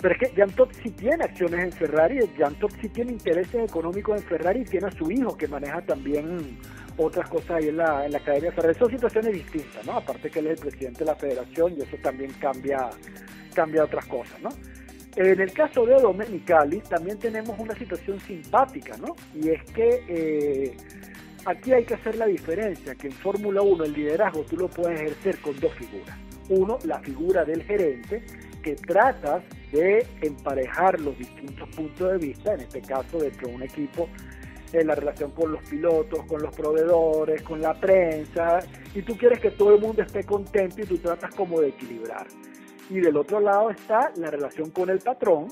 pero 0.00 0.14
es 0.14 0.20
que 0.20 0.36
Jan 0.36 0.50
Todt 0.50 0.72
sí 0.82 0.90
tiene 0.90 1.24
acciones 1.24 1.64
en 1.64 1.72
Ferrari, 1.72 2.18
Jan 2.36 2.54
Todt 2.56 2.72
sí 2.80 2.88
tiene 2.90 3.12
intereses 3.12 3.68
económicos 3.68 4.20
en 4.20 4.26
Ferrari 4.28 4.60
y 4.60 4.64
tiene 4.64 4.88
a 4.88 4.90
su 4.90 5.10
hijo 5.10 5.36
que 5.36 5.48
maneja 5.48 5.80
también 5.82 6.58
otras 6.98 7.28
cosas 7.28 7.50
ahí 7.50 7.68
en 7.68 7.78
la, 7.78 8.04
en 8.04 8.12
la 8.12 8.18
Academia 8.18 8.52
Ferrari. 8.52 8.78
Son 8.78 8.90
situaciones 8.90 9.32
distintas, 9.32 9.84
¿no? 9.86 9.92
Aparte 9.92 10.30
que 10.30 10.40
él 10.40 10.48
es 10.48 10.60
el 10.60 10.68
presidente 10.68 10.98
de 11.00 11.04
la 11.06 11.16
federación 11.16 11.74
y 11.76 11.82
eso 11.82 11.96
también 12.02 12.30
cambia, 12.34 12.90
cambia 13.54 13.84
otras 13.84 14.04
cosas, 14.06 14.40
¿no? 14.40 14.50
En 15.16 15.40
el 15.40 15.50
caso 15.52 15.86
de 15.86 15.94
Domenicali 15.94 16.80
también 16.80 17.18
tenemos 17.18 17.58
una 17.58 17.74
situación 17.74 18.20
simpática, 18.20 18.98
¿no? 18.98 19.16
Y 19.34 19.48
es 19.48 19.62
que 19.72 20.04
eh, 20.08 20.76
aquí 21.46 21.72
hay 21.72 21.84
que 21.84 21.94
hacer 21.94 22.16
la 22.16 22.26
diferencia, 22.26 22.94
que 22.94 23.06
en 23.06 23.14
Fórmula 23.14 23.62
1 23.62 23.84
el 23.84 23.92
liderazgo 23.94 24.42
tú 24.42 24.58
lo 24.58 24.68
puedes 24.68 25.00
ejercer 25.00 25.38
con 25.40 25.58
dos 25.58 25.72
figuras. 25.72 26.18
Uno, 26.50 26.78
la 26.84 27.00
figura 27.00 27.46
del 27.46 27.62
gerente, 27.62 28.22
que 28.62 28.74
tratas 28.74 29.42
de 29.72 30.06
emparejar 30.20 31.00
los 31.00 31.16
distintos 31.16 31.66
puntos 31.70 32.12
de 32.12 32.18
vista, 32.18 32.52
en 32.52 32.60
este 32.60 32.82
caso 32.82 33.18
dentro 33.18 33.48
de 33.48 33.54
un 33.54 33.62
equipo, 33.62 34.10
en 34.72 34.86
la 34.86 34.96
relación 34.96 35.30
con 35.30 35.50
los 35.50 35.62
pilotos, 35.62 36.26
con 36.26 36.42
los 36.42 36.54
proveedores, 36.54 37.40
con 37.40 37.62
la 37.62 37.72
prensa, 37.72 38.58
y 38.94 39.00
tú 39.00 39.16
quieres 39.16 39.40
que 39.40 39.52
todo 39.52 39.76
el 39.76 39.80
mundo 39.80 40.02
esté 40.02 40.24
contento 40.24 40.82
y 40.82 40.84
tú 40.84 40.98
tratas 40.98 41.34
como 41.34 41.60
de 41.62 41.68
equilibrar. 41.68 42.26
Y 42.90 43.00
del 43.00 43.16
otro 43.16 43.40
lado 43.40 43.70
está 43.70 44.12
la 44.16 44.30
relación 44.30 44.70
con 44.70 44.90
el 44.90 44.98
patrón. 45.00 45.48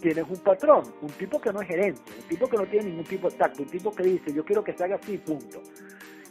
Tienes 0.00 0.24
un 0.28 0.38
patrón, 0.38 0.82
un 1.00 1.10
tipo 1.10 1.40
que 1.40 1.52
no 1.52 1.62
es 1.62 1.68
gerente, 1.68 2.02
un 2.20 2.28
tipo 2.28 2.46
que 2.46 2.56
no 2.58 2.66
tiene 2.66 2.90
ningún 2.90 3.04
tipo 3.04 3.30
de 3.30 3.36
tacto, 3.36 3.62
un 3.62 3.68
tipo 3.68 3.90
que 3.90 4.02
dice, 4.02 4.34
yo 4.34 4.44
quiero 4.44 4.62
que 4.62 4.74
se 4.74 4.84
haga 4.84 4.96
así, 4.96 5.16
punto. 5.16 5.62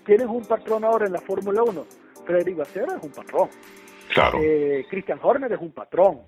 Tienes 0.06 0.28
un 0.28 0.46
patrón 0.46 0.84
ahora 0.84 1.08
en 1.08 1.14
la 1.14 1.22
Fórmula 1.22 1.64
1. 1.64 1.86
Frederick 2.26 2.58
Vasseur 2.58 2.88
es 2.98 3.04
un 3.04 3.12
patrón. 3.12 3.50
Claro. 4.14 4.40
Eh, 4.42 4.86
Christian 4.90 5.20
Horner 5.22 5.52
es 5.54 5.60
un 5.60 5.72
patrón. 5.72 6.22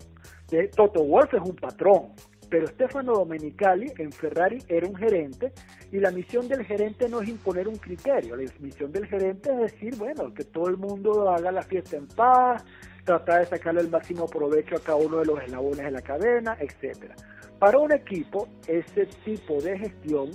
Eh, 0.51 0.69
Toto 0.75 1.03
Wolff 1.03 1.33
es 1.33 1.41
un 1.41 1.55
patrón. 1.55 2.13
Pero 2.49 2.67
Stefano 2.67 3.13
Domenicali 3.13 3.91
en 3.97 4.11
Ferrari 4.11 4.59
era 4.67 4.87
un 4.87 4.95
gerente 4.95 5.51
y 5.91 5.99
la 5.99 6.11
misión 6.11 6.47
del 6.47 6.65
gerente 6.65 7.09
no 7.09 7.21
es 7.21 7.29
imponer 7.29 7.67
un 7.67 7.75
criterio. 7.75 8.35
La 8.35 8.51
misión 8.59 8.91
del 8.91 9.07
gerente 9.07 9.51
es 9.51 9.71
decir, 9.71 9.95
bueno, 9.97 10.33
que 10.33 10.43
todo 10.43 10.69
el 10.69 10.77
mundo 10.77 11.29
haga 11.29 11.51
la 11.51 11.63
fiesta 11.63 11.97
en 11.97 12.07
paz, 12.07 12.63
tratar 13.05 13.41
de 13.41 13.45
sacarle 13.45 13.81
el 13.81 13.89
máximo 13.89 14.27
provecho 14.27 14.75
a 14.75 14.79
cada 14.79 14.97
uno 14.97 15.17
de 15.19 15.25
los 15.25 15.41
eslabones 15.41 15.85
de 15.85 15.91
la 15.91 16.01
cadena, 16.01 16.57
etcétera. 16.59 17.15
Para 17.59 17.77
un 17.77 17.91
equipo, 17.93 18.49
ese 18.67 19.05
tipo 19.23 19.61
de 19.61 19.77
gestión 19.77 20.31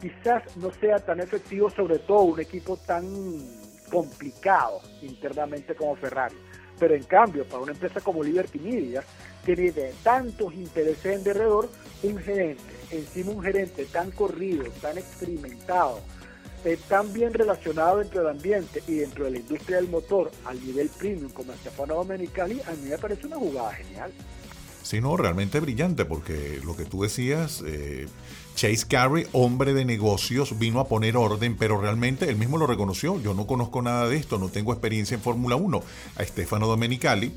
quizás 0.00 0.56
no 0.56 0.72
sea 0.72 0.98
tan 0.98 1.20
efectivo, 1.20 1.70
sobre 1.70 1.98
todo 2.00 2.22
un 2.22 2.40
equipo 2.40 2.76
tan 2.78 3.04
complicado 3.90 4.80
internamente 5.02 5.74
como 5.74 5.94
Ferrari. 5.96 6.36
Pero 6.78 6.94
en 6.94 7.04
cambio, 7.04 7.44
para 7.44 7.62
una 7.62 7.72
empresa 7.72 8.00
como 8.00 8.22
Liberty 8.22 8.58
Media, 8.58 9.02
que 9.44 9.54
tiene 9.54 9.92
tantos 10.02 10.52
intereses 10.54 11.06
en 11.06 11.24
derredor, 11.24 11.68
un 12.02 12.18
gerente, 12.18 12.62
encima 12.90 13.30
un 13.30 13.42
gerente 13.42 13.84
tan 13.86 14.10
corrido, 14.10 14.64
tan 14.82 14.98
experimentado, 14.98 16.00
tan 16.88 17.12
bien 17.12 17.32
relacionado 17.32 17.98
dentro 17.98 18.20
del 18.20 18.30
ambiente 18.30 18.82
y 18.86 18.96
dentro 18.96 19.24
de 19.24 19.32
la 19.32 19.38
industria 19.38 19.76
del 19.76 19.88
motor 19.88 20.30
al 20.44 20.64
nivel 20.64 20.88
premium 20.88 21.30
como 21.30 21.52
Stefano 21.52 21.94
Domenicali, 21.94 22.60
a 22.66 22.72
mí 22.72 22.88
me 22.88 22.98
parece 22.98 23.26
una 23.26 23.36
jugada 23.36 23.72
genial. 23.74 24.12
Sí, 24.82 25.00
no, 25.00 25.16
realmente 25.16 25.58
brillante, 25.58 26.04
porque 26.04 26.60
lo 26.64 26.76
que 26.76 26.84
tú 26.84 27.02
decías, 27.02 27.60
eh, 27.66 28.06
Chase 28.54 28.86
Carey, 28.88 29.26
hombre 29.32 29.74
de 29.74 29.84
negocios, 29.84 30.58
vino 30.60 30.78
a 30.78 30.86
poner 30.86 31.16
orden, 31.16 31.56
pero 31.56 31.80
realmente 31.80 32.28
él 32.28 32.36
mismo 32.36 32.56
lo 32.56 32.68
reconoció. 32.68 33.20
Yo 33.20 33.34
no 33.34 33.48
conozco 33.48 33.82
nada 33.82 34.08
de 34.08 34.16
esto, 34.16 34.38
no 34.38 34.48
tengo 34.48 34.72
experiencia 34.72 35.16
en 35.16 35.20
Fórmula 35.20 35.56
1. 35.56 35.82
A 36.16 36.24
Stefano 36.24 36.68
Domenicali 36.68 37.32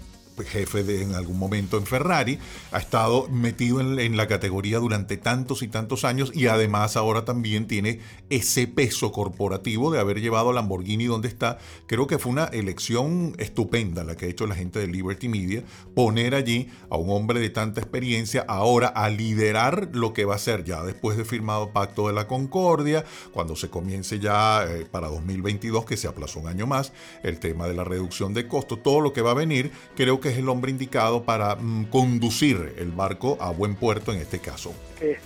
jefe 0.46 0.84
de 0.84 1.04
en 1.04 1.16
algún 1.16 1.40
momento 1.40 1.78
en 1.78 1.86
Ferrari, 1.86 2.40
ha 2.72 2.78
estado 2.78 3.28
metido 3.30 3.80
en, 3.82 4.18
la 4.18 4.28
categoría 4.28 4.80
durante 4.80 5.18
tantos 5.18 5.62
y 5.64 5.68
tantos 5.68 6.04
años 6.04 6.32
y 6.34 6.48
además 6.48 6.98
ahora 6.98 7.26
también 7.26 7.68
tiene 7.68 8.00
ese 8.30 8.68
peso 8.68 9.12
corporativo 9.12 9.92
de 9.92 10.00
haber 10.00 10.20
llevado 10.22 10.50
a 10.50 10.54
Lamborghini 10.54 11.06
donde 11.06 11.28
está. 11.28 11.58
Creo 11.88 12.08
que 12.08 12.20
fue 12.20 12.32
una 12.32 12.46
elección 12.46 13.36
estupenda 13.38 14.04
la 14.04 14.16
que 14.16 14.26
ha 14.26 14.30
hecho 14.30 14.48
la 14.48 14.56
gente 14.56 14.80
de 14.80 14.88
Liberty 14.88 15.30
Media, 15.30 15.64
poner 15.96 16.36
allí 16.36 16.70
a 16.90 16.98
un 16.98 17.10
hombre 17.10 17.40
de 17.40 17.50
tanta 17.50 17.82
experiencia 17.82 18.46
ahora 18.48 18.88
a 18.88 19.10
liderar 19.10 19.90
lo 19.94 20.14
que 20.14 20.26
va 20.26 20.36
a 20.36 20.40
ser 20.40 20.64
ya 20.64 20.84
después 20.84 21.18
de 21.18 21.26
firmado 21.26 21.72
Pacto 21.72 22.08
de 22.08 22.14
la 22.14 22.28
Concordia, 22.28 23.06
cuando 23.32 23.56
se 23.56 23.70
comience 23.70 24.20
ya 24.20 24.66
eh, 24.66 24.86
para 24.90 25.08
2022, 25.08 25.86
que 25.86 25.98
se 25.98 26.08
aplazó 26.08 26.40
un 26.40 26.48
año 26.48 26.68
más, 26.68 26.94
el 27.24 27.40
tema 27.40 27.68
de 27.68 27.74
la 27.74 27.84
reducción 27.84 28.34
de 28.34 28.48
costos, 28.48 28.82
todo 28.84 29.02
lo 29.02 29.14
que 29.14 29.22
va 29.22 29.32
a 29.32 29.36
venir, 29.36 29.72
creo 29.96 30.20
que 30.20 30.29
es 30.30 30.38
el 30.38 30.50
hombre 30.50 30.72
indicado 30.72 31.24
para 31.24 31.56
mm, 31.56 31.86
conducir 31.86 32.76
el 32.78 32.92
barco 32.92 33.38
a 33.40 33.52
buen 33.52 33.76
puerto 33.76 34.14
en 34.14 34.20
este 34.20 34.40
caso. 34.40 34.74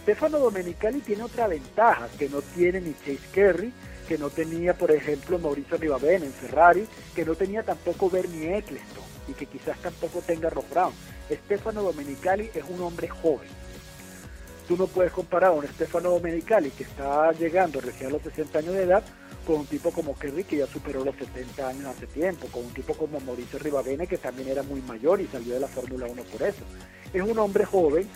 Stefano 0.01 0.39
Domenicali 0.39 0.99
tiene 1.01 1.23
otra 1.23 1.47
ventaja 1.47 2.07
que 2.17 2.29
no 2.29 2.41
tiene 2.41 2.81
ni 2.81 2.93
Chase 2.93 3.19
Kerry, 3.31 3.73
que 4.07 4.17
no 4.17 4.29
tenía, 4.29 4.73
por 4.73 4.91
ejemplo, 4.91 5.39
Mauricio 5.39 5.77
Ribabene 5.77 6.25
en 6.25 6.33
Ferrari, 6.33 6.85
que 7.15 7.25
no 7.25 7.35
tenía 7.35 7.63
tampoco 7.63 8.09
Bernie 8.09 8.57
Eccleston 8.57 9.03
y 9.27 9.33
que 9.33 9.45
quizás 9.45 9.77
tampoco 9.79 10.21
tenga 10.21 10.49
Ross 10.49 10.69
Brown. 10.69 10.93
Stefano 11.31 11.81
Domenicali 11.81 12.49
es 12.53 12.63
un 12.69 12.81
hombre 12.81 13.07
joven. 13.07 13.47
Tú 14.67 14.77
no 14.77 14.87
puedes 14.87 15.11
comparar 15.11 15.49
a 15.49 15.53
un 15.53 15.67
Stefano 15.67 16.09
Domenicali 16.09 16.69
que 16.71 16.83
está 16.83 17.31
llegando 17.33 17.81
recién 17.81 18.09
a 18.09 18.13
los 18.13 18.21
60 18.21 18.59
años 18.59 18.73
de 18.73 18.83
edad 18.83 19.03
con 19.45 19.57
un 19.57 19.65
tipo 19.65 19.91
como 19.91 20.15
Kerry 20.15 20.43
que 20.43 20.57
ya 20.57 20.67
superó 20.67 21.03
los 21.03 21.15
70 21.15 21.67
años 21.67 21.85
hace 21.85 22.07
tiempo, 22.07 22.47
con 22.47 22.65
un 22.65 22.73
tipo 22.73 22.93
como 22.93 23.19
Mauricio 23.19 23.59
Ribabene 23.59 24.07
que 24.07 24.17
también 24.17 24.49
era 24.49 24.63
muy 24.63 24.81
mayor 24.81 25.21
y 25.21 25.27
salió 25.27 25.53
de 25.53 25.59
la 25.59 25.67
Fórmula 25.67 26.07
1 26.09 26.23
por 26.23 26.41
eso. 26.43 26.63
Es 27.13 27.21
un 27.21 27.37
hombre 27.37 27.65
joven 27.65 28.07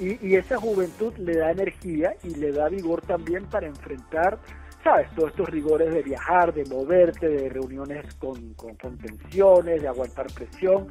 y, 0.00 0.36
esa 0.36 0.56
juventud 0.58 1.12
le 1.18 1.36
da 1.36 1.50
energía 1.50 2.14
y 2.22 2.30
le 2.36 2.52
da 2.52 2.68
vigor 2.68 3.02
también 3.02 3.46
para 3.46 3.66
enfrentar, 3.66 4.38
¿sabes? 4.84 5.08
Todos 5.16 5.30
estos 5.30 5.48
rigores 5.48 5.92
de 5.92 6.02
viajar, 6.02 6.54
de 6.54 6.64
moverte, 6.66 7.28
de 7.28 7.48
reuniones 7.48 8.14
con, 8.14 8.54
con, 8.54 8.76
tensiones, 8.98 9.82
de 9.82 9.88
aguantar 9.88 10.26
presión, 10.32 10.86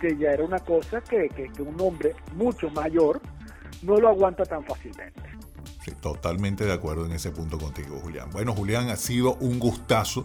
que 0.00 0.16
ya 0.16 0.32
era 0.32 0.44
una 0.44 0.58
cosa 0.58 1.00
que 1.00 1.28
un 1.60 1.80
hombre 1.80 2.14
mucho 2.34 2.68
mayor 2.70 3.20
no 3.82 3.96
lo 3.96 4.08
aguanta 4.08 4.44
tan 4.44 4.64
fácilmente 4.64 5.38
totalmente 5.90 6.64
de 6.64 6.72
acuerdo 6.72 7.06
en 7.06 7.12
ese 7.12 7.30
punto 7.30 7.58
contigo, 7.58 7.98
Julián. 8.02 8.30
Bueno, 8.32 8.54
Julián, 8.54 8.88
ha 8.90 8.96
sido 8.96 9.34
un 9.40 9.58
gustazo 9.58 10.24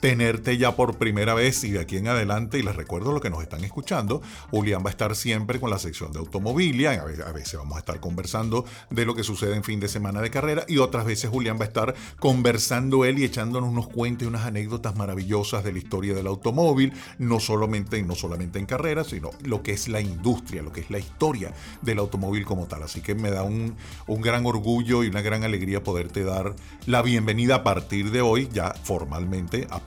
tenerte 0.00 0.56
ya 0.56 0.74
por 0.74 0.96
primera 0.96 1.34
vez 1.34 1.62
y 1.62 1.70
de 1.70 1.80
aquí 1.80 1.98
en 1.98 2.08
adelante, 2.08 2.58
y 2.58 2.62
les 2.62 2.74
recuerdo 2.74 3.12
lo 3.12 3.20
que 3.20 3.30
nos 3.30 3.42
están 3.42 3.62
escuchando, 3.64 4.22
Julián 4.50 4.82
va 4.82 4.88
a 4.88 4.90
estar 4.90 5.14
siempre 5.14 5.60
con 5.60 5.70
la 5.70 5.78
sección 5.78 6.12
de 6.12 6.18
automobilia, 6.18 6.92
a 6.92 7.32
veces 7.32 7.56
vamos 7.56 7.76
a 7.76 7.80
estar 7.80 8.00
conversando 8.00 8.64
de 8.88 9.04
lo 9.04 9.14
que 9.14 9.22
sucede 9.22 9.54
en 9.54 9.62
fin 9.62 9.78
de 9.78 9.88
semana 9.88 10.20
de 10.20 10.30
carrera 10.30 10.64
y 10.66 10.78
otras 10.78 11.04
veces 11.04 11.30
Julián 11.30 11.58
va 11.58 11.64
a 11.64 11.68
estar 11.68 11.94
conversando 12.18 13.04
él 13.04 13.18
y 13.18 13.24
echándonos 13.24 13.70
unos 13.70 13.88
cuentos 13.88 14.24
y 14.24 14.28
unas 14.28 14.46
anécdotas 14.46 14.96
maravillosas 14.96 15.62
de 15.64 15.72
la 15.72 15.78
historia 15.78 16.14
del 16.14 16.26
automóvil, 16.26 16.92
no 17.18 17.38
solamente, 17.38 18.02
no 18.02 18.14
solamente 18.14 18.58
en 18.58 18.66
carreras, 18.66 19.08
sino 19.08 19.30
lo 19.44 19.62
que 19.62 19.72
es 19.72 19.88
la 19.88 20.00
industria, 20.00 20.62
lo 20.62 20.72
que 20.72 20.80
es 20.80 20.90
la 20.90 20.98
historia 20.98 21.52
del 21.82 21.98
automóvil 21.98 22.44
como 22.46 22.66
tal. 22.66 22.82
Así 22.82 23.02
que 23.02 23.14
me 23.14 23.30
da 23.30 23.42
un, 23.42 23.76
un 24.06 24.20
gran 24.22 24.46
orgullo 24.46 24.99
y 25.04 25.08
una 25.08 25.22
gran 25.22 25.44
alegría 25.44 25.82
poderte 25.82 26.24
dar 26.24 26.54
la 26.86 27.02
bienvenida 27.02 27.56
a 27.56 27.62
partir 27.62 28.10
de 28.10 28.20
hoy 28.20 28.48
ya 28.52 28.72
formalmente 28.72 29.66
a 29.70 29.80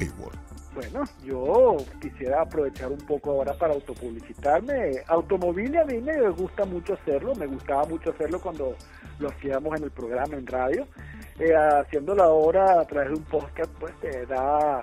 bueno, 0.75 1.03
yo 1.23 1.77
quisiera 2.01 2.41
aprovechar 2.41 2.91
un 2.91 2.97
poco 2.97 3.31
ahora 3.31 3.53
para 3.53 3.73
autopublicitarme. 3.73 5.03
Automóvil 5.07 5.77
a 5.77 5.85
mí 5.85 5.99
me 5.99 6.29
gusta 6.31 6.65
mucho 6.65 6.93
hacerlo, 6.93 7.35
me 7.35 7.45
gustaba 7.45 7.85
mucho 7.85 8.09
hacerlo 8.09 8.41
cuando 8.41 8.75
lo 9.19 9.29
hacíamos 9.29 9.77
en 9.77 9.83
el 9.83 9.91
programa 9.91 10.35
en 10.35 10.47
radio. 10.47 10.87
Eh, 11.39 11.53
haciéndolo 11.55 12.23
ahora 12.23 12.81
a 12.81 12.85
través 12.85 13.09
de 13.09 13.15
un 13.17 13.23
podcast, 13.23 13.71
pues 13.79 13.93
te 13.99 14.25
da 14.25 14.81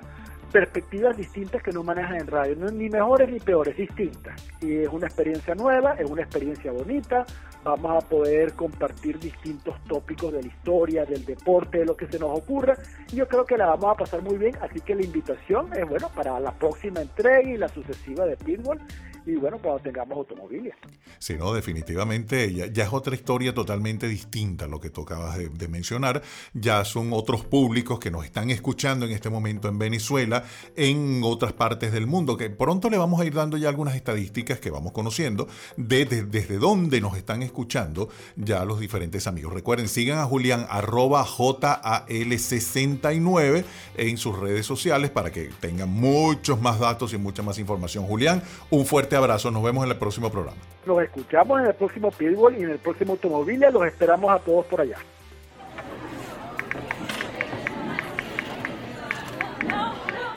perspectivas 0.51 1.17
distintas 1.17 1.63
que 1.63 1.73
no 1.73 1.83
manejan 1.83 2.17
en 2.17 2.27
radio, 2.27 2.57
ni 2.73 2.89
mejores 2.89 3.31
ni 3.31 3.41
peores, 3.41 3.77
distintas. 3.77 4.45
Y 4.61 4.79
es 4.79 4.89
una 4.89 5.07
experiencia 5.07 5.55
nueva, 5.55 5.95
es 5.95 6.11
una 6.11 6.23
experiencia 6.23 6.73
bonita, 6.73 7.25
vamos 7.65 8.05
a 8.05 8.09
poder 8.09 8.53
compartir 8.55 9.19
distintos 9.19 9.75
tópicos 9.85 10.33
de 10.33 10.43
la 10.43 10.49
historia, 10.49 11.05
del 11.05 11.25
deporte, 11.25 11.79
de 11.79 11.87
lo 11.87 11.97
que 11.97 12.07
se 12.07 12.19
nos 12.19 12.39
ocurra. 12.39 12.77
Y 13.13 13.17
yo 13.17 13.29
creo 13.29 13.45
que 13.45 13.57
la 13.57 13.67
vamos 13.67 13.93
a 13.93 13.95
pasar 13.95 14.23
muy 14.23 14.37
bien, 14.37 14.57
así 14.61 14.81
que 14.81 14.95
la 14.95 15.03
invitación 15.03 15.71
es 15.73 15.89
bueno 15.89 16.09
para 16.15 16.39
la 16.41 16.53
próxima 16.53 17.01
entrega 17.01 17.43
y 17.43 17.57
la 17.57 17.69
sucesiva 17.69 18.27
de 18.27 18.37
Pitbull 18.37 18.81
y 19.27 19.37
bueno, 19.37 19.59
cuando 19.61 19.83
tengamos 19.83 20.19
automóviles. 20.19 20.75
Sí, 21.19 21.35
no, 21.39 21.53
definitivamente 21.53 22.53
ya, 22.53 22.67
ya, 22.67 22.85
es 22.85 22.93
otra 22.93 23.15
historia 23.15 23.55
totalmente 23.55 24.09
distinta 24.09 24.67
lo 24.67 24.81
que 24.81 24.91
de, 24.91 25.49
de, 25.49 25.69
mencionar. 25.69 26.23
Ya 26.55 26.85
son 26.85 27.13
otros 27.13 27.45
públicos 27.45 27.99
que 27.99 28.11
nos 28.11 28.25
están 28.25 28.51
escuchando 28.51 29.07
en 29.07 29.13
este 29.13 29.31
momento 29.31 29.69
en 29.69 29.79
Venezuela, 29.79 30.45
en 30.77 31.23
otras 31.25 31.53
partes 31.53 31.93
del 31.93 32.07
mundo, 32.07 32.37
que 32.37 32.51
pronto 32.51 32.91
le 32.91 32.99
vamos 32.99 33.21
a 33.21 33.25
ir 33.25 33.35
dando 33.35 33.57
ya 33.57 33.69
algunas 33.69 33.95
estadísticas 33.95 34.61
que 34.61 34.71
vamos 34.71 34.93
conociendo 34.93 35.49
de, 35.77 36.05
de 36.05 36.23
desde 36.23 36.59
dónde 36.59 37.01
nos 37.01 37.17
están 37.17 37.43
escuchando 37.43 38.09
ya 38.37 38.65
los 38.65 38.81
diferentes 38.81 39.27
amigos. 39.27 39.53
Recuerden, 39.53 39.89
sigan 39.89 40.19
a 40.19 40.25
Julián 40.25 40.67
arroba 40.69 41.25
JAL69 41.25 43.65
en 43.97 44.17
sus 44.17 44.39
redes 44.39 44.67
sociales 44.67 45.11
para 45.11 45.31
que 45.31 45.51
tengan 45.61 45.91
muchos 45.91 46.61
más 46.61 46.79
datos 46.79 47.13
y 47.13 47.19
mucha 47.19 47.43
más 47.43 47.59
información. 47.59 48.07
Julián, 48.07 48.43
un 48.71 48.87
fuerte 48.87 49.10
abrazo. 49.17 49.51
Nos 49.51 49.63
vemos 49.63 49.85
en 49.85 49.91
el 49.91 49.97
próximo 49.97 50.31
programa. 50.31 50.59
Nos 50.87 51.03
escuchamos 51.03 51.61
en 51.61 51.67
el 51.67 51.75
próximo 51.75 52.11
Pitbull 52.11 52.59
y 52.59 52.63
en 52.63 52.71
el 52.71 52.79
próximo 52.79 53.13
Automóviles. 53.13 53.73
Los 53.73 53.87
esperamos 53.87 54.31
a 54.31 54.39
todos 54.39 54.67
por 54.67 54.81
allá. 54.81 54.97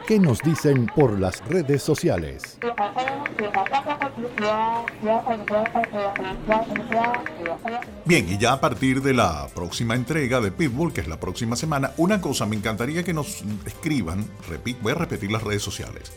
¿Qué 0.07 0.19
nos 0.19 0.39
dicen 0.41 0.85
por 0.87 1.17
las 1.17 1.45
redes 1.47 1.81
sociales? 1.81 2.59
Bien, 8.03 8.29
y 8.29 8.37
ya 8.37 8.51
a 8.51 8.59
partir 8.59 9.01
de 9.01 9.13
la 9.13 9.47
próxima 9.55 9.95
entrega 9.95 10.41
de 10.41 10.51
Pitbull, 10.51 10.91
que 10.91 10.99
es 11.01 11.07
la 11.07 11.21
próxima 11.21 11.55
semana, 11.55 11.91
una 11.95 12.19
cosa, 12.19 12.45
me 12.45 12.57
encantaría 12.57 13.03
que 13.03 13.13
nos 13.13 13.43
escriban, 13.65 14.27
voy 14.81 14.91
a 14.91 14.95
repetir 14.95 15.31
las 15.31 15.41
redes 15.41 15.61
sociales, 15.61 16.11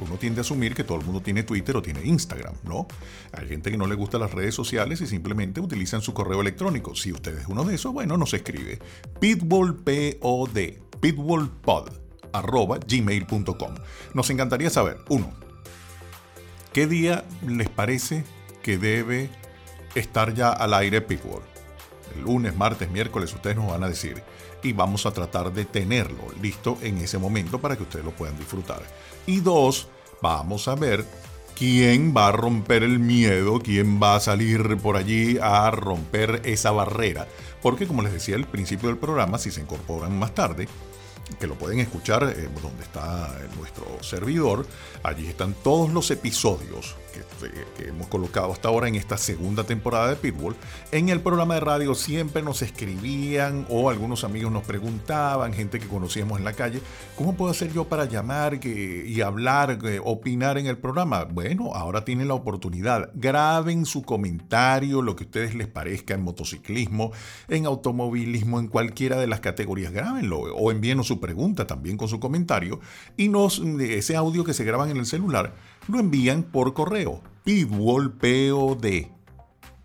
uno 0.00 0.16
tiende 0.16 0.40
a 0.40 0.42
asumir 0.42 0.74
que 0.74 0.84
todo 0.84 0.98
el 0.98 1.04
mundo 1.04 1.20
tiene 1.20 1.42
Twitter 1.42 1.76
o 1.76 1.82
tiene 1.82 2.04
Instagram, 2.04 2.54
¿no? 2.64 2.86
Hay 3.32 3.48
gente 3.48 3.70
que 3.70 3.78
no 3.78 3.86
le 3.86 3.94
gusta 3.94 4.18
las 4.18 4.32
redes 4.32 4.54
sociales 4.54 5.00
y 5.00 5.06
simplemente 5.06 5.60
utilizan 5.60 6.02
su 6.02 6.12
correo 6.12 6.40
electrónico. 6.40 6.94
Si 6.94 7.12
usted 7.12 7.38
es 7.38 7.46
uno 7.46 7.64
de 7.64 7.74
esos, 7.74 7.92
bueno, 7.92 8.16
nos 8.16 8.34
escribe 8.34 8.78
pitbullpod, 9.20 10.50
pitbullpod, 11.00 11.90
arroba 12.32 12.78
gmail.com. 12.86 13.74
Nos 14.14 14.30
encantaría 14.30 14.70
saber, 14.70 14.98
uno, 15.08 15.32
¿qué 16.72 16.86
día 16.86 17.24
les 17.46 17.68
parece 17.68 18.24
que 18.62 18.78
debe 18.78 19.30
estar 19.98 20.34
ya 20.34 20.50
al 20.50 20.74
aire 20.74 21.00
Pitbull? 21.00 21.42
El 22.14 22.22
lunes, 22.22 22.56
martes, 22.56 22.90
miércoles, 22.90 23.32
ustedes 23.34 23.56
nos 23.56 23.68
van 23.68 23.84
a 23.84 23.88
decir. 23.88 24.22
Y 24.62 24.72
vamos 24.72 25.06
a 25.06 25.10
tratar 25.10 25.52
de 25.52 25.64
tenerlo 25.64 26.24
listo 26.40 26.78
en 26.82 26.98
ese 26.98 27.18
momento 27.18 27.60
para 27.60 27.76
que 27.76 27.82
ustedes 27.82 28.04
lo 28.04 28.12
puedan 28.12 28.38
disfrutar. 28.38 28.82
Y 29.26 29.40
dos, 29.40 29.88
vamos 30.22 30.68
a 30.68 30.74
ver 30.74 31.04
quién 31.56 32.14
va 32.16 32.28
a 32.28 32.32
romper 32.32 32.82
el 32.82 32.98
miedo, 32.98 33.60
quién 33.60 34.00
va 34.02 34.16
a 34.16 34.20
salir 34.20 34.76
por 34.78 34.96
allí 34.96 35.38
a 35.40 35.70
romper 35.70 36.42
esa 36.44 36.70
barrera. 36.70 37.26
Porque 37.62 37.86
como 37.86 38.02
les 38.02 38.12
decía 38.12 38.36
al 38.36 38.46
principio 38.46 38.88
del 38.88 38.98
programa, 38.98 39.38
si 39.38 39.50
se 39.50 39.60
incorporan 39.60 40.18
más 40.18 40.34
tarde, 40.34 40.68
que 41.40 41.46
lo 41.46 41.54
pueden 41.54 41.80
escuchar 41.80 42.22
eh, 42.24 42.48
donde 42.62 42.82
está 42.82 43.36
nuestro 43.56 43.84
servidor. 44.02 44.66
Allí 45.02 45.26
están 45.26 45.54
todos 45.54 45.90
los 45.92 46.10
episodios 46.10 46.94
que, 47.40 47.82
que, 47.82 47.88
hemos 47.88 48.08
colocado 48.08 48.52
hasta 48.52 48.68
ahora 48.68 48.88
en 48.88 48.94
esta 48.94 49.16
segunda 49.16 49.64
temporada 49.64 50.08
de 50.08 50.16
Pitbull. 50.16 50.56
En 50.92 51.08
el 51.08 51.20
programa 51.20 51.54
de 51.54 51.60
radio 51.60 51.94
siempre 51.94 52.42
nos 52.42 52.62
escribían 52.62 53.66
o 53.68 53.90
algunos 53.90 54.24
amigos 54.24 54.52
nos 54.52 54.64
preguntaban, 54.64 55.52
gente 55.52 55.78
que 55.78 55.86
conocíamos 55.86 56.38
en 56.38 56.44
la 56.44 56.52
calle, 56.52 56.80
¿cómo 57.16 57.34
puedo 57.34 57.50
hacer 57.50 57.72
yo 57.72 57.84
para 57.84 58.04
llamar 58.04 58.60
que, 58.60 59.04
y 59.06 59.20
hablar, 59.20 59.78
que, 59.78 60.00
opinar 60.02 60.58
en 60.58 60.66
el 60.66 60.78
programa? 60.78 61.24
Bueno, 61.24 61.74
ahora 61.74 62.04
tienen 62.04 62.28
la 62.28 62.34
oportunidad. 62.34 63.10
Graben 63.14 63.86
su 63.86 64.02
comentario, 64.02 65.02
lo 65.02 65.16
que 65.16 65.24
a 65.24 65.26
ustedes 65.26 65.54
les 65.54 65.68
parezca 65.68 66.14
en 66.14 66.22
motociclismo, 66.22 67.12
en 67.48 67.66
automovilismo, 67.66 68.60
en 68.60 68.68
cualquiera 68.68 69.16
de 69.16 69.26
las 69.26 69.40
categorías. 69.40 69.92
Grábenlo 69.92 70.40
o 70.40 70.70
envíenos 70.70 71.06
su 71.06 71.20
pregunta 71.20 71.66
también 71.66 71.96
con 71.96 72.08
su 72.08 72.20
comentario 72.20 72.80
y 73.16 73.28
nos, 73.28 73.60
ese 73.80 74.16
audio 74.16 74.44
que 74.44 74.54
se 74.54 74.64
graban 74.64 74.90
en 74.90 74.96
el 74.98 75.06
celular 75.06 75.54
lo 75.88 76.00
envían 76.00 76.42
por 76.42 76.74
correo 76.74 77.22
pitbullpod 77.44 78.84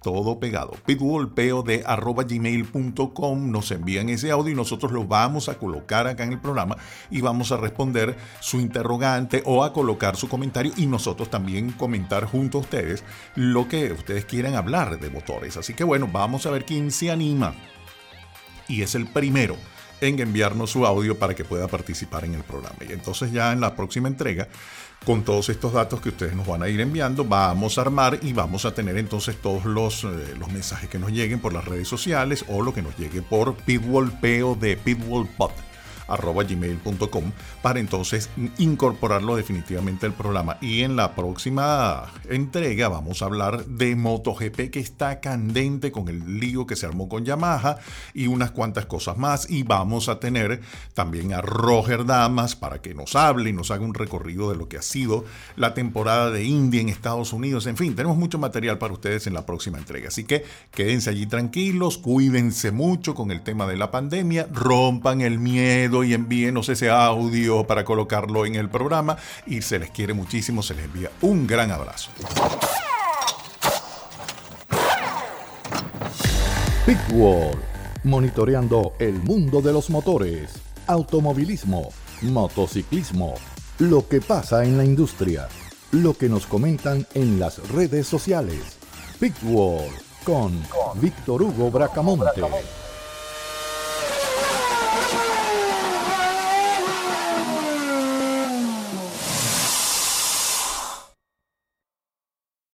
todo 0.02 0.40
pegado. 0.40 0.72
pitbullpod.gmail.com 0.86 3.52
nos 3.52 3.72
envían 3.72 4.10
ese 4.10 4.32
audio 4.32 4.52
y 4.52 4.56
nosotros 4.56 4.92
lo 4.92 5.06
vamos 5.06 5.48
a 5.48 5.60
colocar 5.60 6.08
acá 6.08 6.24
en 6.24 6.34
el 6.34 6.40
programa 6.40 6.76
y 7.12 7.22
vamos 7.22 7.52
a 7.52 7.58
responder 7.58 8.18
su 8.40 8.60
interrogante 8.60 9.44
o 9.46 9.64
a 9.64 9.74
colocar 9.74 10.16
su 10.16 10.28
comentario 10.28 10.74
y 10.76 10.88
nosotros 10.88 11.30
también 11.30 11.72
comentar 11.72 12.26
junto 12.26 12.58
a 12.58 12.62
ustedes 12.62 13.04
lo 13.36 13.68
que 13.68 13.94
ustedes 13.94 14.26
quieran 14.26 14.56
hablar 14.56 15.00
de 15.00 15.12
motores. 15.12 15.58
Así 15.58 15.76
que 15.76 15.84
bueno, 15.84 16.10
vamos 16.12 16.48
a 16.48 16.52
ver 16.52 16.66
quién 16.66 16.90
se 16.92 17.12
anima. 17.12 17.54
Y 18.68 18.82
es 18.82 18.96
el 18.96 19.06
primero 19.06 19.56
en 20.02 20.20
enviarnos 20.20 20.72
su 20.72 20.86
audio 20.86 21.18
para 21.18 21.36
que 21.36 21.46
pueda 21.46 21.68
participar 21.68 22.26
en 22.26 22.36
el 22.36 22.44
programa. 22.44 22.78
Y 22.88 22.92
entonces 22.92 23.32
ya 23.32 23.54
en 23.54 23.62
la 23.62 23.76
próxima 23.76 24.08
entrega, 24.08 24.48
con 25.06 25.24
todos 25.24 25.50
estos 25.50 25.74
datos 25.74 26.02
que 26.02 26.10
ustedes 26.10 26.36
nos 26.36 26.46
van 26.46 26.64
a 26.64 26.70
ir 26.70 26.82
enviando, 26.82 27.24
vamos 27.24 27.78
a 27.78 27.82
armar 27.82 28.20
y 28.22 28.34
vamos 28.34 28.66
a 28.66 28.74
tener 28.74 28.98
entonces 28.98 29.36
todos 29.42 29.66
los, 29.66 30.04
eh, 30.04 30.36
los 30.38 30.52
mensajes 30.52 30.90
que 30.90 31.00
nos 31.00 31.12
lleguen 31.12 31.40
por 31.40 31.54
las 31.54 31.66
redes 31.66 31.88
sociales 31.88 32.46
o 32.48 32.62
lo 32.62 32.74
que 32.74 32.82
nos 32.82 32.98
llegue 32.98 33.22
por 33.22 33.56
Pitbull 33.56 34.12
Pitbull 34.20 35.28
Pod 35.38 35.52
arroba 35.52 35.71
gmail.com 36.08 37.32
para 37.62 37.80
entonces 37.80 38.30
incorporarlo 38.58 39.36
definitivamente 39.36 40.06
al 40.06 40.14
programa. 40.14 40.58
Y 40.62 40.82
en 40.82 40.96
la 40.96 41.16
próxima 41.16 42.06
entrega 42.30 42.90
vamos 42.90 43.22
a 43.22 43.26
hablar 43.26 43.66
de 43.66 43.96
MotoGP 43.96 44.70
que 44.72 44.80
está 44.80 45.20
candente 45.20 45.92
con 45.92 46.08
el 46.08 46.40
lío 46.40 46.66
que 46.66 46.76
se 46.76 46.86
armó 46.86 47.10
con 47.10 47.26
Yamaha 47.26 47.78
y 48.14 48.28
unas 48.28 48.52
cuantas 48.52 48.86
cosas 48.86 49.18
más. 49.18 49.50
Y 49.50 49.64
vamos 49.64 50.10
a 50.10 50.20
tener 50.20 50.62
también 50.94 51.34
a 51.34 51.42
Roger 51.42 52.06
Damas 52.06 52.56
para 52.56 52.82
que 52.82 52.94
nos 52.94 53.16
hable 53.16 53.50
y 53.50 53.54
nos 53.54 53.72
haga 53.72 53.84
un 53.84 53.94
recorrido 53.94 54.50
de 54.50 54.58
lo 54.58 54.68
que 54.68 54.78
ha 54.78 54.82
sido 54.82 55.26
la 55.56 55.74
temporada 55.74 56.32
de 56.32 56.44
India 56.44 56.82
en 56.82 56.90
Estados 56.90 57.34
Unidos. 57.34 57.68
En 57.68 57.78
fin, 57.78 57.96
tenemos 57.96 58.18
mucho 58.18 58.40
material 58.40 58.78
para 58.78 58.94
ustedes 58.94 59.28
en 59.28 59.34
la 59.34 59.46
próxima 59.46 59.78
entrega. 59.78 60.08
Así 60.10 60.24
que 60.24 60.44
quédense 60.72 61.10
allí 61.10 61.26
tranquilos, 61.26 61.98
cuídense 61.98 62.72
mucho 62.72 63.16
con 63.16 63.32
el 63.32 63.42
tema 63.42 63.68
de 63.68 63.78
la 63.78 63.92
pandemia, 63.92 64.48
rompan 64.52 65.22
el 65.22 65.40
miedo 65.40 65.91
y 66.04 66.14
envíenos 66.14 66.70
ese 66.70 66.90
audio 66.90 67.66
para 67.68 67.84
colocarlo 67.84 68.46
en 68.46 68.56
el 68.56 68.70
programa. 68.70 69.18
Y 69.46 69.62
se 69.62 69.80
les 69.80 69.92
quiere 69.92 70.14
muchísimo, 70.14 70.64
se 70.64 70.74
les 70.74 70.86
envía 70.86 71.12
un 71.22 71.46
gran 71.46 71.72
abrazo. 71.72 72.12
Pitwall, 76.86 77.58
monitoreando 78.04 78.94
el 79.00 79.14
mundo 79.14 79.62
de 79.62 79.72
los 79.72 79.90
motores, 79.90 80.54
automovilismo, 80.88 81.90
motociclismo, 82.24 83.36
lo 83.80 84.08
que 84.08 84.20
pasa 84.20 84.64
en 84.64 84.78
la 84.78 84.84
industria, 84.84 85.48
lo 85.92 86.16
que 86.16 86.28
nos 86.28 86.48
comentan 86.48 87.06
en 87.14 87.40
las 87.40 87.60
redes 87.70 88.08
sociales. 88.08 88.78
Pitwall 89.20 89.92
con 90.24 90.60
Víctor 90.96 91.44
Hugo 91.44 91.70
Bracamonte. 91.70 92.42